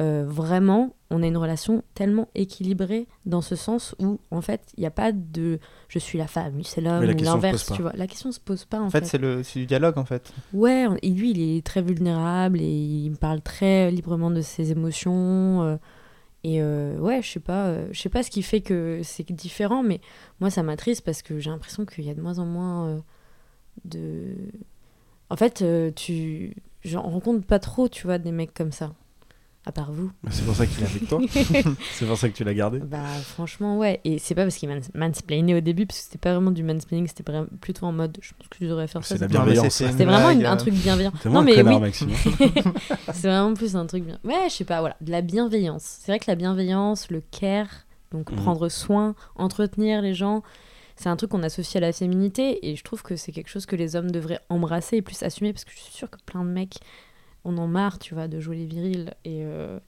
euh, 0.00 0.24
vraiment, 0.28 0.94
on 1.10 1.22
a 1.24 1.26
une 1.26 1.36
relation 1.36 1.82
tellement 1.94 2.28
équilibrée 2.36 3.08
dans 3.26 3.40
ce 3.40 3.56
sens 3.56 3.96
où, 3.98 4.20
en 4.30 4.40
fait, 4.40 4.60
il 4.76 4.80
n'y 4.80 4.86
a 4.86 4.92
pas 4.92 5.10
de 5.10 5.58
je 5.88 5.98
suis 5.98 6.18
la 6.18 6.28
femme, 6.28 6.62
c'est 6.62 6.80
l'homme, 6.80 7.02
ou 7.02 7.22
l'inverse, 7.24 7.72
tu 7.74 7.82
vois. 7.82 7.92
La 7.96 8.06
question 8.06 8.30
se 8.30 8.38
pose 8.38 8.64
pas, 8.64 8.78
en, 8.78 8.86
En 8.86 8.90
fait, 8.90 9.06
c'est 9.06 9.18
le 9.18 9.42
du 9.54 9.66
dialogue, 9.66 9.98
en 9.98 10.04
fait. 10.04 10.32
Ouais, 10.52 10.86
et 11.02 11.10
lui, 11.10 11.30
il 11.32 11.56
est 11.56 11.66
très 11.66 11.82
vulnérable 11.82 12.60
et 12.60 12.64
il 12.70 13.10
me 13.10 13.16
parle 13.16 13.40
très 13.40 13.90
librement 13.90 14.30
de 14.30 14.40
ses 14.40 14.70
émotions. 14.70 15.62
euh, 15.62 15.76
Et 16.48 16.62
euh, 16.62 16.96
ouais, 16.98 17.20
je 17.20 17.28
sais 17.30 17.40
pas, 17.40 17.66
euh, 17.66 17.88
je 17.92 18.00
sais 18.00 18.08
pas 18.08 18.22
ce 18.22 18.30
qui 18.30 18.42
fait 18.42 18.62
que 18.62 19.02
c'est 19.04 19.30
différent, 19.32 19.82
mais 19.82 20.00
moi 20.40 20.48
ça 20.48 20.62
m'attriste 20.62 21.04
parce 21.04 21.20
que 21.20 21.38
j'ai 21.38 21.50
l'impression 21.50 21.84
qu'il 21.84 22.04
y 22.04 22.10
a 22.10 22.14
de 22.14 22.22
moins 22.22 22.38
en 22.38 22.46
moins 22.46 22.88
euh, 22.88 22.98
de. 23.84 24.34
En 25.28 25.36
fait, 25.36 25.62
tu, 25.94 26.56
j'en 26.84 27.02
rencontre 27.02 27.46
pas 27.46 27.58
trop, 27.58 27.86
tu 27.90 28.06
vois, 28.06 28.16
des 28.16 28.32
mecs 28.32 28.54
comme 28.54 28.72
ça. 28.72 28.94
À 29.68 29.72
part 29.72 29.92
vous. 29.92 30.10
C'est 30.30 30.46
pour 30.46 30.54
ça 30.54 30.64
qu'il 30.64 30.82
est 30.82 30.86
avec 30.86 31.06
toi. 31.08 31.20
c'est 31.92 32.06
pour 32.06 32.16
ça 32.16 32.30
que 32.30 32.34
tu 32.34 32.42
l'as 32.42 32.54
gardé. 32.54 32.78
Bah 32.78 33.04
franchement 33.22 33.76
ouais 33.76 34.00
et 34.02 34.18
c'est 34.18 34.34
pas 34.34 34.44
parce 34.44 34.56
qu'il 34.56 34.66
mans 34.70 34.80
mansplainait 34.94 35.54
au 35.54 35.60
début 35.60 35.84
parce 35.84 35.98
que 35.98 36.04
c'était 36.06 36.16
pas 36.16 36.32
vraiment 36.32 36.52
du 36.52 36.62
mansplaining 36.62 37.06
c'était 37.06 37.22
plutôt 37.60 37.84
en 37.84 37.92
mode 37.92 38.16
je 38.22 38.32
pense 38.32 38.48
que 38.48 38.56
tu 38.56 38.66
devrais 38.66 38.86
faire 38.88 39.04
ça 39.04 39.16
C'est 39.16 39.20
la 39.20 39.28
bienveillance. 39.28 39.68
c'était 39.74 40.06
vraiment 40.06 40.30
une- 40.30 40.46
un 40.46 40.54
euh, 40.54 40.56
truc 40.56 40.72
bienveillant 40.72 41.12
T'es 41.22 41.28
non 41.28 41.42
mais 41.42 41.54
connard, 41.56 41.74
oui 41.74 41.80
Maxime. 41.82 42.08
c'est 43.12 43.28
vraiment 43.28 43.52
plus 43.52 43.76
un 43.76 43.84
truc 43.84 44.04
bien 44.04 44.18
ouais 44.24 44.48
je 44.48 44.54
sais 44.54 44.64
pas 44.64 44.80
voilà 44.80 44.96
de 45.02 45.10
la 45.10 45.20
bienveillance 45.20 45.82
c'est 46.00 46.12
vrai 46.12 46.18
que 46.18 46.24
la 46.28 46.34
bienveillance 46.34 47.10
le 47.10 47.22
care 47.30 47.68
donc 48.10 48.30
Mhm. 48.30 48.36
prendre 48.38 48.68
soin 48.70 49.14
entretenir 49.36 50.00
les 50.00 50.14
gens 50.14 50.42
c'est 50.96 51.10
un 51.10 51.16
truc 51.16 51.30
qu'on 51.30 51.42
associe 51.42 51.76
à 51.76 51.80
la 51.80 51.92
féminité 51.92 52.66
et 52.70 52.74
je 52.74 52.82
trouve 52.82 53.02
que 53.02 53.16
c'est 53.16 53.32
quelque 53.32 53.48
chose 53.50 53.66
que 53.66 53.76
les 53.76 53.96
hommes 53.96 54.10
devraient 54.10 54.40
embrasser 54.48 54.96
et 54.96 55.02
plus 55.02 55.22
assumer 55.22 55.52
parce 55.52 55.64
que 55.66 55.72
je 55.72 55.78
suis 55.78 55.92
sûre 55.92 56.08
que 56.10 56.16
plein 56.24 56.42
de 56.42 56.48
mecs 56.50 56.76
on 57.48 57.56
en 57.58 57.66
marre 57.68 57.98
tu 57.98 58.14
vois 58.14 58.28
de 58.28 58.38
jouer 58.40 58.56
les 58.56 58.66
virils 58.66 59.14
et 59.24 59.40
euh, 59.44 59.78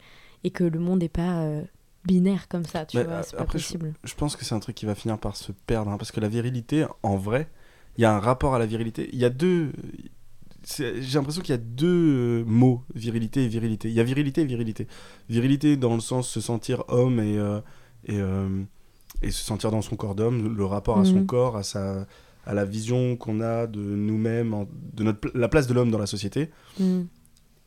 et 0.45 0.51
que 0.51 0.65
le 0.65 0.79
monde 0.79 1.01
n'est 1.01 1.09
pas 1.09 1.43
euh, 1.43 1.63
binaire 2.05 2.49
comme 2.49 2.65
ça 2.65 2.87
tu 2.87 2.97
vois 3.03 3.23
c'est 3.23 3.37
pas 3.37 3.45
je- 3.47 3.53
possible 3.53 3.93
Je 4.05 4.15
pense 4.15 4.35
que 4.37 4.45
c'est 4.45 4.55
un 4.55 4.61
truc 4.61 4.75
qui 4.75 4.87
va 4.87 4.95
finir 4.95 5.19
par 5.19 5.37
se 5.37 5.53
perdre. 5.53 5.91
hein, 5.91 5.99
parce 5.99 6.13
que 6.13 6.21
la 6.21 6.29
virilité, 6.29 6.87
en 7.03 7.17
vrai, 7.17 7.49
il 7.99 8.03
y 8.03 8.05
a 8.07 8.13
un 8.15 8.21
rapport 8.21 8.55
à 8.55 8.59
la 8.59 8.67
virilité. 8.67 9.11
Il 9.13 9.19
y 9.19 9.25
a 9.27 9.31
deux. 9.31 9.73
J'ai 10.79 11.15
l'impression 11.15 11.41
qu'il 11.43 11.55
y 11.55 11.59
a 11.59 11.65
deux 11.83 12.43
euh, 12.43 12.45
mots, 12.47 12.83
virilité 12.95 13.45
et 13.45 13.49
virilité. 13.49 13.89
Il 13.89 13.95
y 13.95 14.01
a 14.01 14.05
virilité 14.05 14.43
et 14.43 14.45
virilité. 14.45 14.87
Virilité 15.29 15.77
dans 15.77 15.95
le 15.95 16.01
sens 16.01 16.29
se 16.29 16.41
sentir 16.41 16.85
homme 16.89 17.19
et, 17.19 17.39
euh, 17.39 17.61
et, 18.07 18.19
et 19.27 19.31
se 19.31 19.43
sentir 19.45 19.71
dans 19.71 19.83
son 19.83 19.97
corps 19.97 20.15
d'homme, 20.15 20.55
le 20.57 20.65
rapport 20.65 20.99
à 20.99 21.05
son 21.05 21.17
Mhm. 21.21 21.27
corps, 21.27 21.57
à, 21.57 21.63
sa, 21.63 22.07
à 22.47 22.55
la 22.55 22.65
vision 22.65 23.17
qu'on 23.17 23.41
a 23.41 23.67
de 23.67 23.81
nous-mêmes, 23.81 24.67
de 24.95 25.03
notre, 25.05 25.31
la 25.35 25.49
place 25.49 25.67
de 25.67 25.75
l'homme 25.75 25.91
dans 25.91 25.99
la 25.99 26.07
société. 26.07 26.51
Mm. 26.79 27.03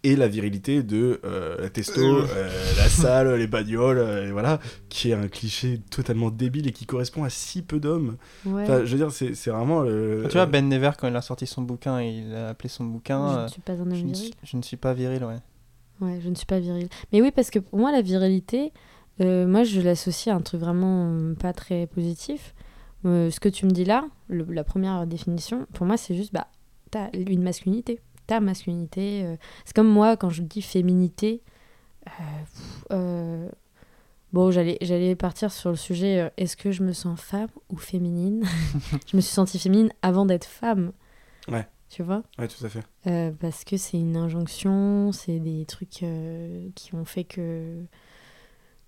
Et 0.03 0.15
la 0.15 0.27
virilité 0.27 0.83
de 0.83 1.21
euh, 1.23 1.57
la 1.61 1.69
testo, 1.69 2.01
euh, 2.01 2.49
la 2.77 2.89
salle, 2.89 3.33
les 3.35 3.47
bagnoles, 3.47 3.97
euh, 3.97 4.27
et 4.27 4.31
voilà, 4.31 4.59
qui 4.89 5.11
est 5.11 5.13
un 5.13 5.27
cliché 5.27 5.79
totalement 5.89 6.29
débile 6.29 6.67
et 6.67 6.71
qui 6.71 6.85
correspond 6.85 7.23
à 7.23 7.29
si 7.29 7.61
peu 7.61 7.79
d'hommes. 7.79 8.17
Ouais. 8.45 8.63
Enfin, 8.63 8.83
je 8.85 8.91
veux 8.91 8.97
dire, 8.97 9.11
c'est 9.11 9.33
c'est 9.35 9.49
vraiment. 9.51 9.83
euh, 9.85 10.23
Tu 10.27 10.33
vois, 10.33 10.45
Ben 10.45 10.67
Never, 10.67 10.91
quand 10.99 11.07
il 11.07 11.15
a 11.15 11.21
sorti 11.21 11.47
son 11.47 11.61
bouquin, 11.61 12.01
il 12.01 12.33
a 12.35 12.49
appelé 12.49 12.69
son 12.69 12.83
bouquin. 12.85 13.27
je 13.29 13.37
euh, 13.39 13.43
ne 13.43 13.47
suis 13.49 13.61
pas 13.61 13.73
un 13.73 13.79
homme 13.79 13.95
je, 13.95 14.01
ne 14.01 14.07
viril. 14.07 14.15
suis, 14.15 14.33
je 14.43 14.57
ne 14.57 14.61
suis 14.61 14.77
pas 14.77 14.93
viril, 14.93 15.23
ouais. 15.23 15.37
Ouais, 16.01 16.19
je 16.21 16.29
ne 16.29 16.35
suis 16.35 16.45
pas 16.45 16.59
viril. 16.59 16.89
Mais 17.11 17.21
oui, 17.21 17.31
parce 17.31 17.49
que 17.49 17.59
pour 17.59 17.79
moi, 17.79 17.91
la 17.91 18.01
virilité, 18.01 18.73
euh, 19.21 19.47
moi, 19.47 19.63
je 19.63 19.79
l'associe 19.79 20.33
à 20.33 20.37
un 20.37 20.41
truc 20.41 20.59
vraiment 20.59 21.07
euh, 21.11 21.33
pas 21.35 21.53
très 21.53 21.87
positif. 21.87 22.53
Euh, 23.05 23.29
ce 23.31 23.39
que 23.39 23.47
tu 23.49 23.65
me 23.65 23.71
dis 23.71 23.85
là, 23.85 24.05
le- 24.27 24.45
la 24.49 24.63
première 24.63 25.05
définition, 25.07 25.65
pour 25.73 25.85
moi, 25.85 25.97
c'est 25.97 26.15
juste, 26.15 26.33
bah, 26.33 26.47
t'as 26.91 27.09
une 27.13 27.43
masculinité. 27.43 27.99
Ta 28.27 28.39
masculinité. 28.39 29.23
euh, 29.25 29.35
C'est 29.65 29.75
comme 29.75 29.89
moi, 29.89 30.17
quand 30.17 30.29
je 30.29 30.41
dis 30.41 30.61
féminité. 30.61 31.41
euh, 32.07 32.13
euh, 32.91 33.49
Bon, 34.31 34.49
j'allais, 34.49 34.77
j'allais 34.81 35.15
partir 35.15 35.51
sur 35.51 35.69
le 35.69 35.75
sujet 35.75 36.31
est-ce 36.37 36.57
que 36.57 36.71
je 36.71 36.81
me 36.81 36.91
sens 36.91 37.19
femme 37.21 37.49
ou 37.69 37.77
féminine? 37.77 38.43
Je 39.07 39.15
me 39.15 39.21
suis 39.21 39.31
sentie 39.31 39.59
féminine 39.59 39.91
avant 40.01 40.25
d'être 40.25 40.45
femme. 40.45 40.91
Ouais. 41.47 41.67
Tu 41.89 42.01
vois? 42.01 42.23
Ouais, 42.39 42.47
tout 42.47 42.65
à 42.65 42.69
fait. 42.69 42.83
parce 43.39 43.63
que 43.63 43.77
c'est 43.77 43.99
une 43.99 44.17
injonction, 44.17 45.11
c'est 45.11 45.37
des 45.39 45.65
trucs 45.65 46.03
qui 46.75 46.95
ont 46.95 47.05
fait 47.05 47.25
que 47.25 47.83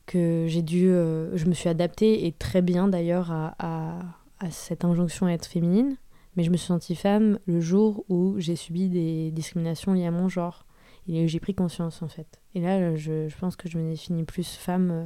que 0.08 0.45
j'ai 0.48 0.62
dû, 0.62 0.88
euh, 0.89 1.36
je 1.36 1.45
me 1.45 1.54
suis 1.54 1.69
adaptée 1.69 2.26
et 2.28 2.32
très 2.32 2.62
bien 2.62 2.88
d'ailleurs 2.88 3.32
à, 3.32 3.56
à, 3.60 4.00
à 4.39 4.52
cette 4.52 4.86
injonction 4.86 5.26
à 5.26 5.32
être 5.32 5.45
féminine, 5.48 5.98
mais 6.36 6.43
je 6.43 6.52
me 6.52 6.58
suis 6.58 6.67
sentie 6.67 6.95
femme 6.95 7.39
le 7.45 7.60
jour 7.62 8.04
où 8.10 8.36
j'ai 8.39 8.56
subi 8.56 8.89
des 8.89 9.32
discriminations 9.32 9.93
liées 9.93 10.06
à 10.06 10.12
mon 10.12 10.28
genre 10.30 10.65
et 11.08 11.28
j'ai 11.28 11.39
pris 11.39 11.54
conscience 11.54 12.02
en 12.02 12.08
fait. 12.08 12.39
Et 12.56 12.62
là, 12.62 12.95
je, 12.95 13.28
je 13.28 13.38
pense 13.38 13.56
que 13.56 13.69
je 13.69 13.78
me 13.78 13.89
définis 13.89 14.24
plus 14.24 14.56
femme 14.56 14.91
euh, 14.91 15.06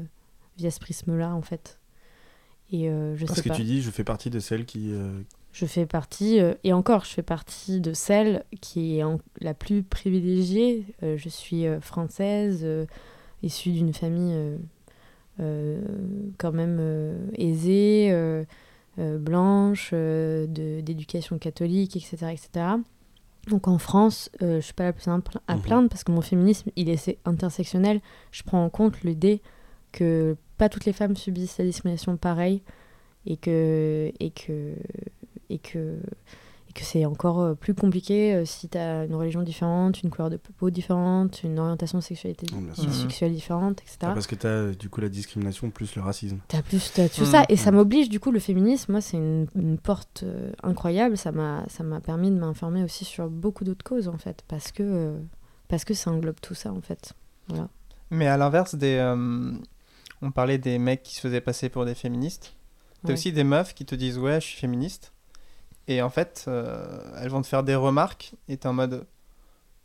via 0.57 0.71
ce 0.71 0.79
prisme-là 0.79 1.33
en 1.35 1.41
fait. 1.41 1.79
Et 2.71 2.89
euh, 2.89 3.15
je 3.15 3.25
Parce 3.25 3.37
sais 3.39 3.43
que 3.43 3.49
pas. 3.49 3.55
tu 3.55 3.63
dis, 3.63 3.81
je 3.81 3.89
fais 3.91 4.03
partie 4.03 4.29
de 4.29 4.39
celles 4.39 4.65
qui. 4.65 4.91
euh, 4.91 5.21
Je 5.51 5.65
fais 5.65 5.85
partie, 5.87 6.39
euh, 6.39 6.53
et 6.63 6.71
encore, 6.71 7.03
je 7.05 7.09
fais 7.09 7.23
partie 7.23 7.81
de 7.81 7.93
celle 7.93 8.43
qui 8.61 8.97
est 8.97 9.03
en- 9.03 9.19
la 9.41 9.53
plus 9.55 9.81
privilégiée. 9.83 10.85
Je 11.01 11.29
suis 11.29 11.65
française, 11.81 12.65
issue 13.41 13.71
d'une 13.71 13.93
famille 13.93 14.35
quand 16.37 16.51
même 16.51 17.29
aisée, 17.35 18.11
blanche, 19.17 19.91
euh, 19.93 20.45
de- 20.47 20.81
d'éducation 20.81 21.38
catholique, 21.38 21.95
etc., 21.95 22.17
etc. 22.31 22.65
Donc 23.47 23.67
en 23.67 23.77
France, 23.77 24.29
euh, 24.41 24.57
je 24.59 24.65
suis 24.65 24.73
pas 24.73 24.83
la 24.83 24.93
plus 24.93 25.03
simple 25.03 25.39
à 25.47 25.55
Mhm. 25.55 25.62
plaindre 25.62 25.89
parce 25.89 26.03
que 26.03 26.12
mon 26.12 26.21
féminisme, 26.21 26.69
il 26.75 26.89
est 26.89 26.97
c'est 26.97 27.17
intersectionnel. 27.25 28.01
Je 28.31 28.43
prends 28.43 28.63
en 28.63 28.69
compte 28.69 29.01
l'idée 29.03 29.41
que 29.91 30.35
pas 30.57 30.69
toutes 30.69 30.85
les 30.85 30.93
femmes 30.93 31.15
subissent 31.15 31.57
la 31.57 31.65
discrimination 31.65 32.15
pareille 32.17 32.62
et 33.25 33.38
que 33.38 34.12
et 34.19 34.29
que 34.31 34.73
et 35.49 35.57
que 35.57 35.97
et 36.69 36.73
que 36.73 36.84
c'est 36.86 37.03
encore 37.05 37.39
euh, 37.41 37.53
plus 37.55 37.73
compliqué 37.73 38.36
euh, 38.36 38.45
si 38.45 38.69
tu 38.69 38.77
as 38.77 39.05
une 39.05 39.15
religion 39.15 39.41
différente, 39.41 40.03
une 40.03 40.10
couleur 40.12 40.29
de 40.29 40.38
peau 40.38 40.69
différente, 40.69 41.41
une 41.43 41.58
orientation 41.58 41.99
sexualité, 41.99 42.45
Oh, 42.55 42.91
sexuelle 42.91 43.34
différente, 43.34 43.82
etc. 43.82 43.97
Ah, 44.03 44.13
parce 44.13 44.27
que 44.27 44.36
t'as 44.36 44.71
du 44.71 44.88
coup 44.89 45.01
la 45.01 45.10
discrimination 45.10 45.69
plus 45.71 45.95
le 45.95 46.01
racisme. 46.01 46.38
T'as 46.47 46.62
plus 46.62 46.91
t'as 46.93 47.10
tout 47.10 47.25
ça 47.25 47.43
et 47.49 47.55
ça 47.58 47.71
mm. 47.71 47.75
m'oblige 47.75 48.10
du 48.10 48.19
coup 48.19 48.32
le 48.32 48.39
féminisme 48.39 48.91
moi 48.91 49.01
c'est 49.01 49.17
une, 49.17 49.47
une 49.55 49.77
porte 49.79 50.21
euh, 50.23 50.51
incroyable 50.63 51.17
ça 51.17 51.32
m'a 51.32 51.63
ça 51.67 51.84
m'a 51.84 51.99
permis 51.99 52.29
de 52.29 52.38
m'informer 52.38 52.84
aussi 52.84 53.03
sur 53.05 53.29
beaucoup 53.29 53.63
d'autres 53.63 53.84
causes 53.84 54.08
en 54.08 54.17
fait 54.17 54.43
parce 54.47 54.71
que 54.71 54.84
euh, 54.84 55.17
parce 55.67 55.86
que 55.86 55.93
ça 55.93 56.12
englobe 56.12 56.39
tout 56.41 56.53
ça 56.55 56.71
en 56.71 56.82
fait 56.82 57.13
voilà 57.47 57.67
Mais 58.12 58.27
à 58.27 58.38
l'inverse 58.38 58.75
des. 58.75 58.95
euh, 58.97 59.51
on 60.21 60.32
parlait 60.32 60.58
des 60.58 60.77
mecs 60.79 61.01
qui 61.03 61.15
se 61.15 61.21
faisaient 61.21 61.41
passer 61.41 61.69
pour 61.69 61.86
des 61.86 61.95
féministes. 61.95 62.53
T'as 63.03 63.08
Ouais. 63.10 63.13
aussi 63.13 63.32
des 63.32 63.45
meufs 63.45 63.73
qui 63.73 63.86
te 63.86 63.95
disent 63.95 64.17
ouais, 64.17 64.41
je 64.41 64.45
suis 64.47 64.60
féministe. 64.60 65.13
Et 65.89 66.02
en 66.04 66.10
fait, 66.10 66.45
euh, 66.47 66.86
elles 67.19 67.30
vont 67.30 67.41
te 67.41 67.47
faire 67.47 67.63
des 67.63 67.75
remarques 67.75 68.34
et 68.47 68.56
t'es 68.58 68.67
en 68.67 68.73
mode. 68.73 69.06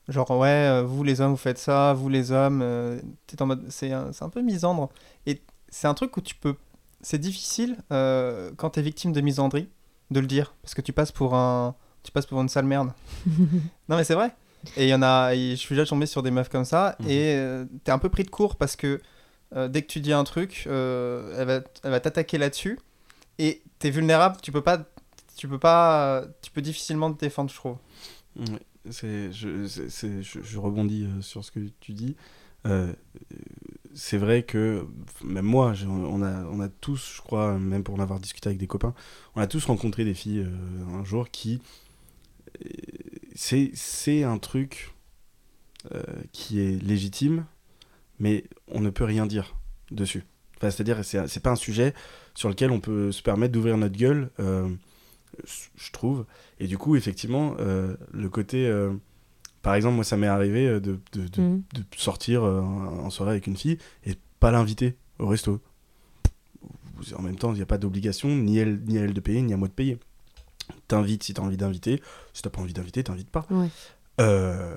Genre, 0.08 0.30
ouais, 0.32 0.48
euh, 0.48 0.82
vous 0.82 1.02
les 1.02 1.22
hommes, 1.22 1.30
vous 1.30 1.38
faites 1.38 1.58
ça, 1.58 1.94
vous 1.94 2.10
les 2.10 2.30
hommes. 2.30 2.60
euh, 2.62 3.00
t'es 3.26 3.40
en 3.40 3.46
mode. 3.46 3.64
C'est 3.70 3.90
un, 3.90 4.12
c'est 4.12 4.22
un 4.22 4.28
peu 4.28 4.42
misandre. 4.42 4.90
Et 5.26 5.40
c'est 5.70 5.86
un 5.88 5.94
truc 5.94 6.14
où 6.18 6.20
tu 6.20 6.34
peux. 6.34 6.54
C'est 7.00 7.18
difficile 7.18 7.78
euh, 7.90 8.50
quand 8.58 8.70
t'es 8.70 8.82
victime 8.82 9.12
de 9.12 9.20
misandrie 9.22 9.68
de 10.10 10.20
le 10.20 10.26
dire. 10.26 10.54
Parce 10.62 10.74
que 10.74 10.82
tu 10.82 10.92
passes 10.92 11.10
pour 11.10 11.34
un. 11.34 11.74
Tu 12.02 12.12
passes 12.12 12.26
pour 12.26 12.38
une 12.40 12.48
sale 12.50 12.66
merde. 12.66 12.92
Non, 13.88 13.96
mais 13.96 14.04
c'est 14.04 14.14
vrai. 14.14 14.34
Et 14.76 14.84
il 14.84 14.88
y 14.90 14.94
en 14.94 15.02
a. 15.02 15.34
je 15.34 15.54
suis 15.54 15.74
déjà 15.74 15.86
tombé 15.86 16.04
sur 16.04 16.22
des 16.22 16.30
meufs 16.30 16.50
comme 16.50 16.66
ça. 16.66 16.96
Mhm. 17.00 17.08
Et 17.08 17.34
euh, 17.36 17.64
t'es 17.82 17.92
un 17.92 17.98
peu 17.98 18.10
pris 18.10 18.24
de 18.24 18.30
court 18.30 18.56
parce 18.56 18.76
que 18.76 19.00
euh, 19.56 19.68
dès 19.68 19.80
que 19.80 19.86
tu 19.86 20.00
dis 20.00 20.12
un 20.12 20.24
truc, 20.24 20.64
euh, 20.66 21.34
elle 21.38 21.46
va, 21.46 21.60
elle 21.82 21.90
va 21.90 22.00
t'attaquer 22.00 22.36
là-dessus. 22.36 22.78
Et 23.38 23.62
t'es 23.78 23.88
vulnérable. 23.88 24.36
Tu 24.42 24.52
peux 24.52 24.62
pas. 24.62 24.78
Tu 25.36 25.48
peux 25.48 25.58
pas. 25.58 26.24
Tu 26.42 26.50
peux 26.50 26.62
difficilement 26.62 27.12
te 27.12 27.18
défendre, 27.18 27.50
je 27.50 27.56
trouve. 27.56 27.76
C'est, 28.90 29.32
je, 29.32 29.66
je, 29.66 30.20
je 30.42 30.58
rebondis 30.58 31.04
euh, 31.04 31.22
sur 31.22 31.44
ce 31.44 31.50
que 31.50 31.60
tu 31.80 31.92
dis. 31.92 32.16
Euh, 32.66 32.92
c'est 33.94 34.18
vrai 34.18 34.42
que, 34.42 34.86
même 35.22 35.44
moi, 35.44 35.74
on 35.86 36.22
a, 36.22 36.44
on 36.44 36.60
a 36.60 36.68
tous, 36.68 37.14
je 37.16 37.22
crois, 37.22 37.58
même 37.58 37.82
pour 37.82 37.94
en 37.94 38.00
avoir 38.00 38.20
discuté 38.20 38.48
avec 38.48 38.58
des 38.58 38.66
copains, 38.66 38.94
on 39.36 39.40
a 39.40 39.46
tous 39.46 39.64
rencontré 39.66 40.04
des 40.04 40.14
filles 40.14 40.40
euh, 40.40 40.98
un 40.98 41.04
jour 41.04 41.30
qui. 41.30 41.60
C'est, 43.34 43.70
c'est 43.74 44.22
un 44.22 44.38
truc 44.38 44.94
qui 46.32 46.60
est 46.60 46.82
légitime, 46.82 47.44
mais 48.18 48.44
on 48.68 48.80
ne 48.80 48.90
peut 48.90 49.04
rien 49.04 49.26
dire 49.26 49.54
dessus. 49.90 50.24
Enfin, 50.56 50.70
c'est-à-dire, 50.70 51.04
c'est, 51.04 51.26
c'est 51.26 51.42
pas 51.42 51.50
un 51.50 51.56
sujet 51.56 51.92
sur 52.34 52.48
lequel 52.48 52.70
on 52.70 52.80
peut 52.80 53.12
se 53.12 53.22
permettre 53.22 53.52
d'ouvrir 53.52 53.76
notre 53.76 53.96
gueule, 53.96 54.30
je 55.76 55.90
trouve. 55.92 56.24
Et 56.60 56.66
du 56.66 56.78
coup, 56.78 56.96
effectivement, 56.96 57.54
euh, 57.60 57.96
le 58.12 58.28
côté. 58.28 58.66
euh, 58.66 58.92
par 59.62 59.74
exemple, 59.74 59.94
moi, 59.94 60.04
ça 60.04 60.16
m'est 60.16 60.26
arrivé 60.26 60.66
euh, 60.66 60.80
de, 60.80 60.98
de, 61.12 61.26
de- 61.28 61.56
de 61.74 61.84
sortir 61.96 62.42
en 62.44 63.08
soirée 63.10 63.32
avec 63.32 63.46
une 63.46 63.56
fille 63.56 63.78
et 64.04 64.14
pas 64.40 64.50
l'inviter 64.50 64.96
au 65.18 65.26
resto. 65.26 65.60
En 67.16 67.22
même 67.22 67.36
temps, 67.36 67.52
il 67.52 67.56
n'y 67.56 67.62
a 67.62 67.66
pas 67.66 67.78
d'obligation, 67.78 68.28
ni 68.28 68.58
elle, 68.58 68.80
ni 68.86 68.98
à 68.98 69.02
elle 69.02 69.12
de 69.14 69.20
payer, 69.20 69.42
ni 69.42 69.52
à 69.52 69.56
moi 69.56 69.68
de 69.68 69.72
payer. 69.72 69.98
T'invites 70.88 71.22
si 71.24 71.34
t'as 71.34 71.42
envie 71.42 71.56
d'inviter. 71.56 72.00
Si 72.32 72.42
t'as 72.42 72.50
pas 72.50 72.60
envie 72.60 72.72
d'inviter, 72.72 73.02
t'invites 73.04 73.30
pas. 73.30 73.46
Ouais. 73.50 73.68
Euh, 74.20 74.74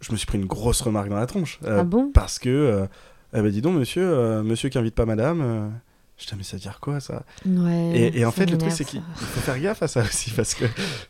je 0.00 0.12
me 0.12 0.16
suis 0.16 0.26
pris 0.26 0.38
une 0.38 0.46
grosse 0.46 0.80
remarque 0.82 1.08
dans 1.08 1.16
la 1.16 1.26
tronche. 1.26 1.60
euh, 1.64 1.80
ah 1.80 1.84
bon? 1.84 2.10
parce 2.12 2.38
que, 2.38 2.48
euh, 2.50 2.86
eh 3.32 3.40
ben, 3.40 3.50
dis 3.50 3.62
donc, 3.62 3.78
monsieur, 3.78 4.42
monsieur 4.42 4.68
qui 4.68 4.78
invite 4.78 4.94
pas 4.94 5.06
madame. 5.06 5.72
Je 6.16 6.26
dis, 6.26 6.34
mais 6.36 6.42
ça 6.44 6.56
veut 6.56 6.60
dire 6.60 6.78
quoi 6.80 7.00
ça? 7.00 7.24
Ouais 7.44 7.90
et, 7.94 8.20
et 8.20 8.24
en 8.24 8.30
fait, 8.30 8.46
le 8.46 8.56
truc, 8.56 8.72
c'est 8.72 8.84
qu'il 8.84 9.00
faut 9.16 9.40
faire 9.40 9.58
gaffe 9.58 9.82
à 9.82 9.88
ça 9.88 10.00
aussi. 10.02 10.30
Parce 10.30 10.54
que. 10.54 10.64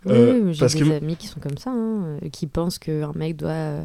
Euh, 0.07 0.41
oui, 0.45 0.55
j'ai 0.55 0.67
des 0.67 0.79
que- 0.79 0.93
amis 0.97 1.17
qui 1.17 1.27
sont 1.27 1.41
comme 1.41 1.59
ça, 1.59 1.71
hein, 1.71 2.17
qui 2.33 2.47
pensent 2.47 2.79
qu'un 2.79 3.13
mec 3.15 3.37
doit 3.37 3.51
euh, 3.51 3.85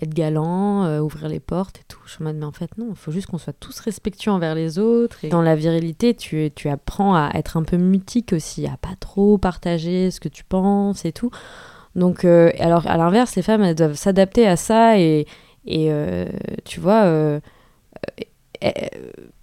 être 0.00 0.14
galant, 0.14 0.84
euh, 0.84 1.00
ouvrir 1.00 1.28
les 1.28 1.40
portes 1.40 1.78
et 1.78 1.84
tout. 1.88 1.98
Je 2.06 2.12
suis 2.12 2.22
en 2.22 2.26
mode, 2.26 2.36
mais 2.36 2.44
en 2.46 2.52
fait, 2.52 2.70
non, 2.78 2.86
il 2.90 2.96
faut 2.96 3.10
juste 3.10 3.26
qu'on 3.26 3.38
soit 3.38 3.52
tous 3.52 3.80
respectueux 3.80 4.30
envers 4.30 4.54
les 4.54 4.78
autres. 4.78 5.24
Et 5.24 5.28
dans 5.28 5.42
la 5.42 5.56
virilité, 5.56 6.14
tu, 6.14 6.50
tu 6.54 6.68
apprends 6.68 7.14
à 7.16 7.30
être 7.34 7.56
un 7.56 7.64
peu 7.64 7.76
mutique 7.76 8.32
aussi, 8.32 8.66
à 8.66 8.76
pas 8.76 8.94
trop 9.00 9.38
partager 9.38 10.10
ce 10.12 10.20
que 10.20 10.28
tu 10.28 10.44
penses 10.44 11.04
et 11.04 11.12
tout. 11.12 11.30
Donc, 11.96 12.24
euh, 12.24 12.52
alors, 12.60 12.86
à 12.86 12.96
l'inverse, 12.96 13.34
les 13.34 13.42
femmes, 13.42 13.62
elles 13.62 13.74
doivent 13.74 13.96
s'adapter 13.96 14.46
à 14.46 14.54
ça 14.56 14.98
et, 14.98 15.26
et 15.66 15.90
tu 16.64 16.78
vois, 16.78 17.40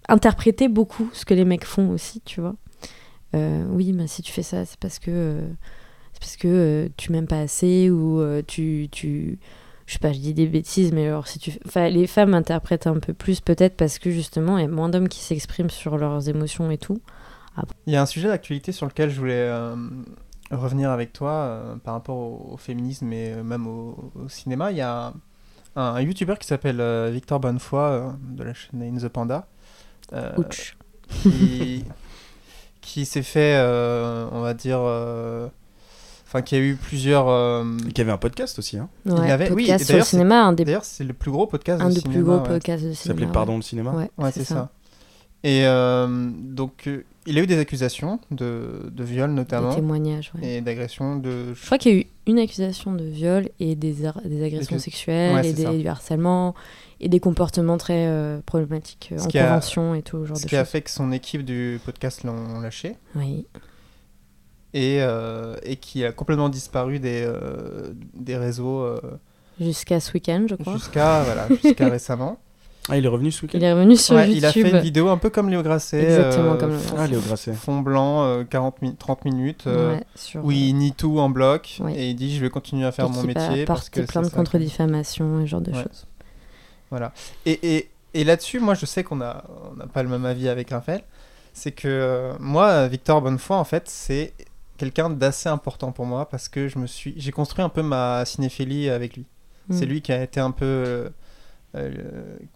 interpréter 0.07 0.67
beaucoup 0.67 1.09
ce 1.13 1.25
que 1.25 1.33
les 1.33 1.45
mecs 1.45 1.65
font 1.65 1.89
aussi, 1.89 2.21
tu 2.21 2.41
vois. 2.41 2.55
Euh, 3.35 3.65
oui, 3.69 3.93
mais 3.93 4.07
si 4.07 4.21
tu 4.21 4.31
fais 4.31 4.43
ça, 4.43 4.65
c'est 4.65 4.79
parce 4.79 4.99
que, 4.99 5.11
euh, 5.11 5.47
parce 6.19 6.37
que 6.37 6.47
euh, 6.47 6.89
tu 6.97 7.11
m'aimes 7.11 7.27
pas 7.27 7.39
assez 7.39 7.89
ou 7.89 8.21
tu, 8.47 8.87
tu, 8.91 9.39
je 9.85 9.93
sais 9.93 9.99
pas, 9.99 10.13
je 10.13 10.19
dis 10.19 10.33
des 10.33 10.47
bêtises, 10.47 10.93
mais 10.93 11.07
alors 11.07 11.27
si 11.27 11.39
tu, 11.39 11.51
enfin, 11.65 11.89
les 11.89 12.07
femmes 12.07 12.33
interprètent 12.33 12.87
un 12.87 12.99
peu 12.99 13.13
plus 13.13 13.41
peut-être 13.41 13.75
parce 13.75 13.99
que 13.99 14.11
justement, 14.11 14.57
il 14.57 14.61
y 14.61 14.65
a 14.65 14.69
moins 14.69 14.89
d'hommes 14.89 15.09
qui 15.09 15.19
s'expriment 15.19 15.69
sur 15.69 15.97
leurs 15.97 16.29
émotions 16.29 16.71
et 16.71 16.77
tout. 16.77 17.01
Il 17.87 17.93
y 17.93 17.95
a 17.95 18.01
un 18.03 18.05
sujet 18.05 18.27
d'actualité 18.27 18.71
sur 18.71 18.85
lequel 18.85 19.09
je 19.09 19.19
voulais 19.19 19.51
revenir 20.51 20.91
avec 20.91 21.11
toi 21.11 21.79
par 21.83 21.95
rapport 21.95 22.17
au, 22.17 22.55
féminisme 22.57 23.11
et 23.11 23.35
même 23.41 23.65
au, 23.65 24.11
cinéma. 24.27 24.71
Il 24.71 24.77
y 24.77 24.81
a 24.81 25.07
un, 25.75 25.81
un 25.81 26.01
YouTuber 26.01 26.35
qui 26.39 26.45
s'appelle 26.45 26.79
Victor 27.11 27.39
Bonnefoy 27.39 28.13
de 28.29 28.43
la 28.43 28.53
chaîne 28.53 28.83
In 28.83 28.97
the 28.99 29.07
Panda. 29.07 29.47
Euh, 30.13 30.31
qui, 31.09 31.83
qui 32.81 33.05
s'est 33.05 33.23
fait, 33.23 33.55
euh, 33.57 34.27
on 34.31 34.41
va 34.41 34.53
dire, 34.53 34.79
euh, 34.81 35.47
enfin 36.27 36.41
qui 36.41 36.55
a 36.55 36.59
eu 36.59 36.75
plusieurs. 36.75 37.27
euh, 37.29 37.63
qui 37.93 38.01
avait 38.01 38.11
un 38.11 38.17
podcast 38.17 38.59
aussi. 38.59 38.77
Hein. 38.77 38.89
il 39.05 39.13
Ouais, 39.13 39.31
avait- 39.31 39.49
oui, 39.51 39.65
podcast 39.67 39.81
et 39.81 39.85
sur 39.85 39.93
le 39.93 39.97
d'ailleurs, 39.97 40.05
c'est- 40.05 40.09
cinéma, 40.11 40.43
un 40.43 40.53
des, 40.53 40.65
D'ailleurs, 40.65 40.85
c'est 40.85 41.03
le 41.03 41.13
plus 41.13 41.31
gros 41.31 41.47
podcast 41.47 41.81
un 41.81 41.89
de 41.89 41.93
des 41.93 41.99
cinéma. 42.01 42.13
plus 42.15 42.23
gros 42.23 42.37
ouais. 42.37 42.43
podcasts 42.47 42.83
de 42.83 42.93
Ça 42.93 43.01
cinéma. 43.01 43.13
s'appelait 43.15 43.25
ouais. 43.27 43.31
Pardon 43.33 43.55
le 43.57 43.61
cinéma. 43.61 43.91
Ouais, 43.91 44.09
Ouais, 44.17 44.31
c'est 44.31 44.43
ça. 44.43 44.69
Et 45.43 45.65
euh, 45.65 46.07
donc, 46.33 46.88
euh, 46.88 47.03
il 47.27 47.38
a 47.38 47.41
eu 47.41 47.47
des 47.47 47.59
accusations 47.59 48.19
de, 48.31 48.89
de 48.91 49.03
viol 49.03 49.29
Des 49.29 49.35
notamment 49.35 49.73
témoignages, 49.75 50.31
ouais. 50.35 50.55
et 50.57 50.61
d'agression 50.61 51.15
de. 51.17 51.53
Je 51.53 51.65
crois 51.65 51.77
qu'il 51.77 51.91
y 51.93 51.95
a 51.95 51.99
eu 52.01 52.05
une 52.25 52.39
accusation 52.39 52.93
de 52.93 53.03
viol 53.03 53.49
et 53.59 53.75
des, 53.75 53.93
des 54.25 54.43
agressions 54.43 54.79
sexuelles 54.79 55.35
Ouais, 55.35 55.47
et 55.47 55.53
des, 55.53 55.77
du 55.77 55.88
harcèlement 55.88 56.55
et 56.99 57.07
des 57.09 57.19
comportements 57.19 57.77
très 57.77 58.07
euh, 58.07 58.39
problématiques 58.45 59.09
euh, 59.11 59.19
en 59.21 59.27
a- 59.27 59.31
convention 59.43 59.93
et 59.93 60.01
tout, 60.01 60.21
ce 60.23 60.27
genre 60.29 60.38
Ce 60.38 60.43
de 60.43 60.47
qui 60.49 60.55
a 60.55 60.65
fait 60.65 60.81
que 60.81 60.89
son 60.89 61.11
équipe 61.11 61.45
du 61.45 61.79
podcast 61.85 62.23
l'ont 62.23 62.59
lâché 62.59 62.95
Oui. 63.15 63.45
et, 64.73 64.97
euh, 65.01 65.55
et 65.63 65.75
qui 65.75 66.03
a 66.03 66.11
complètement 66.11 66.49
disparu 66.49 66.99
des, 66.99 67.31
des 68.15 68.35
réseaux 68.38 68.88
Jusqu'à 69.59 69.99
ce 69.99 70.11
week-end, 70.13 70.45
je 70.49 70.55
crois. 70.55 70.73
jusqu'à 70.73 71.23
voilà, 71.23 71.47
jusqu'à 71.63 71.89
récemment. 71.89 72.39
Ah, 72.89 72.97
il 72.97 73.05
est 73.05 73.09
revenu 73.09 73.31
ce 73.31 73.41
week-end 73.43 73.57
Il 73.57 73.63
est 73.63 73.73
revenu 73.73 73.95
sur 73.97 74.15
Ouais, 74.15 74.27
YouTube. 74.27 74.38
il 74.38 74.45
a 74.45 74.51
fait 74.51 74.69
une 74.71 74.79
vidéo 74.79 75.09
un 75.09 75.17
peu 75.17 75.29
comme 75.29 75.49
Léo 75.49 75.61
Grasset. 75.63 76.01
Exactement 76.03 76.53
euh, 76.53 76.57
comme 76.57 76.69
Léo 76.71 76.79
Ah, 76.97 77.07
Léo 77.07 77.19
Grasset. 77.21 77.53
Fond 77.53 77.79
blanc, 77.81 78.23
euh, 78.23 78.43
40 78.43 78.81
mi- 78.81 78.95
30 78.95 79.25
minutes. 79.25 79.63
euh, 79.67 79.95
Ouais, 79.95 80.03
sur, 80.15 80.43
où 80.45 80.51
il 80.51 80.73
nie 80.73 80.93
tout 80.93 81.19
en 81.19 81.29
bloc 81.29 81.77
Ouais. 81.81 81.95
et 81.95 82.09
il 82.09 82.15
dit 82.15 82.35
je 82.35 82.41
vais 82.41 82.49
continuer 82.49 82.85
à 82.85 82.89
et 82.89 82.91
faire 82.93 83.09
mon 83.09 83.23
métier 83.23 83.65
parce 83.65 83.89
que 83.89 84.01
plainte 84.01 84.25
c'est 84.25 84.31
ça 84.31 84.35
contre 84.38 84.51
qui- 84.57 84.59
diffamation 84.65 85.39
et 85.41 85.43
ce 85.45 85.47
genre 85.51 85.61
de 85.61 85.71
Ouais. 85.71 85.83
choses. 85.83 86.05
Voilà. 86.89 87.11
Et, 87.45 87.75
et, 87.77 87.89
et 88.13 88.23
là-dessus, 88.23 88.59
moi, 88.59 88.73
je 88.73 88.85
sais 88.85 89.03
qu'on 89.03 89.17
n'a 89.17 89.43
on 89.71 89.75
n'a 89.75 89.88
pas 89.88 90.03
le 90.03 90.09
même 90.09 90.25
avis 90.25 90.47
avec 90.47 90.69
Raphaël. 90.69 91.03
C'est 91.53 91.71
que 91.71 91.88
euh, 91.88 92.33
moi, 92.39 92.88
Victor 92.88 93.21
Bonnefoy, 93.21 93.57
en 93.57 93.63
fait, 93.63 93.83
c'est 93.89 94.33
quelqu'un 94.77 95.09
d'assez 95.09 95.49
important 95.49 95.91
pour 95.91 96.05
moi 96.05 96.29
parce 96.29 96.47
que 96.47 96.67
je 96.67 96.77
me 96.79 96.85
suis, 96.88 97.13
j'ai 97.17 97.31
construit 97.31 97.63
un 97.65 97.69
peu 97.69 97.81
ma 97.81 98.23
cinéphilie 98.25 98.89
avec 98.89 99.17
lui. 99.17 99.25
C'est 99.71 99.85
Mm. 99.85 99.89
lui 99.89 100.01
qui 100.01 100.11
a 100.13 100.23
été 100.23 100.39
un 100.39 100.51
peu, 100.51 100.65
euh, 100.65 100.85
euh, 101.05 101.09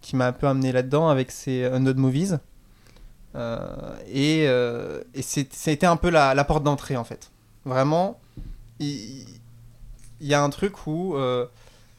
qui 0.00 0.16
m'a 0.16 0.28
un 0.28 0.32
peu 0.32 0.46
amené 0.46 0.72
là-dedans 0.72 1.08
avec 1.08 1.30
ses 1.30 1.64
Unknown 1.64 1.96
Movies. 1.96 2.38
Euh, 3.34 3.96
et 4.08 4.44
euh, 4.46 5.02
et 5.14 5.70
été 5.70 5.86
un 5.86 5.96
peu 5.96 6.10
la, 6.10 6.44
porte 6.44 6.62
d'entrée 6.62 6.96
en 6.96 7.04
fait. 7.04 7.30
Vraiment, 7.64 8.20
il, 8.78 9.24
y 10.20 10.34
a 10.34 10.42
un 10.42 10.50
truc 10.50 10.86
où, 10.86 11.16
euh, 11.16 11.46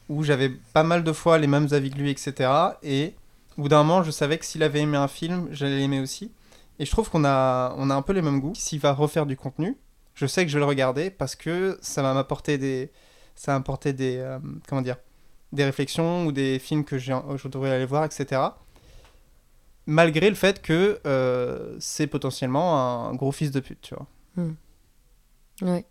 où 0.08 0.22
j'avais 0.22 0.50
pas 0.72 0.82
mal 0.84 1.02
de 1.02 1.12
fois 1.12 1.38
les 1.38 1.46
mêmes 1.46 1.68
avis 1.72 1.90
que 1.90 1.98
lui, 1.98 2.10
etc. 2.10 2.50
Et 2.82 3.14
au 3.58 3.62
bout 3.62 3.68
d'un 3.68 3.82
moment, 3.82 4.02
je 4.02 4.10
savais 4.10 4.38
que 4.38 4.44
s'il 4.44 4.62
avait 4.62 4.80
aimé 4.80 4.96
un 4.96 5.08
film, 5.08 5.48
j'allais 5.50 5.78
l'aimer 5.78 6.00
aussi. 6.00 6.30
Et 6.78 6.84
je 6.84 6.90
trouve 6.90 7.08
qu'on 7.08 7.24
a, 7.24 7.74
on 7.78 7.90
a 7.90 7.94
un 7.94 8.02
peu 8.02 8.12
les 8.12 8.22
mêmes 8.22 8.40
goûts. 8.40 8.54
S'il 8.54 8.80
va 8.80 8.92
refaire 8.92 9.26
du 9.26 9.36
contenu, 9.36 9.76
je 10.14 10.26
sais 10.26 10.44
que 10.44 10.50
je 10.50 10.56
vais 10.56 10.60
le 10.60 10.66
regarder 10.66 11.10
parce 11.10 11.36
que 11.36 11.78
ça 11.80 12.02
va 12.02 12.14
m'apporter 12.14 12.58
des, 12.58 12.90
ça 13.34 13.52
va 13.52 13.58
m'apporter 13.58 13.92
des, 13.92 14.18
euh, 14.18 14.38
comment 14.68 14.82
dire, 14.82 14.96
des 15.54 15.64
réflexions 15.64 16.26
ou 16.26 16.32
des 16.32 16.58
films 16.58 16.84
que 16.84 16.98
j'ai- 16.98 17.16
je 17.36 17.48
devrais 17.48 17.70
aller 17.70 17.86
voir, 17.86 18.04
etc. 18.04 18.40
Malgré 19.86 20.28
le 20.30 20.34
fait 20.36 20.62
que 20.62 20.98
euh, 21.06 21.76
c'est 21.78 22.06
potentiellement 22.06 23.08
un 23.08 23.14
gros 23.14 23.32
fils 23.32 23.50
de 23.50 23.60
pute, 23.60 23.80
tu 23.82 23.94
vois. 23.94 24.06
Ouais. 25.62 25.84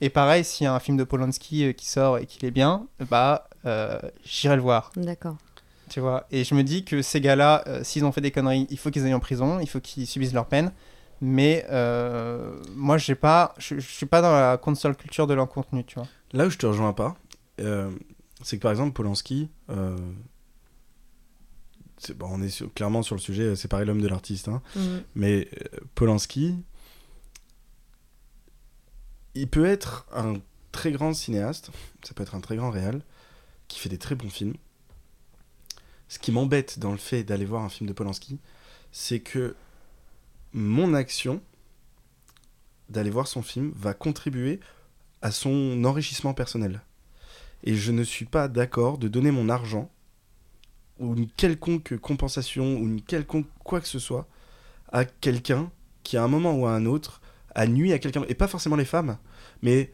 Et 0.00 0.10
pareil, 0.10 0.44
s'il 0.44 0.64
y 0.64 0.66
a 0.66 0.74
un 0.74 0.80
film 0.80 0.96
de 0.96 1.04
Polanski 1.04 1.64
euh, 1.66 1.72
qui 1.72 1.86
sort 1.86 2.18
et 2.18 2.26
qu'il 2.26 2.44
est 2.44 2.50
bien, 2.50 2.86
bah, 3.08 3.48
euh, 3.66 3.98
j'irai 4.24 4.56
le 4.56 4.62
voir, 4.62 4.90
D'accord. 4.96 5.36
tu 5.88 6.00
vois. 6.00 6.26
Et 6.32 6.42
je 6.42 6.56
me 6.56 6.64
dis 6.64 6.84
que 6.84 7.02
ces 7.02 7.20
gars-là, 7.20 7.62
euh, 7.68 7.84
s'ils 7.84 8.04
ont 8.04 8.10
fait 8.10 8.20
des 8.20 8.32
conneries, 8.32 8.66
il 8.70 8.78
faut 8.78 8.90
qu'ils 8.90 9.04
aillent 9.06 9.14
en 9.14 9.20
prison, 9.20 9.60
il 9.60 9.68
faut 9.68 9.80
qu'ils 9.80 10.08
subissent 10.08 10.32
leur 10.32 10.46
peine. 10.46 10.72
Mais 11.20 11.64
euh, 11.70 12.56
moi, 12.74 12.98
j'ai 12.98 13.14
pas, 13.14 13.54
je, 13.58 13.78
suis 13.78 14.06
pas 14.06 14.20
dans 14.20 14.32
la 14.32 14.56
console 14.56 14.96
culture 14.96 15.28
de 15.28 15.34
leur 15.34 15.48
contenu, 15.48 15.84
tu 15.84 15.94
vois. 15.94 16.08
Là 16.32 16.46
où 16.46 16.50
je 16.50 16.58
te 16.58 16.66
rejoins 16.66 16.92
pas, 16.92 17.14
euh, 17.60 17.88
c'est 18.42 18.56
que 18.58 18.62
par 18.62 18.70
exemple, 18.72 18.92
Polanski, 18.92 19.48
euh, 19.70 19.96
bon, 22.16 22.28
on 22.30 22.42
est 22.42 22.48
sur- 22.50 22.72
clairement 22.74 23.02
sur 23.02 23.14
le 23.14 23.20
sujet, 23.20 23.56
c'est 23.56 23.68
pareil 23.68 23.86
l'homme 23.86 24.00
de 24.02 24.08
l'artiste, 24.08 24.48
hein, 24.48 24.62
Mm. 24.76 24.80
mais 25.14 25.48
euh, 25.74 25.78
Polanski, 25.94 26.56
il 29.34 29.48
peut 29.48 29.64
être 29.64 30.06
un 30.12 30.34
très 30.72 30.92
grand 30.92 31.14
cinéaste, 31.14 31.70
ça 32.02 32.14
peut 32.14 32.22
être 32.22 32.34
un 32.34 32.40
très 32.40 32.56
grand 32.56 32.70
réal, 32.70 33.02
qui 33.68 33.78
fait 33.78 33.88
des 33.88 33.98
très 33.98 34.14
bons 34.14 34.30
films. 34.30 34.54
Ce 36.08 36.18
qui 36.18 36.32
m'embête 36.32 36.78
dans 36.78 36.92
le 36.92 36.98
fait 36.98 37.24
d'aller 37.24 37.44
voir 37.46 37.62
un 37.62 37.68
film 37.70 37.88
de 37.88 37.94
Polanski, 37.94 38.38
c'est 38.90 39.20
que 39.20 39.54
mon 40.52 40.92
action 40.92 41.42
d'aller 42.90 43.08
voir 43.10 43.26
son 43.26 43.42
film 43.42 43.72
va 43.74 43.94
contribuer 43.94 44.60
à 45.22 45.30
son 45.30 45.82
enrichissement 45.84 46.34
personnel. 46.34 46.82
Et 47.64 47.74
je 47.74 47.92
ne 47.92 48.02
suis 48.02 48.24
pas 48.24 48.48
d'accord 48.48 48.98
de 48.98 49.08
donner 49.08 49.30
mon 49.30 49.48
argent 49.48 49.90
ou 50.98 51.14
une 51.14 51.28
quelconque 51.28 51.96
compensation 51.98 52.76
ou 52.78 52.86
une 52.86 53.02
quelconque 53.02 53.46
quoi 53.64 53.80
que 53.80 53.88
ce 53.88 53.98
soit 53.98 54.26
à 54.92 55.04
quelqu'un 55.04 55.70
qui 56.02 56.16
à 56.16 56.22
un 56.24 56.28
moment 56.28 56.54
ou 56.54 56.66
à 56.66 56.72
un 56.72 56.86
autre 56.86 57.20
a 57.54 57.66
nuit 57.66 57.92
à 57.92 57.98
quelqu'un. 57.98 58.24
Et 58.28 58.34
pas 58.34 58.48
forcément 58.48 58.76
les 58.76 58.84
femmes 58.84 59.18
mais 59.62 59.90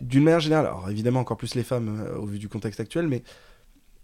d'une 0.00 0.24
manière 0.24 0.40
générale. 0.40 0.66
Alors 0.66 0.90
évidemment 0.90 1.20
encore 1.20 1.36
plus 1.36 1.54
les 1.54 1.62
femmes 1.62 2.00
euh, 2.00 2.16
au 2.16 2.26
vu 2.26 2.38
du 2.38 2.48
contexte 2.48 2.80
actuel 2.80 3.08
mais 3.08 3.22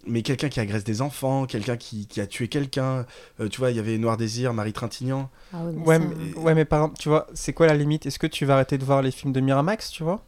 mais 0.07 0.23
quelqu'un 0.23 0.49
qui 0.49 0.61
agresse 0.61 0.85
des 0.85 1.03
enfants 1.03 1.47
quelqu'un 1.47 1.77
qui, 1.77 2.07
qui 2.07 2.21
a 2.21 2.27
tué 2.27 2.49
quelqu'un. 2.49 3.07
Euh, 3.41 3.49
tu 3.49 3.59
vois 3.59 3.71
il 3.71 3.77
y 3.77 3.81
avait 3.81 3.99
Noir 3.99 4.17
Désir 4.17 4.53
Marie 4.53 4.73
Trintignant. 4.73 5.31
Ah 5.53 5.65
ouais, 5.65 5.73
mais 5.73 5.83
Ouais, 5.87 5.99
ça, 5.99 6.05
mais, 6.05 6.35
ouais, 6.35 6.55
mais 6.55 6.65
par 6.65 6.81
exemple, 6.81 6.99
tu 6.99 7.09
vois, 7.09 7.27
c'est 7.35 7.53
quoi 7.53 7.67
la 7.67 7.75
limite? 7.75 8.07
Est-ce 8.07 8.19
que 8.19 8.27
tu 8.27 8.45
vas 8.45 8.55
arrêter 8.55 8.79
de 8.79 8.85
voir 8.85 9.03
les 9.03 9.11
films 9.11 9.33
de 9.33 9.41
Miramax, 9.41 9.91
tu 9.91 10.03
vois? 10.03 10.25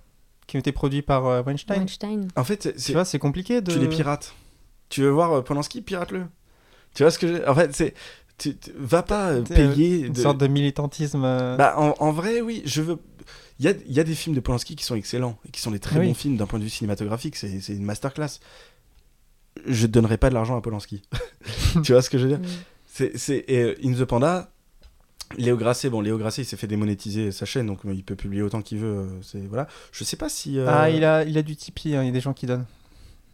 Qui 0.50 0.56
ont 0.56 0.60
été 0.60 0.72
produits 0.72 1.02
par 1.02 1.26
euh, 1.28 1.42
Weinstein 1.44 1.76
Weinstein. 1.78 2.26
en 2.34 2.42
fait 2.42 2.74
Tu 2.76 2.90
vois, 2.92 3.04
c'est 3.04 3.20
compliqué 3.20 3.60
de. 3.60 3.70
tu 3.72 3.78
les 3.78 3.86
pirates. 3.88 4.34
Tu 4.88 5.00
veux 5.02 5.10
voir 5.10 5.32
euh, 5.32 5.42
Polanski, 5.42 5.80
pirate-le. 5.80 6.24
Tu 6.92 7.04
vois 7.04 7.12
ce 7.12 7.20
que 7.20 7.28
j'ai 7.28 7.46
En 7.46 7.54
fait, 7.54 7.72
c'est. 7.72 7.94
Tu, 8.36 8.56
tu- 8.56 8.72
va 8.76 9.04
pas 9.04 9.28
euh, 9.28 9.44
C'est, 9.46 9.54
payer. 9.54 10.00
Une 10.06 10.12
de- 10.12 10.20
sorte 10.20 10.38
de 10.38 10.48
militantisme. 10.48 11.22
Bah, 11.22 11.74
en, 11.76 11.94
en 12.00 12.10
vrai, 12.10 12.40
oui, 12.40 12.62
je 12.64 12.82
veux. 12.82 12.98
Il 13.60 13.64
y 13.66 13.68
a, 13.68 13.74
il 13.86 13.92
y 13.92 14.00
a 14.00 14.04
des 14.04 14.16
films 14.16 14.34
de 14.34 14.40
Polanski 14.40 14.74
qui 14.74 14.82
sont 14.84 14.96
excellents 14.96 15.38
et 15.46 15.52
qui 15.52 15.60
sont 15.60 15.70
des 15.70 15.78
très 15.78 16.00
Oui. 16.00 16.08
bons 16.08 16.14
films 16.14 16.36
d'un 16.36 16.46
point 16.46 16.58
de 16.58 16.64
vue 16.64 16.70
cinématographique. 16.70 17.36
C'est 17.36 17.68
une 17.68 17.84
masterclass. 17.84 18.40
Je 19.66 19.86
donnerai 19.86 20.16
pas 20.18 20.30
de 20.30 20.34
l'argent 20.34 20.56
à 20.56 20.60
Polanski. 20.60 21.02
tu 21.84 21.92
vois 21.92 22.02
ce 22.02 22.10
que 22.10 22.18
je 22.18 22.26
veux 22.26 22.36
dire? 22.36 22.40
Mm. 22.40 23.06
C'est 23.14 23.76
In 23.84 23.92
the 23.92 24.04
Panda. 24.04 24.50
Léo 25.38 25.56
Grasset, 25.56 25.90
bon, 25.90 26.00
Léo 26.00 26.18
Grasset, 26.18 26.42
il 26.42 26.44
s'est 26.44 26.56
fait 26.56 26.66
démonétiser 26.66 27.30
sa 27.32 27.46
chaîne, 27.46 27.66
donc 27.66 27.84
euh, 27.86 27.94
il 27.94 28.02
peut 28.04 28.16
publier 28.16 28.42
autant 28.42 28.62
qu'il 28.62 28.78
veut. 28.78 28.88
euh, 28.98 29.06
C'est 29.22 29.46
voilà. 29.46 29.68
Je 29.92 30.02
sais 30.04 30.16
pas 30.16 30.28
si. 30.28 30.58
euh, 30.58 30.66
Ah, 30.68 30.90
il 30.90 31.04
a, 31.04 31.24
il 31.24 31.38
a 31.38 31.42
du 31.42 31.54
Tipeee, 31.56 31.94
hein, 31.96 32.02
il 32.02 32.06
y 32.06 32.10
a 32.10 32.12
des 32.12 32.20
gens 32.20 32.32
qui 32.32 32.46
donnent. 32.46 32.66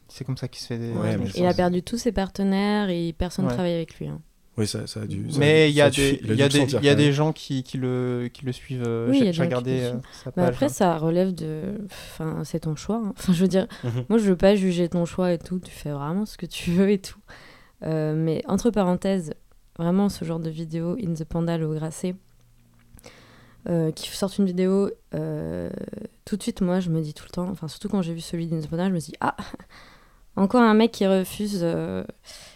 C'est 0.09 0.25
comme 0.25 0.37
ça 0.37 0.47
qu'il 0.49 0.61
se 0.63 0.67
fait 0.69 0.79
des. 0.79 0.93
Ouais. 0.93 1.17
Il 1.35 1.47
a 1.47 1.55
perdu 1.55 1.83
tous 1.83 1.99
ses 1.99 2.13
partenaires 2.13 2.91
et 2.91 3.13
personne 3.17 3.45
ne 3.45 3.51
Ouais. 3.51 3.55
travaille 3.55 3.75
avec 3.75 3.99
lui. 3.99 4.07
hein. 4.09 4.21
Oui, 4.59 4.67
ça, 4.67 4.87
ça 4.87 5.01
a 5.01 5.07
dû. 5.07 5.31
ça 5.31 5.39
Mais 5.39 5.69
il 5.71 5.75
y 5.75 5.83
a 5.83 5.91
des, 5.91 6.19
il 6.23 6.35
y 6.35 6.43
a 6.43 6.49
des, 6.49 6.59
y 6.83 6.89
a 6.89 6.95
des 6.95 7.13
gens 7.13 7.33
qui, 7.33 7.63
qui, 7.63 7.77
le, 7.77 8.31
qui 8.33 8.47
le 8.47 8.53
suivent. 8.53 8.85
euh, 8.87 9.11
Oui, 9.11 9.19
il 9.21 9.21
y 9.21 9.23
j'ai 9.25 9.29
a 9.29 9.33
j'ai 9.33 9.33
des 9.33 9.33
gens 9.33 9.43
qui 9.43 9.47
regardé 9.49 9.71
le 9.73 9.85
euh, 9.87 9.91
suivent. 9.91 10.01
sa 10.25 10.31
Mais 10.37 10.43
page. 10.45 10.49
après, 10.49 10.67
hein. 10.67 10.69
ça 10.71 10.97
relève 10.99 11.35
de. 11.35 11.63
Enfin, 11.87 12.43
c'est 12.45 12.61
ton 12.61 12.77
choix. 12.77 13.03
hein. 13.05 13.13
Enfin, 13.19 13.33
je 13.33 13.41
veux 13.43 13.49
dire, 13.49 13.67
Mhm. 13.85 14.05
moi, 14.09 14.19
je 14.19 14.25
veux 14.25 14.37
pas 14.37 14.55
juger 14.55 14.89
ton 14.89 15.05
choix 15.07 15.33
et 15.33 15.39
tout. 15.39 15.59
Tu 15.59 15.71
fais 15.73 15.91
vraiment 15.91 16.25
ce 16.25 16.37
que 16.39 16.47
tu 16.47 16.71
veux 16.71 16.91
et 16.91 16.99
tout. 16.99 17.19
Euh, 17.83 18.15
mais 18.17 18.43
entre 18.47 18.71
parenthèses, 18.71 19.35
vraiment, 19.79 20.09
ce 20.09 20.25
genre 20.25 20.41
de 20.41 20.51
vidéo, 20.51 20.97
In 21.03 21.15
the 21.15 21.25
Panda, 21.25 21.59
le 21.59 21.73
Grasset, 21.75 22.15
euh, 23.69 23.91
qui 23.91 24.09
sortent 24.11 24.39
une 24.39 24.47
vidéo, 24.47 24.91
euh, 25.15 25.71
tout 26.25 26.37
de 26.37 26.43
suite, 26.43 26.61
moi, 26.61 26.79
je 26.79 26.89
me 26.89 27.01
dis 27.01 27.15
tout 27.15 27.25
le 27.27 27.33
temps, 27.33 27.49
enfin, 27.49 27.67
surtout 27.67 27.89
quand 27.89 28.01
j'ai 28.01 28.15
vu 28.15 28.21
celui 28.21 28.47
d'In 28.47 28.61
the 28.61 28.69
Panda, 28.69 28.89
je 28.89 28.95
me 28.95 29.01
dis, 29.01 29.15
ah, 29.21 29.37
encore 30.37 30.63
un 30.63 30.75
mec 30.75 30.93
qui 30.93 31.07
refuse, 31.07 31.61
euh, 31.63 32.05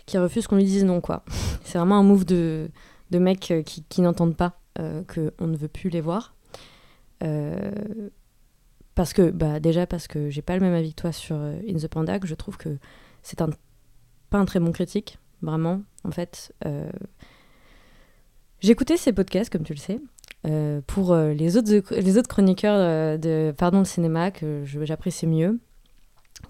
qui 0.06 0.18
refuse 0.18 0.46
qu'on 0.46 0.56
lui 0.56 0.64
dise 0.64 0.84
non, 0.84 1.00
quoi. 1.00 1.24
C'est 1.64 1.78
vraiment 1.78 1.98
un 1.98 2.04
move 2.04 2.24
de, 2.24 2.70
de 3.10 3.18
mecs 3.18 3.52
qui, 3.64 3.84
qui 3.88 4.02
n'entendent 4.02 4.36
pas 4.36 4.56
qu'on 4.76 5.46
ne 5.46 5.56
veut 5.56 5.68
plus 5.68 5.90
les 5.90 6.00
voir. 6.00 6.34
Parce 8.94 9.12
que, 9.12 9.30
bah, 9.30 9.60
déjà, 9.60 9.86
parce 9.86 10.06
que 10.06 10.30
j'ai 10.30 10.42
pas 10.42 10.54
le 10.54 10.60
même 10.60 10.74
avis 10.74 10.94
que 10.94 11.00
toi 11.02 11.12
sur 11.12 11.36
In 11.36 11.76
the 11.76 11.88
Panda, 11.88 12.18
que 12.18 12.26
je 12.26 12.34
trouve 12.34 12.56
que 12.56 12.78
c'est 13.22 13.42
un, 13.42 13.50
pas 14.30 14.38
un 14.38 14.44
très 14.44 14.60
bon 14.60 14.72
critique, 14.72 15.18
vraiment. 15.42 15.82
En 16.04 16.10
fait, 16.10 16.52
euh, 16.66 16.90
écouté 18.62 18.96
ces 18.96 19.12
podcasts, 19.12 19.50
comme 19.50 19.64
tu 19.64 19.74
le 19.74 19.78
sais, 19.78 20.00
euh, 20.46 20.80
pour 20.86 21.12
euh, 21.12 21.32
les, 21.32 21.56
autres, 21.56 22.28
chroniqueurs 22.28 23.18
de 23.18 23.52
Pardon 23.56 23.80
le 23.80 23.84
cinéma 23.84 24.30
que 24.30 24.62
j'apprécie 24.64 25.26
mieux 25.26 25.58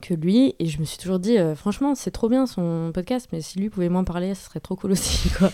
que 0.00 0.14
lui. 0.14 0.54
Et 0.58 0.66
je 0.66 0.78
me 0.78 0.84
suis 0.84 0.98
toujours 0.98 1.18
dit, 1.18 1.36
franchement, 1.56 1.94
c'est 1.94 2.12
trop 2.12 2.28
bien 2.28 2.46
son 2.46 2.90
podcast, 2.94 3.28
mais 3.32 3.40
si 3.40 3.58
lui 3.58 3.70
pouvait 3.70 3.88
moins 3.88 4.04
parler, 4.04 4.34
ce 4.34 4.44
serait 4.44 4.60
trop 4.60 4.76
cool 4.76 4.92
aussi. 4.92 5.30
Quoi. 5.38 5.50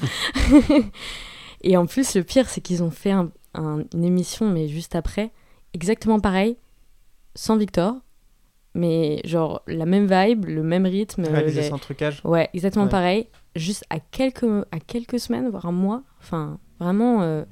et 1.62 1.76
en 1.76 1.87
plus, 1.87 2.14
le 2.14 2.22
pire, 2.22 2.49
c'est 2.49 2.61
qu'ils 2.61 2.82
ont 2.82 2.91
fait 2.91 3.12
un- 3.12 3.30
une 3.55 4.05
émission, 4.05 4.51
mais 4.51 4.68
juste 4.68 4.95
après, 4.95 5.32
exactement 5.72 6.20
pareil, 6.20 6.59
sans 7.34 7.57
Victor. 7.57 7.97
Mais 8.79 9.20
genre 9.24 9.62
la 9.66 9.87
même 9.87 10.07
vibe, 10.07 10.45
le 10.45 10.62
même 10.62 10.85
rythme. 10.85 11.24
Réalisé 11.24 11.62
les- 11.62 11.68
sans 11.68 11.79
trucage. 11.79 12.20
Ouais, 12.24 12.51
exactement 12.53 12.85
Ouais. 12.85 12.91
pareil. 12.91 13.27
Juste 13.55 13.85
à 13.89 14.01
quelques, 14.01 14.45
à 14.70 14.79
quelques 14.87 15.18
semaines, 15.18 15.49
voire 15.49 15.64
un 15.66 15.72
mois. 15.72 16.03
Enfin, 16.20 16.59
vraiment. 16.79 17.22
euh, 17.22 17.45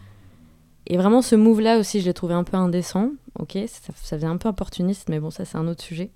Et 0.87 0.99
vraiment, 0.99 1.22
ce 1.22 1.35
move-là 1.35 1.79
aussi, 1.79 2.01
je 2.03 2.05
l'ai 2.07 2.12
trouvé 2.12 2.35
un 2.35 2.45
peu 2.45 2.59
indécent. 2.59 3.11
Ok, 3.39 3.53
ça, 3.68 3.93
ça 3.97 4.16
faisait 4.16 4.27
un 4.27 4.37
peu 4.37 4.51
opportuniste, 4.51 5.09
mais 5.09 5.18
bon, 5.18 5.31
ça, 5.31 5.47
c'est 5.47 5.57
un 5.57 5.66
autre 5.66 5.83
sujet. 5.83 6.11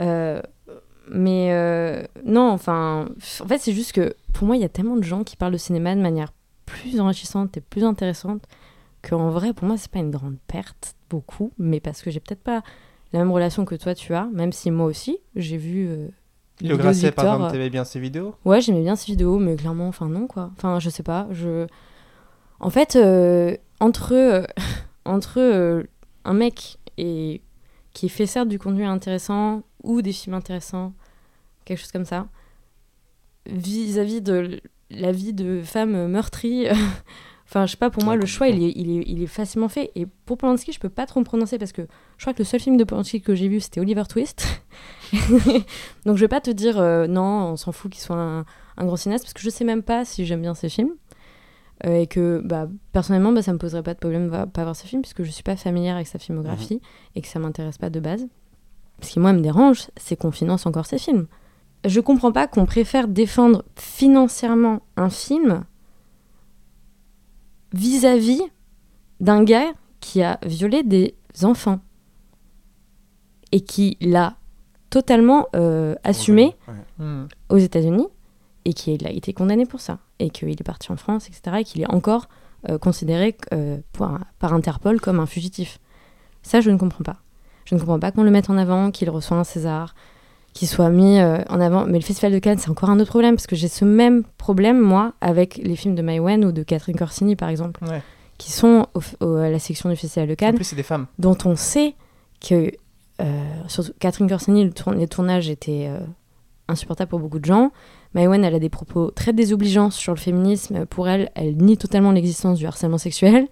Euh, 0.00 0.40
mais 1.10 1.48
euh, 1.52 2.02
non, 2.24 2.48
enfin. 2.50 3.08
En 3.42 3.46
fait, 3.48 3.58
c'est 3.58 3.72
juste 3.74 3.92
que 3.92 4.14
pour 4.32 4.46
moi, 4.46 4.56
il 4.56 4.62
y 4.62 4.64
a 4.64 4.68
tellement 4.70 4.96
de 4.96 5.02
gens 5.04 5.24
qui 5.24 5.36
parlent 5.36 5.52
de 5.52 5.58
cinéma 5.58 5.94
de 5.94 6.00
manière 6.00 6.32
plus 6.64 7.00
enrichissante 7.00 7.56
et 7.56 7.60
plus 7.60 7.84
intéressante 7.84 8.44
qu'en 9.02 9.28
vrai, 9.30 9.52
pour 9.52 9.66
moi, 9.66 9.76
c'est 9.76 9.90
pas 9.90 9.98
une 9.98 10.10
grande 10.10 10.36
perte, 10.46 10.94
beaucoup, 11.10 11.52
mais 11.58 11.80
parce 11.80 12.00
que 12.02 12.10
j'ai 12.10 12.20
peut-être 12.20 12.42
pas 12.42 12.62
la 13.12 13.18
même 13.20 13.32
relation 13.32 13.64
que 13.64 13.74
toi, 13.74 13.94
tu 13.94 14.14
as, 14.14 14.26
même 14.32 14.52
si 14.52 14.70
moi 14.70 14.86
aussi, 14.86 15.18
j'ai 15.36 15.56
vu. 15.56 15.86
euh, 15.88 16.08
Le 16.62 16.76
Grasset, 16.76 17.12
par 17.12 17.24
exemple, 17.24 17.52
t'aimais 17.52 17.70
bien 17.70 17.84
ses 17.84 18.00
vidéos? 18.00 18.34
Ouais, 18.44 18.60
j'aimais 18.60 18.82
bien 18.82 18.96
ces 18.96 19.06
vidéos, 19.06 19.38
mais 19.38 19.56
clairement, 19.56 19.88
enfin 19.88 20.08
non, 20.08 20.26
quoi. 20.26 20.50
Enfin, 20.56 20.78
je 20.78 20.90
sais 20.90 21.02
pas. 21.02 21.26
Je... 21.30 21.66
En 22.60 22.70
fait, 22.70 22.96
euh, 22.96 23.56
entre, 23.80 24.12
euh, 24.14 24.44
entre 25.04 25.40
euh, 25.40 25.82
un 26.24 26.34
mec 26.34 26.78
et... 26.98 27.40
qui 27.94 28.08
fait 28.08 28.26
certes 28.26 28.48
du 28.48 28.58
contenu 28.58 28.84
intéressant 28.84 29.62
ou 29.82 30.02
des 30.02 30.12
films 30.12 30.34
intéressants, 30.34 30.92
quelque 31.64 31.78
chose 31.78 31.92
comme 31.92 32.04
ça, 32.04 32.28
vis-à-vis 33.46 34.20
de 34.20 34.60
la 34.90 35.12
vie 35.12 35.32
de 35.32 35.62
femmes 35.62 36.08
meurtries, 36.08 36.66
enfin, 37.50 37.66
je 37.66 37.72
sais 37.72 37.76
pas, 37.76 37.90
pour 37.90 38.04
moi, 38.04 38.14
Ouais, 38.14 38.20
le 38.20 38.26
choix, 38.26 38.48
il 38.48 38.62
est, 38.62 38.72
il, 38.76 38.98
est, 38.98 39.02
il 39.06 39.22
est 39.22 39.26
facilement 39.26 39.68
fait. 39.68 39.90
Et 39.96 40.06
pour 40.06 40.38
Polanski, 40.38 40.72
je 40.72 40.80
peux 40.80 40.88
pas 40.88 41.06
trop 41.06 41.20
me 41.20 41.24
prononcer 41.24 41.58
parce 41.58 41.72
que 41.72 41.82
je 42.16 42.24
crois 42.24 42.32
que 42.32 42.38
le 42.38 42.44
seul 42.44 42.60
film 42.60 42.76
de 42.76 42.84
Polanski 42.84 43.20
que 43.20 43.34
j'ai 43.34 43.48
vu, 43.48 43.60
c'était 43.60 43.80
Oliver 43.80 44.04
Twist. 44.08 44.46
Donc 46.06 46.16
je 46.16 46.20
vais 46.20 46.28
pas 46.28 46.40
te 46.40 46.50
dire 46.50 46.78
euh, 46.78 47.06
non, 47.06 47.52
on 47.52 47.56
s'en 47.56 47.72
fout 47.72 47.90
qu'il 47.90 48.00
soit 48.00 48.16
un, 48.16 48.44
un 48.76 48.84
grand 48.84 48.96
cinéaste 48.96 49.24
parce 49.24 49.34
que 49.34 49.42
je 49.42 49.50
sais 49.50 49.64
même 49.64 49.82
pas 49.82 50.04
si 50.04 50.24
j'aime 50.24 50.42
bien 50.42 50.54
ses 50.54 50.68
films. 50.68 50.92
Euh, 51.86 51.96
et 51.96 52.06
que 52.06 52.42
bah, 52.44 52.68
personnellement, 52.92 53.32
bah, 53.32 53.42
ça 53.42 53.52
me 53.52 53.58
poserait 53.58 53.82
pas 53.82 53.94
de 53.94 53.98
problème 53.98 54.28
de 54.28 54.44
pas 54.44 54.62
voir 54.62 54.76
ses 54.76 54.86
films 54.86 55.02
puisque 55.02 55.22
je 55.22 55.30
suis 55.30 55.42
pas 55.42 55.56
familière 55.56 55.96
avec 55.96 56.06
sa 56.06 56.18
filmographie 56.18 56.80
et 57.14 57.22
que 57.22 57.28
ça 57.28 57.38
m'intéresse 57.38 57.78
pas 57.78 57.90
de 57.90 58.00
base. 58.00 58.26
Ce 59.00 59.10
qui 59.12 59.18
moi 59.18 59.32
me 59.32 59.40
dérange, 59.40 59.88
c'est 59.96 60.16
qu'on 60.16 60.30
finance 60.30 60.66
encore 60.66 60.84
ses 60.84 60.98
films. 60.98 61.26
Je 61.86 62.00
comprends 62.00 62.32
pas 62.32 62.46
qu'on 62.46 62.66
préfère 62.66 63.08
défendre 63.08 63.64
financièrement 63.76 64.82
un 64.96 65.08
film 65.08 65.64
vis-à-vis 67.72 68.42
d'un 69.20 69.44
gars 69.44 69.72
qui 70.00 70.22
a 70.22 70.38
violé 70.44 70.82
des 70.82 71.14
enfants 71.42 71.80
et 73.52 73.60
qui 73.60 73.96
l'a 74.00 74.36
totalement 74.90 75.46
euh, 75.54 75.94
assumé 76.04 76.56
Ouais. 76.66 76.74
Hmm. 77.04 77.26
aux 77.48 77.58
États-Unis 77.58 78.08
et 78.64 78.72
qu'il 78.72 79.06
a 79.06 79.10
été 79.10 79.32
condamné 79.32 79.66
pour 79.66 79.80
ça 79.80 79.98
et 80.18 80.30
qu'il 80.30 80.50
est 80.50 80.62
parti 80.64 80.92
en 80.92 80.96
France, 80.96 81.28
etc. 81.28 81.58
et 81.60 81.64
qu'il 81.64 81.80
est 81.82 81.90
encore 81.92 82.28
euh, 82.68 82.78
considéré 82.78 83.36
euh, 83.52 83.78
par, 83.92 84.20
par 84.38 84.52
Interpol 84.52 85.00
comme 85.00 85.18
un 85.20 85.26
fugitif. 85.26 85.78
Ça, 86.42 86.60
je 86.60 86.70
ne 86.70 86.76
comprends 86.76 87.04
pas. 87.04 87.16
Je 87.64 87.74
ne 87.74 87.80
comprends 87.80 87.98
pas 87.98 88.10
qu'on 88.12 88.22
le 88.22 88.30
mette 88.30 88.50
en 88.50 88.58
avant, 88.58 88.90
qu'il 88.90 89.08
reçoit 89.10 89.36
un 89.38 89.44
César, 89.44 89.94
qu'il 90.60 90.68
soit 90.68 90.90
mis 90.90 91.18
euh, 91.18 91.38
en 91.48 91.58
avant. 91.58 91.86
Mais 91.86 91.98
le 91.98 92.04
Festival 92.04 92.32
de 92.32 92.38
Cannes, 92.38 92.58
c'est 92.58 92.68
encore 92.70 92.90
un 92.90 93.00
autre 93.00 93.08
problème 93.10 93.34
parce 93.34 93.46
que 93.46 93.56
j'ai 93.56 93.66
ce 93.68 93.86
même 93.86 94.24
problème, 94.36 94.78
moi, 94.78 95.14
avec 95.22 95.56
les 95.56 95.74
films 95.74 95.94
de 95.94 96.02
Maïwen 96.02 96.44
ou 96.44 96.52
de 96.52 96.62
Catherine 96.62 96.96
Corsini, 96.96 97.34
par 97.34 97.48
exemple, 97.48 97.82
Ouais. 97.84 98.02
qui 98.36 98.52
sont 98.52 98.86
au- 98.94 99.24
au- 99.24 99.36
à 99.36 99.48
la 99.48 99.58
section 99.58 99.88
du 99.88 99.96
Festival 99.96 100.28
de 100.28 100.32
En 100.32 100.36
Cannes 100.36 100.54
plus, 100.54 100.64
c'est 100.64 100.76
des 100.76 100.82
femmes. 100.82 101.06
dont 101.18 101.36
on 101.46 101.56
sait 101.56 101.94
que, 102.46 102.70
euh, 103.22 103.24
surtout 103.68 103.92
Catherine 104.00 104.28
Corsini, 104.28 104.64
le 104.64 104.70
tour- 104.72 104.92
les 104.92 105.08
tournages 105.08 105.48
étaient 105.48 105.86
euh, 105.88 105.98
insupportables 106.68 107.08
pour 107.08 107.20
beaucoup 107.20 107.38
de 107.38 107.44
gens. 107.46 107.72
Maïwen, 108.14 108.44
elle 108.44 108.54
a 108.54 108.58
des 108.58 108.68
propos 108.68 109.10
très 109.10 109.32
désobligeants 109.32 109.88
sur 109.90 110.12
le 110.12 110.18
féminisme. 110.18 110.84
Pour 110.84 111.08
elle, 111.08 111.30
elle 111.36 111.56
nie 111.56 111.78
totalement 111.78 112.12
l'existence 112.12 112.58
du 112.58 112.66
harcèlement 112.66 112.98
sexuel. 112.98 113.48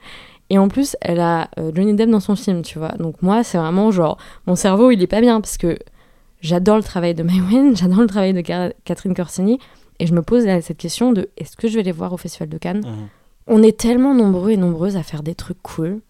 Et 0.51 0.59
en 0.59 0.69
plus, 0.69 0.97
elle 1.01 1.21
a 1.21 1.49
euh, 1.59 1.71
Johnny 1.75 1.95
Depp 1.95 2.11
dans 2.11 2.21
son 2.21 2.37
film, 2.37 2.63
tu 2.63 2.79
vois. 2.79 2.93
Donc 2.99 3.23
moi, 3.23 3.43
c'est 3.45 3.59
vraiment 3.59 3.91
genre, 3.91 4.19
mon 4.47 4.57
cerveau, 4.57 4.91
il 4.91 5.03
est 5.03 5.07
pas 5.07 5.21
bien 5.21 5.41
parce 5.41 5.57
que 5.59 5.79
j'adore 6.41 6.77
le 6.77 6.83
travail 6.83 7.15
de 7.15 7.23
Maïwen, 7.23 7.77
j'adore 7.77 8.01
le 8.01 8.07
travail 8.07 8.33
de 8.33 8.43
Ca- 8.47 8.73
Catherine 8.85 9.15
Corsini. 9.15 9.59
Et 10.01 10.07
je 10.07 10.15
me 10.15 10.23
pose 10.23 10.45
cette 10.63 10.77
question 10.79 11.13
de 11.13 11.29
est-ce 11.37 11.57
que 11.57 11.67
je 11.69 11.75
vais 11.75 11.83
les 11.83 11.93
voir 11.93 12.13
au 12.13 12.17
Festival 12.17 12.49
de 12.49 12.59
Cannes? 12.59 12.83
Mhm. 12.87 13.09
on 13.49 13.63
est 13.63 13.77
tellement 13.79 14.15
nombreux 14.15 14.51
et 14.51 14.57
nombreuses 14.57 14.97
à 14.97 15.03
faire 15.03 15.23
des 15.23 15.35
trucs 15.35 15.61
cool. 15.63 16.01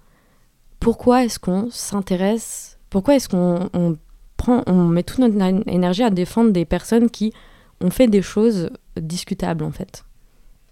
Pourquoi 0.81 1.25
est-ce 1.25 1.39
qu'on 1.39 1.69
s'intéresse 1.71 2.79
Pourquoi 2.91 3.17
est-ce 3.17 3.29
qu'on 3.29 3.69
on 3.73 3.97
prend, 4.37 4.63
on 4.67 4.85
met 4.85 5.03
toute 5.03 5.19
notre 5.21 5.37
énergie 5.69 6.03
à 6.03 6.11
défendre 6.11 6.51
des 6.53 6.65
personnes 6.65 7.11
qui 7.11 7.33
ont 7.81 7.91
fait 7.91 8.09
des 8.09 8.23
choses 8.23 8.71
discutables 9.01 9.65
en 9.65 9.73
fait? 9.73 10.05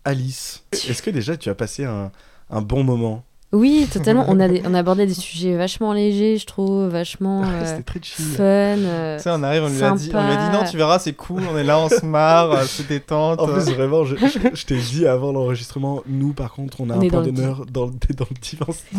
Alice, 0.04 0.62
est-ce 0.72 1.02
que 1.02 1.10
déjà 1.10 1.36
tu 1.36 1.48
as 1.48 1.54
passé 1.54 1.84
un, 1.84 2.12
un 2.50 2.62
bon 2.62 2.84
moment? 2.84 3.24
Oui, 3.52 3.86
totalement. 3.90 4.24
on 4.28 4.40
a 4.40 4.48
des- 4.48 4.60
on 4.66 4.74
a 4.74 4.80
abordé 4.80 5.06
des 5.06 5.14
sujets 5.14 5.56
vachement 5.56 5.92
légers, 5.92 6.36
je 6.36 6.46
trouve, 6.46 6.88
vachement 6.88 7.42
euh, 7.44 7.64
C'était 7.64 7.82
très 7.84 8.00
chill. 8.02 8.24
fun. 8.24 8.42
euh, 8.42 9.16
Tu 9.16 9.22
sais, 9.22 9.30
on 9.32 9.42
arrive, 9.44 9.62
on 9.62 9.68
lui, 9.68 9.82
a 9.82 9.92
dit, 9.92 10.10
on 10.12 10.26
lui 10.26 10.32
a 10.32 10.36
dit 10.50 10.52
non, 10.56 10.64
tu 10.68 10.76
verras, 10.76 10.98
c'est 10.98 11.12
cool, 11.12 11.42
on 11.50 11.56
est 11.56 11.62
là, 11.64 11.78
on 11.78 11.88
se 11.88 12.04
marre, 12.04 12.50
euh, 12.50 12.64
c'est 12.66 12.88
détente. 12.88 13.38
En 13.40 13.46
plus, 13.46 13.70
vraiment, 13.72 14.04
je, 14.04 14.16
je- 14.16 14.38
je 14.52 14.66
t'ai 14.66 14.76
dit 14.76 15.06
avant 15.06 15.32
l'enregistrement, 15.32 16.02
nous 16.06 16.32
par 16.32 16.52
contre, 16.52 16.80
on 16.80 16.90
a 16.90 16.94
On 16.96 17.00
un 17.00 17.08
point 17.08 17.08
dans 17.08 17.20
le 17.20 17.32
d'honneur 17.32 17.66
dans, 17.66 17.86
le- 17.86 18.14
dans 18.14 18.26
le 18.28 18.36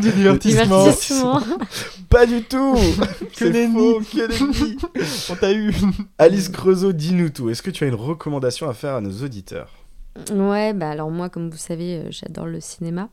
divertissement. 0.01 0.83
divertissement. 0.83 1.41
Pas 2.09 2.25
du 2.25 2.41
tout 2.41 2.75
Que 3.37 3.45
nenni, 3.45 3.99
que 4.05 4.27
nenni. 4.27 4.77
On 5.29 5.35
t'a 5.35 5.51
eu. 5.53 5.73
Alice 6.17 6.47
Creusot, 6.49 6.93
dis-nous 6.93 7.29
tout. 7.29 7.49
Est-ce 7.49 7.61
que 7.61 7.69
tu 7.69 7.83
as 7.83 7.87
une 7.87 7.95
recommandation 7.95 8.69
à 8.69 8.73
faire 8.73 8.95
à 8.95 9.01
nos 9.01 9.11
auditeurs? 9.23 9.71
Ouais, 10.33 10.73
bah 10.73 10.89
alors 10.89 11.11
moi, 11.11 11.29
comme 11.29 11.49
vous 11.51 11.57
savez, 11.57 11.97
euh, 11.97 12.07
j'adore 12.09 12.45
le 12.47 12.59
cinéma. 12.61 13.09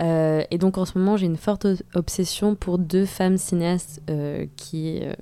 Euh, 0.00 0.42
et 0.50 0.58
donc 0.58 0.78
en 0.78 0.84
ce 0.84 0.98
moment, 0.98 1.16
j'ai 1.16 1.26
une 1.26 1.36
forte 1.36 1.66
obsession 1.94 2.54
pour 2.54 2.78
deux 2.78 3.06
femmes 3.06 3.38
cinéastes 3.38 4.02
euh, 4.10 4.46
qui, 4.56 5.00
euh, 5.02 5.14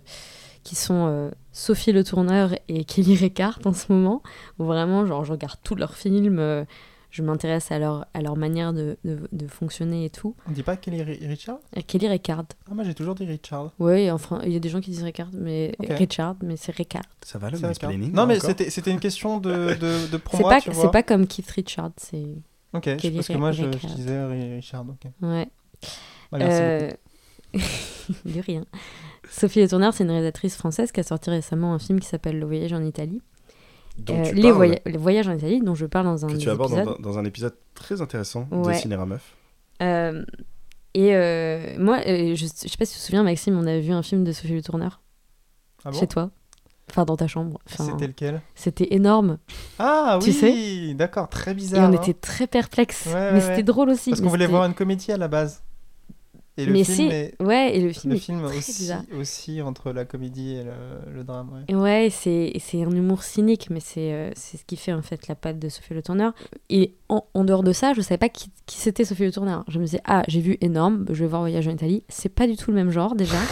qui 0.62 0.74
sont 0.74 1.06
euh, 1.08 1.30
Sophie 1.52 1.92
Le 1.92 2.02
Tourneur 2.04 2.50
et 2.68 2.84
Kelly 2.86 3.16
Reichardt 3.16 3.60
en 3.66 3.72
ce 3.72 3.92
moment. 3.92 4.22
Vraiment, 4.58 5.06
genre, 5.06 5.24
je 5.24 5.32
regarde 5.32 5.58
tous 5.62 5.74
leurs 5.76 5.94
films, 5.94 6.38
euh, 6.38 6.64
je 7.10 7.22
m'intéresse 7.22 7.70
à 7.70 7.78
leur, 7.78 8.06
à 8.12 8.20
leur 8.22 8.34
manière 8.36 8.72
de, 8.72 8.96
de, 9.04 9.20
de 9.30 9.46
fonctionner 9.46 10.04
et 10.06 10.10
tout. 10.10 10.34
On 10.48 10.50
dit 10.50 10.64
pas 10.64 10.76
Kelly 10.76 11.00
Ri- 11.04 11.24
Richard? 11.28 11.58
Euh, 11.76 11.80
Kelly 11.86 12.08
Reichardt. 12.08 12.46
Ah, 12.68 12.74
moi 12.74 12.82
j'ai 12.82 12.94
toujours 12.94 13.14
dit 13.14 13.24
Richard. 13.24 13.70
Oui, 13.78 14.10
enfin, 14.10 14.40
il 14.44 14.52
y 14.52 14.56
a 14.56 14.58
des 14.58 14.68
gens 14.68 14.80
qui 14.80 14.90
disent 14.90 15.04
Reichardt, 15.04 15.30
mais. 15.32 15.76
Richard, 15.90 16.34
mais 16.42 16.56
c'est 16.56 16.74
Reichardt. 16.74 17.06
Ça 17.24 17.38
va 17.38 17.50
le 17.50 17.58
mansplaining, 17.60 18.10
Non, 18.10 18.22
là, 18.22 18.26
mais 18.26 18.40
c'était 18.40 18.68
c'était 18.68 18.90
une 18.90 18.98
question 18.98 19.38
de, 19.38 19.74
de, 19.74 20.10
de 20.10 20.20
C'est 20.32 20.42
pas, 20.82 20.88
pas 20.90 21.02
comme 21.04 21.28
Keith 21.28 21.48
Richard, 21.52 21.92
c'est. 21.98 22.24
Ok, 22.74 22.84
je- 22.86 22.94
Kelly 22.96 23.16
parce 23.16 23.28
que 23.28 23.32
moi 23.34 23.52
je, 23.52 23.64
je 23.64 23.86
disais 23.94 24.24
Ri- 24.26 24.54
Richard. 24.56 24.84
Ok. 24.88 25.10
Ouais. 25.22 25.48
Ah, 26.32 26.38
merci. 26.38 26.60
Euh, 26.62 26.90
de 28.24 28.40
rien. 28.40 28.64
Sophie 29.30 29.60
Le 29.60 29.68
Tourneur, 29.68 29.94
c'est 29.94 30.04
une 30.04 30.10
réalisatrice 30.10 30.56
française 30.56 30.92
qui 30.92 31.00
a 31.00 31.02
sorti 31.02 31.30
récemment 31.30 31.72
un 31.74 31.78
film 31.78 32.00
qui 32.00 32.06
s'appelle 32.08 32.38
Le 32.38 32.46
Voyage 32.46 32.72
en 32.72 32.82
Italie. 32.84 33.22
dont 33.98 34.18
Euh, 34.20 34.24
tu 34.28 34.34
les, 34.34 34.42
parles, 34.42 34.54
voya- 34.56 34.80
les 34.86 34.98
voyages 34.98 35.28
en 35.28 35.36
Italie, 35.36 35.60
dont 35.60 35.74
je 35.74 35.86
parle 35.86 36.06
dans 36.06 36.24
un 36.24 36.28
que 36.28 36.36
tu 36.36 36.50
abordes 36.50 36.84
dans, 36.84 36.98
dans 36.98 37.18
un 37.18 37.24
épisode 37.24 37.54
très 37.74 38.00
intéressant 38.02 38.48
de 38.50 38.56
Ouais. 38.56 38.74
Cinéra 38.74 39.06
Meuf. 39.06 39.36
Euh, 39.82 40.24
et 40.94 41.14
euh, 41.14 41.76
moi, 41.78 41.98
euh, 42.06 42.34
je, 42.34 42.46
je 42.46 42.46
sais 42.46 42.76
pas 42.76 42.84
si 42.84 42.94
tu 42.94 42.98
te 43.00 43.04
souviens, 43.04 43.22
Maxime, 43.22 43.56
on 43.58 43.66
avait 43.66 43.80
vu 43.80 43.92
un 43.92 44.02
film 44.02 44.24
de 44.24 44.32
Sophie 44.32 44.54
Le 44.54 44.62
Tourneur 44.62 45.00
Ah 45.84 45.90
bon? 45.90 45.98
Chez 45.98 46.06
toi. 46.08 46.30
Enfin, 46.90 47.04
dans 47.04 47.16
ta 47.16 47.26
chambre. 47.26 47.58
Enfin, 47.68 47.84
C'était 47.90 48.06
lequel? 48.06 48.40
C'était 48.54 48.94
énorme. 48.94 49.38
Ah 49.78 50.18
Tu 50.22 50.30
oui, 50.42 50.94
d'accord, 50.94 51.28
très 51.28 51.50
Et 51.50 51.54
bizarre. 51.54 51.90
on 51.90 51.92
hein. 51.92 52.00
était 52.00 52.14
très 52.14 52.46
perplexes. 52.46 53.06
Ouais, 53.06 53.14
ouais, 53.14 53.32
mais 53.32 53.40
c'était 53.40 53.56
ouais. 53.56 53.62
drôle 53.64 53.88
aussi. 53.88 54.10
Parce 54.10 54.20
qu'on 54.20 54.28
voulait 54.28 54.46
voir 54.46 54.64
une 54.64 54.74
comédie 54.74 55.10
à 55.10 55.16
la 55.16 55.26
base. 55.28 55.63
Et 56.56 56.66
le 56.66 56.72
mais 56.72 56.84
film 56.84 57.10
est... 57.10 57.34
ouais 57.42 57.76
et 57.76 57.80
le 57.80 57.92
film 57.92 58.12
Le 58.12 58.16
est 58.16 58.20
film 58.22 58.44
très 58.46 58.56
aussi, 58.58 58.72
bizarre. 58.82 59.02
aussi 59.18 59.60
entre 59.60 59.90
la 59.92 60.04
comédie 60.04 60.54
et 60.54 60.62
le, 60.62 61.12
le 61.12 61.24
drame. 61.24 61.50
Ouais. 61.68 61.74
Ouais, 61.74 62.08
c'est 62.12 62.52
c'est 62.60 62.82
un 62.84 62.90
humour 62.92 63.24
cynique, 63.24 63.70
mais 63.70 63.80
c'est 63.80 64.12
euh, 64.12 64.30
c'est 64.36 64.56
ce 64.56 64.64
qui 64.64 64.76
fait 64.76 64.92
en 64.92 65.02
fait 65.02 65.26
la 65.26 65.34
patte 65.34 65.58
de 65.58 65.68
Sophie 65.68 65.94
Le 65.94 66.02
Tourneur. 66.02 66.32
Et 66.70 66.94
en, 67.08 67.24
en 67.34 67.42
dehors 67.44 67.64
de 67.64 67.72
ça, 67.72 67.92
je 67.92 68.00
savais 68.02 68.18
pas 68.18 68.28
qui, 68.28 68.50
qui 68.66 68.76
c'était 68.78 69.04
Sophie 69.04 69.24
Le 69.24 69.32
Tourneur. 69.32 69.64
Je 69.66 69.80
me 69.80 69.84
disais, 69.84 70.00
ah, 70.04 70.22
j'ai 70.28 70.40
vu 70.40 70.56
énorme, 70.60 71.06
je 71.10 71.24
vais 71.24 71.28
voir 71.28 71.40
Voyage 71.40 71.66
en 71.66 71.72
Italie. 71.72 72.04
C'est 72.08 72.28
pas 72.32 72.46
du 72.46 72.56
tout 72.56 72.70
le 72.70 72.76
même 72.76 72.90
genre 72.90 73.16
déjà. 73.16 73.36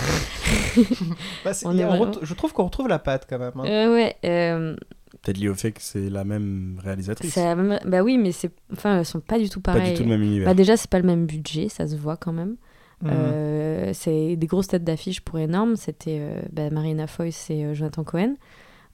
Bah, 1.45 1.53
On 1.65 1.77
est 1.79 1.85
on 1.85 1.89
vraiment- 1.89 2.13
Je 2.23 2.35
trouve 2.35 2.53
qu'on 2.53 2.65
retrouve 2.65 2.89
la 2.89 2.99
patte 2.99 3.27
quand 3.29 3.39
même. 3.39 3.53
hein. 3.57 3.65
Euh, 3.67 3.95
ouais, 3.95 4.17
euh, 4.25 4.77
Peut-être 5.23 5.39
lié 5.39 5.49
au 5.49 5.55
fait 5.55 5.73
que 5.73 5.83
c'est 5.83 6.09
la 6.11 6.25
même 6.25 6.79
réalisatrice. 6.83 7.33
c'est 7.33 7.45
la 7.45 7.55
même- 7.57 7.79
bah 7.85 8.03
oui, 8.03 8.19
mais 8.19 8.33
c'est 8.33 8.51
enfin 8.73 8.99
elles 8.99 9.05
sont 9.07 9.21
pas 9.21 9.39
du 9.39 9.49
tout 9.49 9.61
Pas 9.61 9.73
pareilles. 9.75 9.93
du 9.93 9.97
tout 9.99 10.03
le 10.03 10.09
même 10.09 10.23
univers. 10.23 10.47
Bah 10.47 10.55
déjà, 10.55 10.77
c'est 10.77 10.91
pas 10.91 10.99
le 10.99 11.07
même 11.07 11.27
budget, 11.27 11.69
ça 11.69 11.87
se 11.87 11.97
voit 11.97 12.17
quand 12.17 12.33
même. 12.33 12.57
Mhm. 13.03 13.11
Euh, 13.13 13.91
c'est 13.95 14.37
des 14.37 14.47
grosses 14.47 14.69
têtes 14.69 14.85
d'affiche 14.85 15.21
pour 15.21 15.39
énorme. 15.39 15.77
C'était 15.77 16.19
euh, 16.21 16.41
bah, 16.53 16.71
Marina 16.71 17.07
Foïs 17.07 17.51
et 17.51 17.65
euh, 17.65 17.75
Jonathan 17.75 18.05
Cohen. 18.05 18.35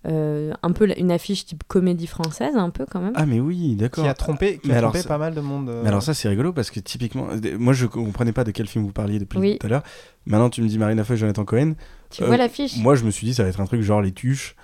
Euh, 0.06 0.52
un 0.62 0.70
peu 0.70 0.86
la- 0.86 0.96
une 0.96 1.11
affiche 1.11 1.44
type 1.44 1.64
comédie 1.66 2.06
française, 2.06 2.54
un 2.56 2.70
peu 2.70 2.86
quand 2.88 3.00
même. 3.00 3.12
Ah 3.16 3.26
mais 3.26 3.40
oui, 3.40 3.74
d'accord. 3.74 4.04
Qui 4.04 4.09
a 4.11 4.14
trompé, 4.14 4.59
qui 4.59 4.68
Mais 4.68 4.74
a 4.76 4.80
trompé 4.82 5.00
ça- 5.00 5.09
pas 5.09 5.18
mal 5.18 5.34
de 5.34 5.40
monde. 5.40 5.68
euh. 5.68 5.80
Mais 5.82 5.88
alors 5.88 6.02
ça 6.04 6.14
c'est 6.14 6.28
rigolo 6.28 6.52
parce 6.52 6.70
que 6.70 6.78
typiquement, 6.78 7.26
moi 7.59 7.72
je 7.72 7.84
comprenais 7.86 8.30
pas 8.32 8.44
de 8.44 8.52
quel 8.52 8.68
film 8.68 8.84
vous 8.84 8.92
parliez 8.92 9.18
depuis 9.18 9.38
Oui. 9.40 9.59
tout 9.59 9.66
à 9.66 9.70
l'heure. 9.70 9.82
Maintenant 10.24 10.50
tu 10.50 10.62
me 10.62 10.68
dis 10.68 10.78
Marina 10.78 11.02
Foy, 11.02 11.16
Jonathan 11.16 11.44
Cohen. 11.44 11.74
tu 12.11 12.22
euh, 12.22 12.26
vois 12.26 12.36
l'affiche? 12.36 12.76
Moi 12.78 12.94
je 12.94 13.04
me 13.04 13.11
suis 13.11 13.26
dit 13.26 13.34
ça 13.34 13.42
va 13.42 13.48
être 13.48 13.61
un 13.61 13.66
truc 13.66 13.82
genre 13.82 14.00
les 14.00 14.12
tuches. 14.12 14.54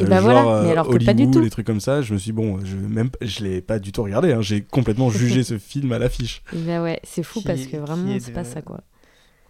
Et 0.00 0.04
bah 0.04 0.20
genre 0.20 0.42
voilà, 0.44 0.62
mais 0.62 0.70
alors 0.70 0.86
que 0.88 0.92
pas 1.04 1.12
du 1.12 1.22
Hollywood, 1.22 1.32
tout. 1.34 1.40
les 1.40 1.50
trucs 1.50 1.66
comme 1.66 1.80
ça. 1.80 2.00
Je 2.00 2.14
me 2.14 2.18
suis 2.18 2.28
dit, 2.28 2.32
bon, 2.32 2.58
je 2.64 2.76
même 2.76 3.10
je 3.20 3.42
l'ai 3.44 3.60
pas 3.60 3.78
du 3.80 3.90
tout 3.92 4.02
regardé. 4.04 4.32
hein. 4.32 4.42
J'ai 4.42 4.60
complètement 4.62 5.10
jugé 5.10 5.42
ce 5.44 5.58
film 5.58 5.90
à 5.92 5.98
l'affiche. 5.98 6.42
Bah 6.52 6.82
ouais, 6.82 7.00
c'est 7.02 7.22
fou 7.24 7.40
Qui- 7.40 7.46
parce 7.46 7.66
que 7.66 7.76
vraiment, 7.76 8.10
est 8.12 8.20
c'est 8.20 8.30
de- 8.30 8.34
pas 8.36 8.44
ça 8.44 8.62
quoi. 8.62 8.80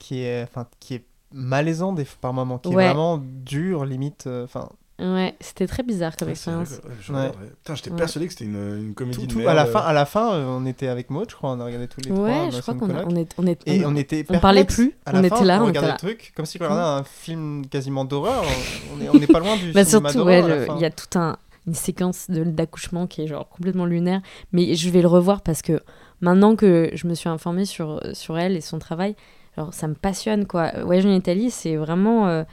Qui 0.06 0.20
est, 0.22 0.42
enfin, 0.42 0.66
qui 0.80 0.94
est 0.96 1.04
malaisant 1.32 1.92
des... 1.94 2.04
par 2.20 2.32
moments, 2.34 2.58
qui 2.58 2.68
Ouais. 2.68 2.84
est 2.84 2.88
vraiment 2.88 3.18
dur, 3.22 3.84
limite. 3.86 4.24
euh, 4.26 4.44
Enfin, 4.44 4.68
Ouais, 5.00 5.34
c'était 5.40 5.66
très 5.66 5.82
bizarre 5.82 6.14
comme 6.16 6.28
Ouais, 6.28 6.32
expérience. 6.34 6.70
Ouais. 7.08 7.32
Putain, 7.62 7.74
j'étais 7.74 7.90
Ouais. 7.90 7.96
persuadé 7.96 8.26
que 8.26 8.32
c'était 8.32 8.44
une, 8.44 8.76
une 8.88 8.94
comédie 8.94 9.18
tout- 9.20 9.26
de 9.26 9.32
tout- 9.32 9.38
merde. 9.38 9.50
à 9.50 9.54
la 9.54 9.64
fin, 9.66 9.80
à 9.80 9.92
la 9.92 10.04
fin, 10.04 10.34
euh, 10.34 10.44
on 10.46 10.66
était 10.66 10.86
avec 10.88 11.08
Maud, 11.10 11.26
je 11.28 11.34
crois, 11.34 11.50
on 11.52 11.58
a 11.60 11.64
regardé 11.64 11.88
tous 11.88 12.00
les 12.02 12.10
trois. 12.10 12.22
Ouais, 12.28 12.50
je 12.52 12.60
crois 12.60 12.74
qu'on 12.74 12.88
on 12.90 13.16
est, 13.16 13.28
on 13.38 13.46
est, 13.46 13.60
Et 13.66 13.84
on- 13.84 13.88
on 13.88 13.96
était 13.96 14.24
on 14.28 14.38
parlait 14.38 14.64
plus, 14.64 14.94
À 15.06 15.12
la 15.12 15.18
on 15.18 15.22
fin, 15.22 15.36
était 15.36 15.44
là, 15.46 15.62
on 15.62 15.66
regardait 15.66 15.88
là. 15.88 15.94
le 15.94 15.98
truc 15.98 16.32
comme 16.36 16.44
si 16.46 16.58
on 16.60 16.64
regardait 16.64 17.00
un 17.00 17.02
film 17.02 17.66
quasiment 17.66 18.04
d'horreur. 18.04 18.44
On 18.94 19.00
est, 19.00 19.08
on 19.08 19.14
est 19.14 19.26
pas 19.32 19.40
loin 19.40 19.56
du 19.56 19.72
Bah 19.72 19.84
cinéma 19.84 20.10
surtout, 20.12 20.28
il 20.76 20.80
y 20.80 20.84
a 20.84 20.90
toute 20.90 21.16
un, 21.16 21.38
une 21.66 21.74
séquence 21.74 22.30
de- 22.30 22.44
d'accouchement 22.44 23.06
qui 23.08 23.22
est 23.22 23.26
genre 23.26 23.48
complètement 23.48 23.86
lunaire. 23.86 24.20
Mais 24.52 24.76
je 24.76 24.90
vais 24.90 25.02
le 25.02 25.08
revoir 25.08 25.40
parce 25.40 25.60
que 25.62 25.80
maintenant 26.20 26.54
que 26.54 26.90
je 26.94 27.08
me 27.08 27.14
suis 27.14 27.28
informée 27.28 27.64
sur, 27.64 28.00
sur 28.12 28.38
elle 28.38 28.54
et 28.56 28.60
son 28.60 28.78
travail, 28.78 29.16
alors 29.56 29.72
ça 29.74 29.86
me 29.88 29.94
passionne 29.94 30.46
quoi. 30.46 30.70
Voyage 30.84 31.06
en 31.06 31.12
Italie, 31.14 31.50
c'est 31.50 31.76
vraiment, 31.76 32.26
euh, 32.28 32.44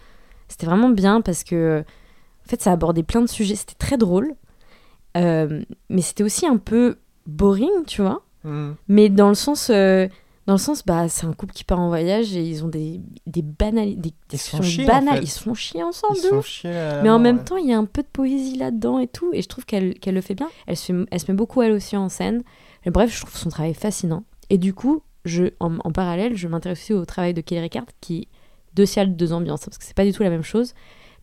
c'était 0.47 0.65
vraiment 0.65 0.89
bien 0.89 1.21
parce 1.21 1.43
que 1.43 1.83
en 2.45 2.49
fait 2.49 2.61
ça 2.61 2.71
abordait 2.71 3.03
plein 3.03 3.21
de 3.21 3.27
sujets. 3.29 3.55
C'était 3.55 3.75
très 3.75 3.97
drôle, 3.97 4.35
Euh, 5.17 5.61
mais 5.89 6.01
c'était 6.01 6.23
aussi 6.23 6.47
un 6.47 6.55
peu 6.57 6.97
boring, 7.27 7.69
tu 7.85 8.01
vois. 8.01 8.23
Mhm. 8.45 8.75
Mais 8.87 9.09
dans 9.09 9.27
le 9.27 9.35
sens, 9.35 9.69
euh, 9.69 10.07
dans 10.47 10.53
le 10.53 10.59
sens, 10.59 10.85
bah, 10.85 11.09
c'est 11.09 11.25
un 11.27 11.33
couple 11.33 11.53
qui 11.53 11.63
part 11.65 11.79
en 11.79 11.89
voyage 11.89 12.33
et 12.35 12.43
ils 12.43 12.63
ont 12.63 12.69
des 12.69 13.01
des 13.27 13.41
banali- 13.41 13.97
des 13.97 14.13
Ils 14.31 14.37
en 14.83 14.87
banales. 14.87 15.17
fait. 15.17 15.23
Ils 15.23 15.27
se 15.29 15.39
font 15.43 15.53
chier 15.53 15.83
ensemble. 15.83 16.15
Ils 16.17 16.21
Mais 17.03 17.09
en 17.09 17.19
même 17.19 17.37
ouais. 17.39 17.43
temps, 17.43 17.57
il 17.57 17.67
y 17.67 17.73
a 17.73 17.77
un 17.77 17.85
peu 17.85 18.01
de 18.03 18.07
poésie 18.07 18.57
là-dedans 18.57 18.99
et 18.99 19.07
tout. 19.07 19.31
Et 19.33 19.41
je 19.41 19.47
trouve 19.49 19.65
qu'elle 19.65 19.99
qu'elle 19.99 20.15
le 20.15 20.21
fait 20.21 20.33
bien. 20.35 20.49
Elle 20.65 20.77
se, 20.77 20.93
met- 20.93 21.05
elle 21.11 21.19
se 21.19 21.29
met 21.29 21.35
beaucoup 21.35 21.61
elle 21.61 21.73
aussi 21.73 21.97
en 21.97 22.07
scène. 22.09 22.41
Bref, 22.85 23.13
je 23.13 23.21
trouve 23.21 23.35
son 23.35 23.49
travail 23.49 23.73
fascinant. 23.73 24.23
Et 24.49 24.57
du 24.57 24.73
coup, 24.73 25.01
je, 25.25 25.45
en, 25.59 25.77
en 25.83 25.91
parallèle, 25.91 26.35
je 26.35 26.47
m'intéresse 26.47 26.79
aussi 26.79 26.93
au 26.93 27.05
travail 27.05 27.33
de 27.33 27.41
Kelly 27.41 27.61
Ricard, 27.61 27.85
qui 28.01 28.27
deux 28.73 28.85
salles, 28.85 29.15
deux 29.15 29.33
ambiances, 29.33 29.65
parce 29.65 29.77
que 29.77 29.83
c'est 29.83 29.95
pas 29.95 30.05
du 30.05 30.13
tout 30.13 30.23
la 30.23 30.29
même 30.29 30.43
chose, 30.43 30.73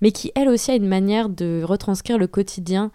mais 0.01 0.13
qui 0.13 0.31
elle 0.35 0.49
aussi 0.49 0.71
a 0.71 0.75
une 0.75 0.87
manière 0.89 1.29
de 1.29 1.63
retranscrire 1.65 2.19
le 2.19 2.27
quotidien 2.27 2.91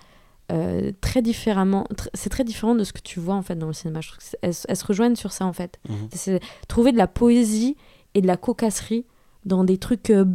euh, 0.51 0.91
très 1.01 1.21
différemment. 1.21 1.85
Tr- 1.95 2.09
c'est 2.13 2.29
très 2.29 2.43
différent 2.43 2.75
de 2.75 2.83
ce 2.83 2.93
que 2.93 3.01
tu 3.01 3.19
vois 3.19 3.35
en 3.35 3.41
fait 3.41 3.55
dans 3.55 3.67
le 3.67 3.73
cinéma. 3.73 4.01
Je 4.01 4.09
trouve 4.09 4.23
elles 4.41 4.53
se 4.53 4.85
rejoignent 4.85 5.15
sur 5.15 5.31
ça 5.31 5.45
en 5.45 5.53
fait. 5.53 5.79
Mhm. 5.89 5.95
C'est 6.11 6.39
trouver 6.67 6.91
de 6.91 6.97
la 6.97 7.07
poésie 7.07 7.75
et 8.13 8.21
de 8.21 8.27
la 8.27 8.37
cocasserie 8.37 9.05
dans 9.45 9.63
des 9.63 9.77
trucs 9.77 10.09
euh, 10.09 10.25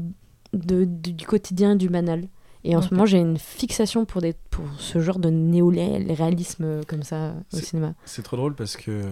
de, 0.53 0.85
du 0.85 1.13
du 1.13 1.27
quotidien, 1.27 1.77
du 1.77 1.89
banal. 1.89 2.25
Et 2.65 2.75
en 2.77 2.83
ce 2.83 2.93
moment, 2.93 3.07
j'ai 3.07 3.19
une 3.19 3.39
fixation 3.39 4.05
pour, 4.05 4.21
des, 4.21 4.35
pour 4.51 4.65
ce 4.79 4.99
genre 4.99 5.21
de 5.21 5.31
néo-réalisme 5.31 6.65
euh, 6.65 6.83
comme 6.87 7.03
ça 7.05 7.35
au 7.53 7.57
cinéma. 7.59 7.95
C'est 8.05 8.23
trop 8.23 8.37
drôle 8.37 8.55
parce 8.55 8.77
que 8.77 9.05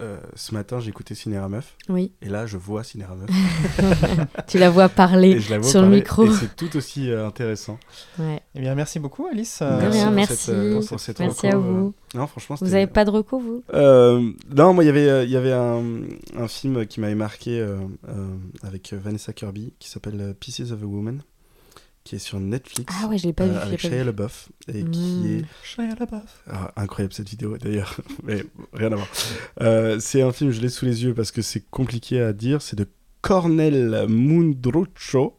euh, 0.00 0.18
ce 0.34 0.52
matin 0.54 0.78
j'ai 0.80 0.90
écouté 0.90 1.14
Cinéra 1.14 1.48
Meuf 1.48 1.76
Oui. 1.88 2.12
et 2.22 2.28
là 2.28 2.46
je 2.46 2.56
vois 2.56 2.84
Cinéra 2.84 3.14
Meuf 3.14 3.30
tu 4.46 4.58
la 4.58 4.70
vois 4.70 4.88
parler 4.88 5.30
et 5.32 5.40
je 5.40 5.50
la 5.50 5.58
vois 5.58 5.70
sur 5.70 5.82
le 5.82 5.88
micro. 5.88 6.26
et 6.26 6.30
c'est 6.32 6.54
tout 6.56 6.76
aussi 6.76 7.10
euh, 7.10 7.26
intéressant. 7.26 7.78
Ouais. 8.18 8.40
Eh 8.54 8.60
bien, 8.60 8.74
merci 8.74 8.98
beaucoup, 8.98 9.26
Alice. 9.26 9.58
Euh, 9.62 9.90
pour 9.90 10.10
merci. 10.12 10.36
cette, 10.36 10.54
euh, 10.54 10.80
pour 10.86 11.00
cette 11.00 11.18
Merci 11.20 11.46
reco, 11.48 11.56
à 11.56 11.60
vous. 11.60 11.86
euh, 12.14 12.18
Non, 12.18 12.26
franchement, 12.26 12.56
Vous 12.60 12.66
c'était- 12.66 12.76
avez 12.78 12.86
pas 12.86 13.04
de 13.04 13.10
recours, 13.10 13.40
vous? 13.40 13.62
Euh, 13.74 14.30
non, 14.54 14.72
moi, 14.74 14.84
il 14.84 14.86
y 14.86 14.90
avait, 14.90 15.24
il 15.24 15.30
y 15.30 15.36
avait 15.36 15.52
un, 15.52 15.82
un 16.38 16.48
film 16.48 16.86
qui 16.86 17.00
m'avait 17.00 17.14
marqué 17.14 17.60
euh, 17.60 17.76
euh, 18.08 18.28
avec 18.62 18.92
Vanessa 18.94 19.32
Kirby 19.32 19.74
qui 19.78 19.88
s'appelle 19.90 20.34
Pieces 20.40 20.72
of 20.72 20.82
a 20.82 20.86
Woman, 20.86 21.20
qui 22.06 22.16
est 22.16 22.18
sur 22.20 22.40
Netflix. 22.40 22.94
Ah 23.02 23.06
ouais, 23.08 23.18
je 23.18 23.26
l'ai 23.26 23.32
pas 23.32 23.44
euh, 23.44 23.48
vu. 23.52 23.56
avec 23.58 23.82
pas 23.82 23.88
Shia 23.88 23.98
vu. 23.98 24.04
LaBeouf 24.04 24.48
et 24.72 24.82
Mm. 24.84 24.90
qui 24.90 25.26
est 25.34 25.44
Shia 25.62 25.94
LaBeouf. 25.98 26.42
ah, 26.50 26.72
incroyable 26.76 27.12
cette 27.12 27.28
vidéo 27.28 27.58
d'ailleurs, 27.58 27.96
mais 28.22 28.44
rien 28.72 28.92
à 28.92 28.96
voir. 28.96 29.08
Euh, 29.60 29.98
c'est 30.00 30.22
un 30.22 30.32
film, 30.32 30.50
je 30.52 30.60
l'ai 30.60 30.68
sous 30.70 30.84
les 30.86 31.02
yeux 31.04 31.12
parce 31.14 31.32
que 31.32 31.42
c'est 31.42 31.68
compliqué 31.70 32.20
à 32.20 32.32
dire. 32.32 32.62
C'est 32.62 32.76
de 32.76 32.86
Cornel 33.22 34.06
Mundruccio, 34.08 35.36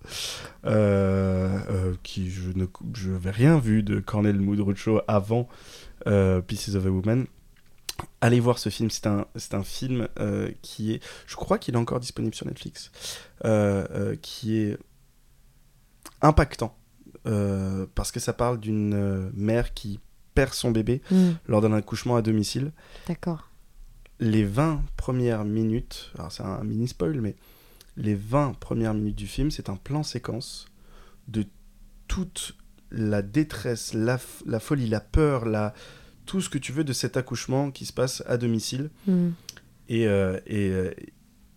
euh, 0.66 1.58
euh, 1.70 1.94
qui 2.04 2.30
je 2.30 2.50
ne 2.54 2.66
je 2.94 3.12
n'avais 3.12 3.32
rien 3.32 3.58
vu 3.60 3.82
de 3.84 4.00
Cornel 4.00 4.40
Mundruccio 4.40 5.02
avant 5.08 5.48
euh, 6.06 6.42
Pieces 6.42 6.76
of 6.76 6.86
a 6.86 6.90
Woman. 6.90 7.26
Allez 8.22 8.40
voir 8.40 8.60
ce 8.60 8.70
film, 8.70 8.92
c'est 8.92 9.08
un, 9.08 9.26
c'est 9.36 9.56
un 9.56 9.64
film 9.64 10.08
euh, 10.20 10.52
qui 10.62 10.94
est, 10.94 11.02
je 11.26 11.36
crois 11.36 11.58
qu'il 11.58 11.74
est 11.74 11.78
encore 11.78 12.00
disponible 12.00 12.36
sur 12.36 12.46
Netflix, 12.46 12.92
euh, 13.46 13.86
euh, 13.92 14.16
qui 14.22 14.58
est 14.60 14.78
impactant, 16.22 16.78
euh, 17.26 17.86
parce 17.96 18.12
que 18.12 18.20
ça 18.20 18.34
parle 18.34 18.60
d'une 18.60 18.94
euh, 18.94 19.30
mère 19.34 19.74
qui 19.74 20.00
perd 20.34 20.54
son 20.54 20.72
bébé 20.72 21.02
Hmm, 21.12 21.32
lors 21.48 21.62
d'un 21.62 21.74
accouchement 21.74 22.16
à 22.16 22.22
domicile. 22.22 22.72
D'accord. 23.08 23.50
Les 24.20 24.44
20 24.46 24.84
premières 24.98 25.46
minutes, 25.46 26.12
alors 26.18 26.32
c'est 26.32 26.44
un 26.44 26.64
mini 26.64 26.88
spoil, 26.88 27.20
mais 27.22 27.36
les 27.98 28.16
20 28.16 28.54
premières 28.60 28.94
minutes 28.94 29.16
du 29.16 29.28
film, 29.28 29.52
c'est 29.52 29.70
un 29.70 29.76
plan 29.76 30.04
séquence 30.04 30.68
de 31.28 31.46
toute 32.08 32.56
la 32.92 33.22
détresse, 33.22 33.94
la, 33.94 34.18
la 34.46 34.60
folie, 34.60 34.88
la 34.88 35.02
peur, 35.02 35.46
la, 35.46 35.74
tout 36.26 36.40
ce 36.42 36.50
que 36.50 36.58
tu 36.58 36.72
veux 36.72 36.84
de 36.84 36.94
cet 36.94 37.18
accouchement 37.18 37.70
qui 37.72 37.86
se 37.86 37.94
passe 37.94 38.24
à 38.28 38.38
domicile. 38.38 38.90
Hmm. 39.08 39.30
Et, 39.90 40.08
euh, 40.08 40.40
et, 40.48 40.72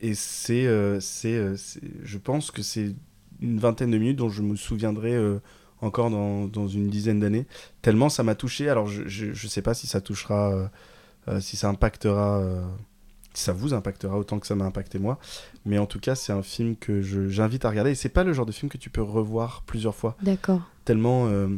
et 0.00 0.14
c'est, 0.14 0.66
c'est, 1.00 1.34
euh, 1.36 1.56
c'est- 1.56 1.80
je 2.02 2.18
pense 2.18 2.50
que 2.50 2.62
c'est 2.62 2.94
une 3.42 3.58
vingtaine 3.58 3.90
de 3.90 3.98
minutes 3.98 4.16
dont 4.18 4.28
je 4.30 4.42
me 4.42 4.56
souviendrai 4.56 5.14
euh, 5.14 5.38
encore 5.80 6.10
dans, 6.10 6.46
dans 6.46 6.68
une 6.68 6.88
dizaine 6.88 7.20
d'années. 7.20 7.46
Tellement 7.82 8.08
ça 8.08 8.22
m'a 8.22 8.34
touché. 8.34 8.68
Alors 8.68 8.86
je, 8.86 9.02
je, 9.06 9.32
je 9.32 9.48
sais 9.48 9.62
pas 9.62 9.74
si 9.74 9.86
ça 9.86 10.00
touchera, 10.00 10.52
euh, 10.52 10.66
euh, 11.28 11.40
si 11.40 11.56
ça 11.56 11.68
impactera, 11.68 12.38
euh, 12.40 12.62
si 13.34 13.44
ça 13.44 13.52
vous 13.52 13.72
impactera 13.74 14.18
autant 14.18 14.38
que 14.38 14.46
ça 14.46 14.54
m'a 14.54 14.64
impacté 14.64 14.98
moi. 14.98 15.18
Mais 15.64 15.78
en 15.78 15.86
tout 15.86 16.00
cas, 16.00 16.14
c'est 16.14 16.32
un 16.32 16.42
film 16.42 16.76
que 16.76 17.00
je- 17.02 17.28
j'invite 17.28 17.64
à 17.64 17.70
regarder. 17.70 17.90
Et 17.92 17.94
c'est 17.94 18.08
pas 18.08 18.24
le 18.24 18.32
genre 18.32 18.46
de 18.46 18.52
film 18.52 18.68
que 18.70 18.78
tu 18.78 18.90
peux 18.90 19.02
revoir 19.02 19.62
plusieurs 19.66 19.94
fois. 19.94 20.16
D'accord. 20.22 20.62
Tellement. 20.84 21.26
euh, 21.28 21.48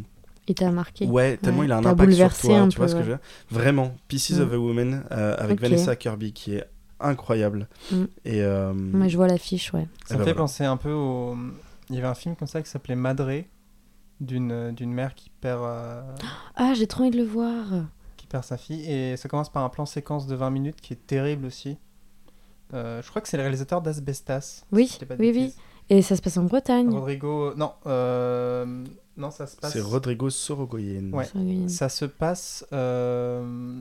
Il 0.49 0.55
t'a 0.55 0.70
marqué 0.70 1.07
Ouais, 1.07 1.37
tellement 1.37 1.61
Ouais, 1.61 1.66
il 1.66 1.72
a 1.72 1.78
un 1.78 1.85
impact 1.85 2.12
sur 2.12 2.37
toi, 2.37 2.59
un 2.61 2.68
tu 2.68 2.76
vois 2.78 2.89
ce 2.89 2.95
que 2.95 3.01
je 3.03 3.11
veux 3.11 3.16
dire? 3.16 3.20
Vraiment, 3.51 3.97
Pieces 4.09 4.39
Mm. 4.39 4.43
of 4.43 4.53
a 4.53 4.59
Woman 4.59 5.05
euh, 5.12 5.37
avec 5.39 5.57
Ok. 5.59 5.62
Vanessa 5.62 5.97
Kirby 5.97 6.33
qui 6.33 6.55
est 6.57 6.64
incroyable. 7.01 7.68
Mm. 7.91 8.03
Et 8.24 8.43
euh, 8.43 8.72
Moi, 8.74 9.09
je 9.09 9.16
vois 9.16 9.28
l'affiche, 9.28 9.72
ouais. 9.72 9.87
Ça 10.07 10.14
me 10.14 10.18
ben 10.18 10.24
fait 10.24 10.30
voilà. 10.33 10.35
penser 10.35 10.64
un 10.64 10.76
peu 10.76 10.91
au. 10.93 11.37
Il 11.93 11.97
y 11.97 11.99
avait 11.99 12.09
un 12.09 12.14
film 12.14 12.34
comme 12.36 12.49
ça 12.49 12.62
qui 12.62 12.70
s'appelait 12.70 12.97
Madré, 12.97 13.49
d'une 14.20 14.72
d'une 14.72 14.93
mère 14.93 15.14
qui 15.14 15.30
perd, 15.30 15.62
euh, 15.62 16.03
Ah, 16.57 16.72
j'ai 16.74 16.86
trop 16.86 17.03
envie 17.03 17.11
de 17.11 17.18
le 17.18 17.24
voir. 17.24 17.66
qui 18.16 18.26
perd 18.26 18.45
sa 18.45 18.57
fille. 18.57 18.90
Et 18.90 19.16
ça 19.16 19.28
commence 19.28 19.51
par 19.51 19.62
un 19.62 19.68
plan 19.68 19.84
séquence 19.86 20.26
de 20.26 20.34
20 20.34 20.51
minutes 20.51 20.80
qui 20.80 20.95
est 20.95 21.07
terrible 21.07 21.45
aussi. 21.47 21.76
Euh, 22.72 23.03
je 23.03 23.11
crois 23.11 23.20
que 23.20 23.28
c'est 23.28 23.36
le 23.36 23.43
réalisateur 23.43 23.82
d'Asbestas. 23.82 24.64
Oui, 24.72 24.88
si 24.88 24.99
oui, 25.18 25.32
oui. 25.34 25.55
Et 25.90 26.01
ça 26.01 26.16
se 26.16 26.22
passe 26.22 26.38
en 26.38 26.45
Bretagne. 26.45 26.88
Rodrigo. 26.88 27.53
Non, 27.57 27.72
euh, 27.86 28.84
non, 29.18 29.30
ça 29.30 29.47
se 29.47 29.57
passe. 29.57 29.74
c'est 29.74 29.80
Rodrigo 29.80 30.30
Sorogoyen. 30.30 31.12
Ouais. 31.12 31.26
Ça 31.68 31.90
se 31.90 32.07
passe 32.07 32.64
euh, 32.72 33.78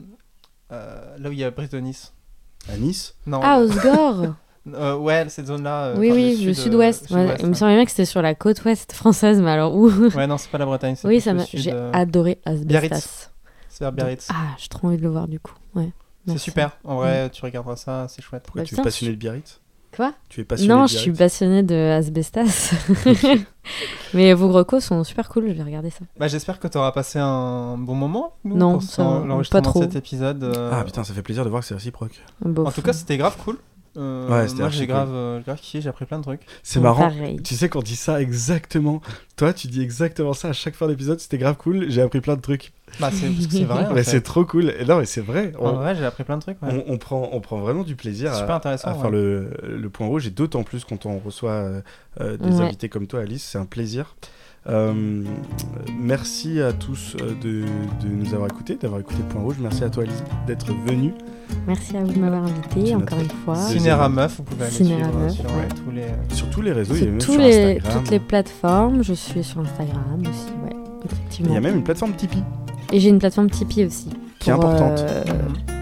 euh, 0.72 1.16
là 1.18 1.28
où 1.30 1.32
il 1.32 1.38
y 1.38 1.44
a 1.44 1.50
Brice 1.50 1.70
de 1.70 1.78
Nice. 1.78 2.12
À 2.68 2.76
Nice? 2.76 3.14
Non. 3.26 3.40
Ah, 3.42 3.58
euh, 3.60 3.64
Osgore 3.64 4.34
euh, 4.74 4.96
ouais, 4.96 5.28
cette 5.28 5.46
zone-là. 5.46 5.86
euh, 5.86 5.94
Oui, 5.98 6.08
enfin, 6.10 6.16
oui, 6.20 6.36
sud, 6.36 6.44
le 6.44 6.50
euh, 6.50 6.54
sud-ouest. 6.54 7.02
Ouais, 7.10 7.20
sud-ouest, 7.22 7.40
il 7.42 7.48
me 7.48 7.54
semblait 7.54 7.74
bien 7.76 7.84
que 7.84 7.90
c'était 7.90 8.04
sur 8.04 8.22
la 8.22 8.34
côte 8.34 8.64
ouest 8.64 8.92
française, 8.92 9.40
mais 9.40 9.50
alors 9.50 9.74
où 9.74 9.88
Ouais, 10.16 10.26
non, 10.26 10.38
c'est 10.38 10.50
pas 10.50 10.58
la 10.58 10.66
Bretagne. 10.66 10.94
Oui, 11.04 11.20
ça 11.20 11.36
sud, 11.44 11.58
j'ai 11.60 11.72
euh, 11.72 11.90
adoré 11.92 12.38
Asbestas. 12.44 12.66
Biarritz. 12.66 13.30
C'est 13.68 13.84
vers 13.84 13.92
Biarritz. 13.92 14.28
Ah, 14.30 14.54
j'ai 14.58 14.68
trop 14.68 14.88
envie 14.88 14.98
de 14.98 15.02
le 15.02 15.08
voir 15.08 15.26
du 15.28 15.40
coup. 15.40 15.54
Ouais. 15.74 15.90
C'est 16.26 16.38
super. 16.38 16.76
En 16.84 16.96
vrai, 16.96 17.30
tu 17.30 17.44
regarderas 17.44 17.76
ça, 17.76 18.06
c'est 18.08 18.22
chouette. 18.22 18.44
Pourquoi 18.44 18.62
Bah, 18.62 18.66
tu 18.68 18.78
es 18.78 18.82
passionné 18.82 19.12
de 19.12 19.18
Biarritz? 19.18 19.58
Quoi? 19.96 20.14
Tu 20.30 20.40
es 20.40 20.44
passionné 20.44 20.72
Non, 20.72 20.82
de 20.84 20.88
je 20.88 20.96
suis 20.96 21.10
direct 21.10 21.18
passionnée 21.18 21.62
de 21.62 21.74
Asbestas. 21.98 22.72
Mais 24.14 24.32
vos 24.34 24.48
recos 24.50 24.84
sont 24.84 25.04
super 25.04 25.28
cool, 25.28 25.48
je 25.48 25.52
vais 25.52 25.62
regarder 25.62 25.90
ça. 25.90 26.00
Bah, 26.18 26.28
j'espère 26.28 26.58
que 26.60 26.68
tu 26.68 26.78
auras 26.78 26.92
passé 26.92 27.18
un 27.18 27.76
bon 27.78 27.94
moment. 27.94 28.34
nous, 28.44 28.56
Non, 28.56 28.72
pour 28.74 28.82
ça- 28.84 29.22
pas 29.50 29.60
trop. 29.60 29.80
de 29.80 29.84
cet 29.86 29.96
épisode. 29.96 30.50
Ah 30.72 30.82
putain, 30.84 31.04
ça 31.04 31.12
fait 31.12 31.22
plaisir 31.22 31.44
de 31.44 31.50
voir 31.50 31.60
que 31.62 31.66
c'est 31.68 31.74
réciproque. 31.74 32.20
En 32.44 32.70
tout 32.70 32.82
cas, 32.82 32.92
c'était 32.92 33.16
grave 33.16 33.36
cool. 33.44 33.58
Euh, 33.96 34.28
Ouais, 34.28 34.48
c'était 34.48 34.62
moi, 34.62 34.70
j'ai 34.70 34.86
cool. 34.86 34.94
grave, 34.94 35.10
euh, 35.12 35.40
grave 35.40 35.58
kiffé, 35.60 35.80
j'ai 35.82 35.88
appris 35.90 36.06
plein 36.06 36.18
de 36.18 36.22
trucs. 36.22 36.40
C'est 36.62 36.80
marrant. 36.80 37.08
pareil. 37.10 37.42
Tu 37.42 37.54
sais 37.54 37.68
qu'on 37.68 37.82
dit 37.82 37.96
ça 37.96 38.22
exactement. 38.22 39.02
Toi, 39.36 39.52
tu 39.52 39.66
dis 39.68 39.82
exactement 39.82 40.32
ça 40.32 40.48
à 40.48 40.52
chaque 40.52 40.74
fin 40.74 40.88
d'épisode. 40.88 41.20
C'était 41.20 41.36
grave 41.38 41.56
cool. 41.58 41.90
J'ai 41.90 42.00
appris 42.00 42.20
plein 42.22 42.36
de 42.36 42.40
trucs. 42.40 42.72
Bah, 43.00 43.10
c'est 43.12 43.28
vrai. 43.64 43.86
en 43.90 43.92
Mais 43.94 44.02
c'est 44.02 44.20
trop 44.22 44.44
cool. 44.46 44.70
Et 44.78 44.84
non, 44.86 44.98
mais 44.98 45.04
c'est 45.06 45.20
vrai. 45.20 45.52
On, 45.58 45.78
Ouais, 45.78 45.94
j'ai 45.94 46.04
appris 46.06 46.24
plein 46.24 46.36
de 46.36 46.42
trucs. 46.42 46.62
ouais. 46.62 46.84
on- 46.88 46.92
on 46.94 46.98
prend, 46.98 47.28
on 47.32 47.40
prend 47.40 47.58
vraiment 47.60 47.82
du 47.84 47.96
plaisir 47.96 48.34
C'est 48.34 48.42
à, 48.42 48.54
intéressant. 48.56 48.94
faire 48.98 49.10
le, 49.10 49.50
le 49.62 49.90
point 49.90 50.06
rouge. 50.06 50.26
Et 50.26 50.30
d'autant 50.30 50.62
plus 50.62 50.84
quand 50.84 51.04
on 51.06 51.18
reçoit 51.18 51.50
euh, 51.52 51.80
euh, 52.20 52.36
des 52.38 52.56
Ouais. 52.56 52.64
invités 52.64 52.88
comme 52.88 53.06
toi, 53.06 53.20
Alice. 53.20 53.44
C'est 53.44 53.58
un 53.58 53.66
plaisir. 53.66 54.14
Euh, 54.68 55.24
merci 55.98 56.60
à 56.62 56.72
tous 56.72 57.16
euh, 57.20 57.34
de, 57.42 57.62
de 58.06 58.08
nous 58.14 58.32
avoir 58.32 58.48
écoutés, 58.48 58.76
d'avoir 58.80 59.00
écouté 59.00 59.18
point 59.28 59.40
rouge. 59.42 59.56
Merci 59.60 59.82
à 59.84 59.90
toi, 59.90 60.04
Alice, 60.04 60.22
d'être 60.46 60.72
venue. 60.86 61.12
Merci 61.66 61.96
à 61.96 62.04
vous 62.04 62.12
de 62.12 62.18
m'avoir 62.18 62.44
invité 62.44 62.94
encore 62.94 63.18
une 63.18 63.28
fois. 63.44 63.56
C'est- 63.56 63.78
Cinéra 63.78 64.08
Meuf, 64.08 64.36
vous 64.36 64.42
pouvez 64.44 64.64
aller 64.66 64.72
Cinéra 64.72 65.02
suivre 65.04 65.18
euh, 65.18 65.24
Meuf, 65.24 65.32
sur 65.34 65.44
ouais. 65.46 65.68
tous 65.84 65.90
les. 65.90 66.34
Sur 66.36 66.50
tous 66.50 66.62
les 66.62 66.72
réseaux, 66.72 66.94
il 66.94 66.98
y 66.98 67.02
a 67.02 67.04
Sur 67.04 67.10
même 67.10 67.20
sur 67.20 67.38
les, 67.38 67.76
Instagram. 67.76 67.98
toutes 68.02 68.10
les 68.10 68.20
plateformes, 68.20 69.02
je 69.04 69.12
suis 69.14 69.44
sur 69.44 69.60
Instagram 69.60 70.20
aussi, 70.20 70.46
ouais, 70.64 70.76
Il 71.40 71.52
y 71.52 71.56
a 71.56 71.60
même 71.60 71.76
une 71.76 71.84
plateforme 71.84 72.12
Tipeee 72.12 72.42
Et 72.92 73.00
j'ai 73.00 73.08
une 73.08 73.18
plateforme 73.18 73.50
Tipeee 73.50 73.84
aussi. 73.86 74.08
Qui 74.42 74.50
est 74.50 74.54
pour, 74.54 74.64
importante 74.64 75.00
euh, 75.00 75.22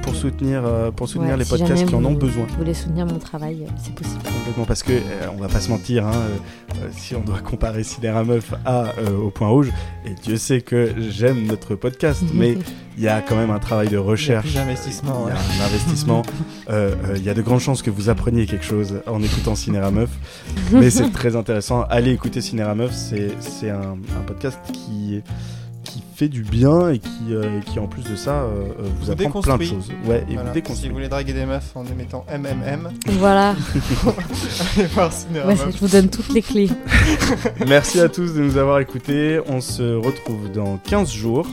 pour 0.02 0.14
soutenir, 0.14 0.62
euh, 0.64 0.90
pour 0.90 1.08
soutenir 1.08 1.32
ouais, 1.32 1.38
les 1.38 1.44
si 1.44 1.50
podcasts 1.50 1.86
qui 1.86 1.94
en 1.94 2.04
ont 2.04 2.12
besoin. 2.12 2.46
Vous 2.48 2.56
voulez 2.58 2.74
soutenir 2.74 3.06
mon 3.06 3.18
travail, 3.18 3.64
euh, 3.66 3.70
c'est 3.82 3.94
possible. 3.94 4.20
Complètement, 4.22 4.64
parce 4.64 4.82
que 4.82 4.92
euh, 4.92 5.26
on 5.36 5.40
va 5.40 5.48
pas 5.48 5.60
se 5.60 5.68
mentir, 5.70 6.06
hein, 6.06 6.12
euh, 6.12 6.88
si 6.92 7.14
on 7.14 7.20
doit 7.20 7.38
comparer 7.40 7.82
Cinéra 7.84 8.24
Meuf 8.24 8.52
à 8.64 8.86
euh, 8.98 9.16
Au 9.18 9.30
Point 9.30 9.48
Rouge, 9.48 9.70
et 10.04 10.14
Dieu 10.22 10.36
sait 10.36 10.60
que 10.60 10.94
j'aime 11.10 11.46
notre 11.46 11.74
podcast, 11.74 12.22
mais 12.34 12.56
il 12.96 13.04
y 13.04 13.08
a 13.08 13.20
quand 13.20 13.36
même 13.36 13.50
un 13.50 13.58
travail 13.58 13.88
de 13.88 13.92
Il 13.92 13.96
y 13.96 13.98
a 13.98 14.02
recherche. 14.02 14.46
plus 14.46 14.54
d'investissement. 14.54 15.26
Il 15.26 15.30
y 15.30 15.32
ouais. 15.32 15.38
a 15.60 15.62
un 15.62 15.66
investissement. 15.66 16.22
Euh, 16.68 16.94
euh, 17.08 17.14
Il 17.16 17.24
y 17.24 17.28
a 17.28 17.34
de 17.34 17.42
grandes 17.42 17.58
chances 17.60 17.82
que 17.82 17.90
vous 17.90 18.10
appreniez 18.10 18.46
quelque 18.46 18.64
chose 18.64 19.00
en 19.08 19.20
écoutant 19.22 19.56
Cinéra 19.56 19.90
Meuf. 19.90 20.10
Mais 20.72 20.88
c'est 20.90 21.10
très 21.10 21.34
intéressant. 21.34 21.82
Allez 21.90 22.12
écouter 22.12 22.40
Cinéra 22.40 22.76
Meuf. 22.76 22.92
C'est 22.92 23.30
c'est 23.40 23.70
un, 23.70 23.96
un 24.16 24.22
podcast 24.24 24.58
qui, 24.72 24.72
qui 24.72 25.22
fait 26.20 26.28
du 26.28 26.42
bien 26.42 26.90
et 26.90 26.98
qui, 26.98 27.08
euh, 27.30 27.60
et 27.60 27.64
qui 27.64 27.78
en 27.78 27.86
plus 27.86 28.02
de 28.02 28.14
ça, 28.14 28.42
euh, 28.42 28.48
euh, 28.78 28.82
vous, 28.82 29.06
Vous 29.06 29.10
apprend 29.10 29.40
plein 29.40 29.56
de 29.56 29.62
choses. 29.64 29.90
Ouais, 30.04 30.22
et 30.28 30.34
Voilà. 30.34 30.52
vous 30.52 30.74
Si 30.74 30.86
vous 30.88 30.94
voulez 30.94 31.08
draguer 31.08 31.32
des 31.32 31.46
meufs 31.46 31.74
en 31.74 31.86
émettant 31.86 32.26
MMM, 32.30 32.90
voilà, 33.18 33.50
allez 34.76 34.86
voir 34.88 35.10
ouais, 35.46 35.56
je 35.56 35.78
vous 35.78 35.88
donne 35.88 36.10
toutes 36.10 36.28
les 36.34 36.42
clés. 36.42 36.68
Merci 37.66 38.00
à 38.02 38.10
tous 38.10 38.34
de 38.34 38.42
nous 38.42 38.58
avoir 38.58 38.80
écoutés. 38.80 39.40
On 39.48 39.62
se 39.62 39.94
retrouve 39.96 40.52
dans 40.52 40.76
15 40.76 41.10
jours. 41.10 41.46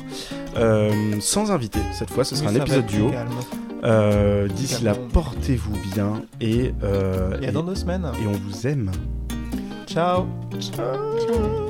euh, 0.57 0.91
sans 1.21 1.49
invité 1.51 1.79
cette 1.93 2.09
fois, 2.09 2.25
ce 2.25 2.35
sera 2.35 2.49
Oui, 2.51 2.57
un 2.57 2.61
épisode 2.61 2.85
duo. 2.87 3.11
Euh, 3.85 4.49
D'ici 4.49 4.83
là, 4.83 4.95
portez-vous 5.13 5.77
bien 5.93 6.23
et, 6.41 6.73
euh, 6.83 7.39
Et 7.41 7.45
à 7.45 7.49
et, 7.49 7.51
dans 7.53 7.63
deux 7.63 7.75
semaines. 7.75 8.05
et 8.21 8.27
on 8.27 8.31
vous 8.33 8.67
aime. 8.67 8.91
Ciao. 9.87 10.25
Ciao. 10.59 11.66